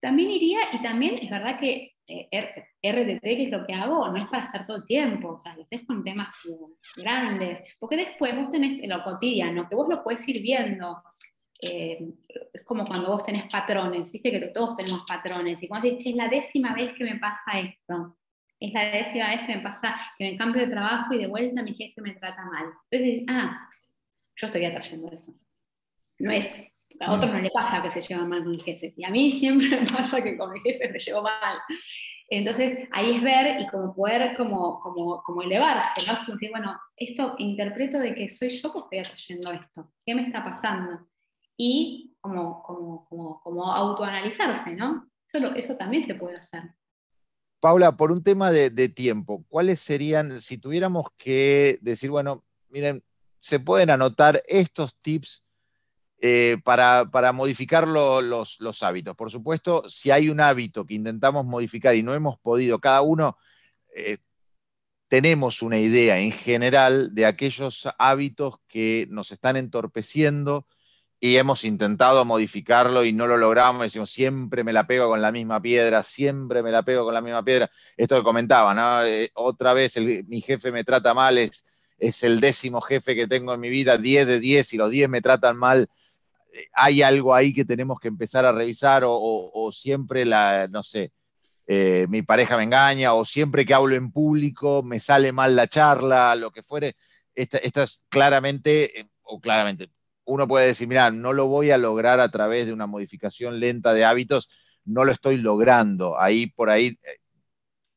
También 0.00 0.30
iría, 0.30 0.60
y 0.72 0.82
también 0.82 1.18
es 1.18 1.28
verdad 1.28 1.60
que 1.60 1.94
eh, 2.10 2.66
RTT, 2.82 3.22
que 3.22 3.44
es 3.44 3.50
lo 3.50 3.64
que 3.64 3.74
hago, 3.74 4.08
no 4.08 4.16
es 4.16 4.28
para 4.28 4.42
hacer 4.42 4.66
todo 4.66 4.78
el 4.78 4.86
tiempo, 4.86 5.34
o 5.34 5.40
sea, 5.40 5.56
lo 5.56 5.66
con 5.86 6.02
temas 6.02 6.28
grandes, 6.96 7.76
porque 7.78 7.96
después 7.96 8.34
vos 8.34 8.50
tenés 8.50 8.86
lo 8.88 9.02
cotidiano, 9.04 9.68
que 9.68 9.76
vos 9.76 9.88
lo 9.88 10.02
puedes 10.02 10.26
ir 10.28 10.42
viendo. 10.42 11.02
Eh, 11.62 11.98
es 12.52 12.64
como 12.64 12.84
cuando 12.84 13.08
vos 13.08 13.24
tenés 13.24 13.50
patrones, 13.50 14.10
viste 14.10 14.30
que 14.30 14.40
todos 14.48 14.76
tenemos 14.76 15.04
patrones, 15.06 15.62
y 15.62 15.68
cuando 15.68 15.88
dices, 15.88 16.06
es 16.06 16.16
la 16.16 16.28
décima 16.28 16.74
vez 16.74 16.92
que 16.94 17.04
me 17.04 17.18
pasa 17.18 17.60
esto, 17.60 18.16
es 18.58 18.72
la 18.72 18.90
décima 18.90 19.28
vez 19.28 19.40
que 19.46 19.56
me 19.56 19.62
pasa 19.62 19.96
que 20.18 20.30
me 20.30 20.36
cambio 20.36 20.62
de 20.62 20.72
trabajo 20.72 21.14
y 21.14 21.18
de 21.18 21.26
vuelta 21.26 21.62
mi 21.62 21.74
jefe 21.74 22.00
me 22.00 22.14
trata 22.14 22.44
mal. 22.44 22.66
Entonces 22.90 23.24
ah, 23.28 23.68
yo 24.36 24.46
estoy 24.46 24.64
atrayendo 24.64 25.10
eso. 25.10 25.34
No 26.18 26.30
es 26.30 26.69
a 27.00 27.14
otros 27.14 27.32
no 27.32 27.40
le 27.40 27.50
pasa 27.50 27.82
que 27.82 27.90
se 27.90 28.00
llevan 28.00 28.28
mal 28.28 28.44
con 28.44 28.54
el 28.54 28.62
jefe. 28.62 28.92
Y 28.96 29.04
a 29.04 29.10
mí 29.10 29.32
siempre 29.32 29.68
me 29.80 29.86
pasa 29.86 30.22
que 30.22 30.36
con 30.36 30.52
mi 30.52 30.60
jefe 30.60 30.88
me 30.90 30.98
llevo 30.98 31.22
mal. 31.22 31.56
Entonces, 32.28 32.88
ahí 32.92 33.16
es 33.16 33.22
ver 33.22 33.60
y 33.60 33.66
como 33.66 33.94
poder 33.94 34.36
como, 34.36 34.80
como, 34.80 35.22
como 35.22 35.42
elevarse, 35.42 36.00
¿no? 36.06 36.16
Como 36.24 36.34
decir, 36.34 36.50
bueno, 36.50 36.78
esto 36.96 37.34
interpreto 37.38 37.98
de 37.98 38.14
que 38.14 38.30
soy 38.30 38.50
yo 38.50 38.72
que 38.72 38.78
estoy 38.78 38.98
atrayendo 38.98 39.50
esto. 39.50 39.92
¿Qué 40.06 40.14
me 40.14 40.22
está 40.22 40.44
pasando? 40.44 41.08
Y 41.56 42.14
como, 42.20 42.62
como, 42.62 43.06
como, 43.08 43.40
como 43.42 43.72
autoanalizarse, 43.72 44.76
¿no? 44.76 45.10
Eso, 45.26 45.54
eso 45.54 45.76
también 45.76 46.06
se 46.06 46.14
puede 46.14 46.36
hacer. 46.36 46.62
Paula, 47.60 47.96
por 47.96 48.12
un 48.12 48.22
tema 48.22 48.52
de, 48.52 48.70
de 48.70 48.88
tiempo, 48.88 49.44
¿cuáles 49.48 49.80
serían, 49.80 50.40
si 50.40 50.56
tuviéramos 50.56 51.08
que 51.18 51.78
decir, 51.82 52.10
bueno, 52.10 52.44
miren, 52.68 53.02
se 53.40 53.58
pueden 53.58 53.90
anotar 53.90 54.42
estos 54.46 54.94
tips 55.02 55.44
eh, 56.22 56.58
para, 56.64 57.32
modificar 57.32 57.88
los, 57.88 58.82
hábitos. 58.82 59.16
Por 59.16 59.30
supuesto, 59.30 59.84
si 59.88 60.10
hay 60.10 60.28
un 60.28 60.40
hábito 60.40 60.84
que 60.84 60.94
intentamos 60.94 61.46
modificar 61.46 61.96
y 61.96 62.02
no 62.02 62.14
hemos 62.14 62.38
podido, 62.38 62.78
cada 62.78 63.00
uno 63.00 63.38
eh, 63.96 64.18
tenemos 65.08 65.62
una 65.62 65.78
idea 65.78 66.18
en 66.18 66.32
general 66.32 67.14
de 67.14 67.24
aquellos 67.26 67.88
hábitos 67.98 68.56
que 68.68 69.06
nos 69.10 69.32
están 69.32 69.56
entorpeciendo 69.56 70.66
y 71.18 71.36
hemos 71.36 71.64
intentado 71.64 72.24
modificarlo 72.26 73.04
y 73.04 73.12
no 73.12 73.26
lo 73.26 73.38
logramos, 73.38 73.82
decimos, 73.82 74.10
siempre 74.10 74.62
me 74.62 74.72
la 74.74 74.86
pego 74.86 75.08
con 75.08 75.22
la 75.22 75.32
misma 75.32 75.60
piedra, 75.62 76.02
siempre 76.02 76.62
me 76.62 76.70
la 76.70 76.82
pego 76.82 77.04
con 77.04 77.14
la 77.14 77.22
misma 77.22 77.42
piedra. 77.42 77.70
Esto 77.96 78.16
que 78.16 78.22
comentaba, 78.22 78.74
¿no? 78.74 79.04
Eh, 79.06 79.30
otra 79.34 79.72
vez 79.74 79.96
mi 80.28 80.42
jefe 80.42 80.70
me 80.70 80.84
trata 80.84 81.14
mal, 81.14 81.38
es, 81.38 81.64
es 81.98 82.22
el 82.24 82.40
décimo 82.40 82.80
jefe 82.82 83.14
que 83.14 83.26
tengo 83.26 83.54
en 83.54 83.60
mi 83.60 83.70
vida, 83.70 83.98
10 83.98 84.26
de 84.26 84.40
10 84.40 84.74
y 84.74 84.76
los 84.76 84.90
10 84.90 85.08
me 85.08 85.20
tratan 85.22 85.56
mal, 85.56 85.88
hay 86.72 87.02
algo 87.02 87.34
ahí 87.34 87.52
que 87.52 87.64
tenemos 87.64 88.00
que 88.00 88.08
empezar 88.08 88.44
a 88.44 88.52
revisar 88.52 89.02
o, 89.06 89.70
siempre 89.72 90.24
la, 90.24 90.68
no 90.68 90.82
sé, 90.82 91.12
eh, 91.66 92.06
mi 92.08 92.22
pareja 92.22 92.56
me 92.56 92.64
engaña 92.64 93.14
o 93.14 93.24
siempre 93.24 93.64
que 93.64 93.74
hablo 93.74 93.94
en 93.94 94.10
público 94.12 94.82
me 94.82 95.00
sale 95.00 95.32
mal 95.32 95.56
la 95.56 95.68
charla, 95.68 96.34
lo 96.34 96.50
que 96.50 96.62
fuere. 96.62 96.96
Esta, 97.34 97.58
es 97.58 98.04
claramente, 98.08 99.00
eh, 99.00 99.08
o 99.22 99.40
claramente, 99.40 99.90
uno 100.24 100.48
puede 100.48 100.66
decir, 100.68 100.88
mira, 100.88 101.10
no 101.10 101.32
lo 101.32 101.46
voy 101.46 101.70
a 101.70 101.78
lograr 101.78 102.20
a 102.20 102.30
través 102.30 102.66
de 102.66 102.72
una 102.72 102.86
modificación 102.86 103.60
lenta 103.60 103.94
de 103.94 104.04
hábitos, 104.04 104.50
no 104.84 105.04
lo 105.04 105.12
estoy 105.12 105.36
logrando. 105.38 106.18
Ahí 106.20 106.46
por 106.48 106.70
ahí 106.70 106.98
eh, 107.02 107.18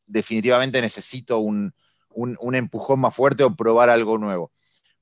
definitivamente 0.05 0.81
necesito 0.81 1.39
un, 1.39 1.73
un 2.09 2.55
empujón 2.55 2.99
más 2.99 3.15
fuerte 3.15 3.43
o 3.43 3.55
probar 3.55 3.89
algo 3.89 4.17
nuevo 4.19 4.51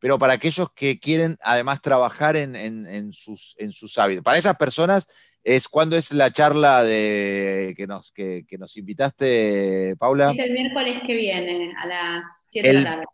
pero 0.01 0.17
para 0.17 0.33
aquellos 0.33 0.71
que 0.73 0.99
quieren 0.99 1.37
además 1.43 1.79
trabajar 1.79 2.35
en, 2.35 3.13
sus, 3.13 3.55
en 3.59 3.71
sus 3.71 3.99
hábitos. 3.99 4.23
Para 4.23 4.39
esas 4.39 4.57
personas, 4.57 5.07
es 5.43 5.67
¿cuándo 5.67 5.95
es 5.95 6.11
la 6.11 6.31
charla 6.31 6.83
de, 6.83 7.75
que, 7.77 7.85
nos, 7.85 8.11
que, 8.11 8.43
nos 8.57 8.75
invitaste, 8.77 9.95
Paula? 9.99 10.31
Es 10.31 10.39
el 10.39 10.53
miércoles 10.53 11.01
que 11.05 11.15
viene, 11.15 11.73
a 11.79 11.85
las 11.85 12.23
7 12.49 12.67
de 12.67 12.73
la 12.73 12.83
tarde. 12.83 13.05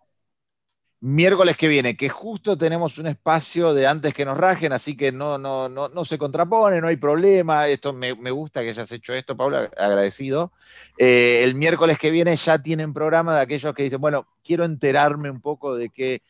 Miércoles 1.00 1.58
que 1.58 1.68
viene, 1.68 1.98
que 1.98 2.08
justo 2.08 2.58
tenemos 2.58 2.98
un 2.98 3.08
espacio 3.08 3.74
de 3.74 3.86
antes 3.86 4.14
que 4.14 4.26
nos 4.26 4.38
rajen, 4.38 4.72
así 4.72 4.96
que 4.96 5.12
no, 5.12 5.38
no, 5.38 5.68
no, 5.70 5.90
no 5.90 6.06
se 6.06 6.18
contrapone, 6.18 6.80
no 6.80 6.88
hay 6.88 6.96
problema. 6.96 7.68
Esto 7.68 7.92
me, 7.92 8.14
gusta 8.32 8.64
que 8.64 8.70
hayas 8.70 8.92
hecho 8.94 9.14
esto, 9.14 9.36
Paula, 9.36 9.70
agradecido. 9.78 10.54
Eh, 10.98 11.42
el 11.44 11.54
miércoles 11.54 12.00
que 12.00 12.12
viene 12.12 12.36
ya 12.38 12.64
tienen 12.64 12.94
programa 12.94 13.36
de 13.36 13.42
aquellos 13.42 13.76
que 13.76 13.84
dicen, 13.84 14.00
bueno, 14.00 14.26
quiero 14.42 14.64
enterarme 14.64 15.30
un 15.30 15.42
poco 15.42 15.76
de 15.76 15.90
qué 15.90 16.22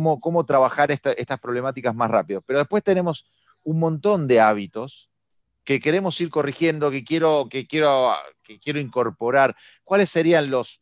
cómo, 0.00 0.46
trabajar 0.46 0.90
estas 0.90 1.40
problemáticas 1.40 1.94
más 1.94 2.10
rápido. 2.10 2.40
Pero 2.42 2.60
después 2.60 2.82
tenemos 2.82 3.26
un 3.62 3.78
montón 3.78 4.26
de 4.26 4.40
hábitos 4.40 5.10
que 5.64 5.80
queremos 5.80 6.18
ir 6.20 6.30
corrigiendo, 6.30 6.90
que 6.90 7.04
quiero, 7.04 7.46
que 7.50 7.66
quiero, 7.66 8.14
que 8.42 8.58
quiero 8.58 8.80
incorporar. 8.80 9.54
¿Cuáles 9.84 10.08
serían 10.08 10.50
los 10.50 10.80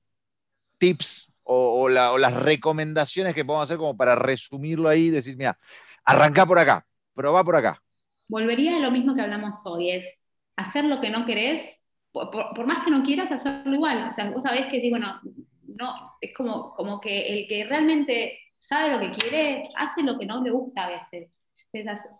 tips 0.78 1.32
o, 1.42 1.88
las 1.88 2.34
recomendaciones 2.34 3.34
que 3.34 3.44
podemos 3.44 3.64
hacer 3.64 3.78
como 3.78 3.96
para 3.96 4.14
resumirlo 4.14 4.88
ahí 4.88 5.10
decir, 5.10 5.36
mira, 5.36 5.58
arranca 6.04 6.46
por 6.46 6.60
acá, 6.60 6.86
probá 7.12 7.42
por 7.42 7.56
acá? 7.56 7.82
Volvería 8.28 8.76
a 8.76 8.80
lo 8.80 8.92
mismo 8.92 9.16
que 9.16 9.22
hablamos 9.22 9.56
hoy, 9.64 9.90
es 9.90 10.22
hacer 10.54 10.84
lo 10.84 11.00
que 11.00 11.10
no 11.10 11.26
querés, 11.26 11.68
por, 12.12 12.64
más 12.64 12.84
que 12.84 12.92
no 12.92 13.02
quieras, 13.02 13.32
hacerlo 13.32 13.74
igual. 13.74 14.08
O 14.08 14.14
sea, 14.14 14.30
vos 14.30 14.44
sabés 14.44 14.68
que, 14.68 14.80
digo, 14.80 14.98
no, 14.98 15.20
no, 15.66 16.12
es 16.20 16.32
como, 16.32 16.72
como 16.74 17.00
que 17.00 17.26
el 17.26 17.48
que 17.48 17.64
realmente 17.64 18.38
sabe 18.70 18.92
lo 18.92 19.00
que 19.00 19.10
quiere, 19.10 19.68
hace 19.76 20.02
lo 20.04 20.16
que 20.16 20.26
no 20.26 20.42
le 20.42 20.50
gusta 20.50 20.84
a 20.84 20.90
veces. 20.90 21.34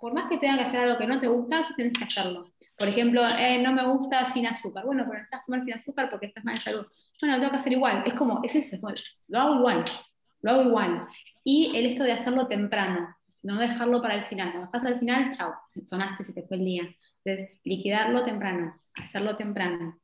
Por 0.01 0.13
más 0.13 0.29
que 0.29 0.39
tenga 0.39 0.59
que 0.59 0.65
hacer 0.65 0.81
algo 0.81 0.99
que 0.99 1.07
no 1.07 1.21
te 1.21 1.29
gusta, 1.29 1.67
tienes 1.77 1.97
que 1.97 2.05
hacerlo. 2.05 2.49
Por 2.77 2.89
ejemplo, 2.89 3.23
eh, 3.39 3.63
no 3.63 3.73
me 3.73 3.87
gusta 3.87 4.27
sin 4.27 4.47
azúcar. 4.47 4.85
Bueno, 4.85 5.05
pero 5.09 5.23
estás 5.23 5.45
comer 5.45 5.65
sin 5.65 5.75
azúcar 5.75 6.11
porque 6.11 6.27
estás 6.27 6.45
mal 6.45 6.57
de 6.57 6.61
salud. 6.61 6.87
Bueno, 7.21 7.37
lo 7.37 7.41
tengo 7.41 7.53
que 7.53 7.59
hacer 7.59 7.73
igual. 7.73 8.03
Es 8.05 8.15
como, 8.15 8.41
es 8.43 8.55
eso, 8.57 8.77
lo 9.29 9.39
hago 9.39 9.55
igual, 9.57 9.85
lo 10.43 10.51
hago 10.51 10.63
igual. 10.63 11.07
Y 11.45 11.77
el 11.77 11.87
esto 11.87 12.03
de 12.05 12.13
hacerlo 12.13 12.49
temprano, 12.49 13.17
no 13.43 13.59
dejarlo 13.59 14.03
para 14.03 14.17
el 14.17 14.27
final. 14.27 14.51
Cuando 14.51 14.71
pasa 14.71 14.89
al 14.89 14.99
final, 14.99 15.31
chao, 15.33 15.55
sonaste, 15.85 16.25
se 16.25 16.33
te 16.33 16.43
fue 16.43 16.57
el 16.57 16.65
día. 16.65 16.83
Entonces, 17.25 17.61
liquidarlo 17.65 18.25
temprano, 18.25 18.81
hacerlo 18.95 19.37
temprano. 19.37 20.01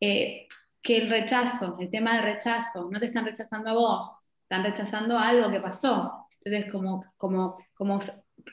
Eh, 0.00 0.46
que 0.82 0.98
el 0.98 1.10
rechazo, 1.10 1.76
el 1.80 1.90
tema 1.90 2.16
del 2.16 2.34
rechazo, 2.34 2.88
no 2.90 3.00
te 3.00 3.06
están 3.06 3.24
rechazando 3.24 3.70
a 3.70 3.74
vos, 3.74 4.27
están 4.48 4.64
rechazando 4.64 5.18
algo 5.18 5.50
que 5.50 5.60
pasó. 5.60 6.26
Entonces, 6.42 6.72
como, 6.72 7.04
como, 7.18 7.58
como 7.74 8.00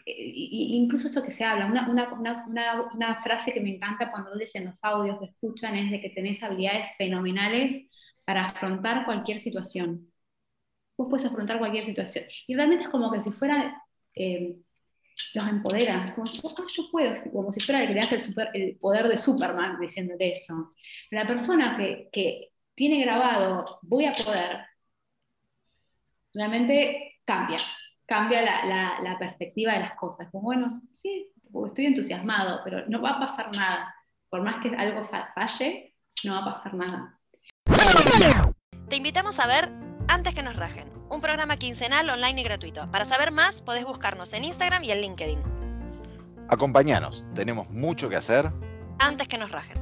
incluso 0.06 1.08
esto 1.08 1.24
que 1.24 1.32
se 1.32 1.46
habla, 1.46 1.68
una, 1.68 1.90
una, 1.90 2.46
una, 2.48 2.82
una, 2.94 3.24
frase 3.24 3.54
que 3.54 3.62
me 3.62 3.76
encanta 3.76 4.12
cuando 4.12 4.36
dicen 4.36 4.66
los 4.66 4.84
audios 4.84 5.20
que 5.20 5.26
escuchan 5.26 5.76
es 5.76 5.92
de 5.92 6.02
que 6.02 6.10
tenés 6.10 6.42
habilidades 6.44 6.88
fenomenales 6.98 7.88
para 8.26 8.50
afrontar 8.50 9.06
cualquier 9.06 9.40
situación. 9.40 10.12
Vos 10.98 11.08
puedes 11.10 11.26
afrontar 11.26 11.60
cualquier 11.60 11.86
situación. 11.86 12.26
Y 12.48 12.56
realmente 12.56 12.86
es 12.86 12.90
como 12.90 13.12
que 13.12 13.24
si 13.24 13.32
fuera, 13.32 13.82
eh, 14.16 14.56
los 15.34 15.48
empodera, 15.48 16.12
como 16.14 16.28
yo, 16.28 16.42
ah, 16.58 16.66
yo 16.68 16.84
puedo, 16.92 17.32
como 17.32 17.54
si 17.54 17.62
fuera 17.62 17.88
que 17.88 17.94
le 17.94 18.00
hace 18.02 18.16
el, 18.16 18.50
el, 18.54 18.78
poder 18.78 19.08
de 19.08 19.18
Superman 19.18 19.80
diciéndote 19.80 20.34
eso. 20.34 20.74
La 21.12 21.26
persona 21.26 21.76
que, 21.78 22.10
que 22.12 22.52
tiene 22.74 23.02
grabado, 23.02 23.80
voy 23.84 24.06
a 24.06 24.12
poder, 24.12 24.66
realmente 26.36 27.20
cambia, 27.26 27.58
cambia 28.06 28.42
la, 28.42 29.00
la, 29.02 29.18
perspectiva 29.18 29.74
de 29.74 29.80
las 29.80 29.96
cosas. 29.96 30.28
Como, 30.32 30.44
bueno, 30.44 30.82
sí, 30.94 31.32
estoy 31.68 31.86
entusiasmado, 31.88 32.62
pero 32.64 32.86
no 32.88 33.02
va 33.02 33.12
a 33.12 33.20
pasar 33.20 33.56
nada. 33.56 33.96
Por 34.30 34.44
más 34.44 34.62
que 34.62 34.76
algo 34.76 35.02
falle, 35.04 35.96
no 36.24 36.34
va 36.34 36.40
a 36.40 36.54
pasar 36.54 36.74
nada. 36.74 37.20
Te 38.90 38.98
invitamos 38.98 39.40
a 39.40 39.48
ver 39.48 39.72
Antes 40.08 40.36
que 40.36 40.44
nos 40.44 40.56
rajen, 40.56 40.88
un 41.10 41.20
programa 41.20 41.58
quincenal 41.58 42.08
online 42.10 42.42
y 42.42 42.44
gratuito. 42.44 42.86
Para 42.92 43.06
saber 43.06 43.32
más, 43.32 43.64
podés 43.64 43.86
buscarnos 43.86 44.34
en 44.34 44.44
Instagram 44.44 44.84
y 44.84 44.92
en 44.92 45.02
LinkedIn. 45.02 45.40
Acompáñanos, 46.50 47.26
tenemos 47.34 47.72
mucho 47.72 48.08
que 48.08 48.16
hacer. 48.16 48.52
Antes 49.00 49.28
que 49.28 49.40
nos 49.40 49.52
rajen. 49.52 49.78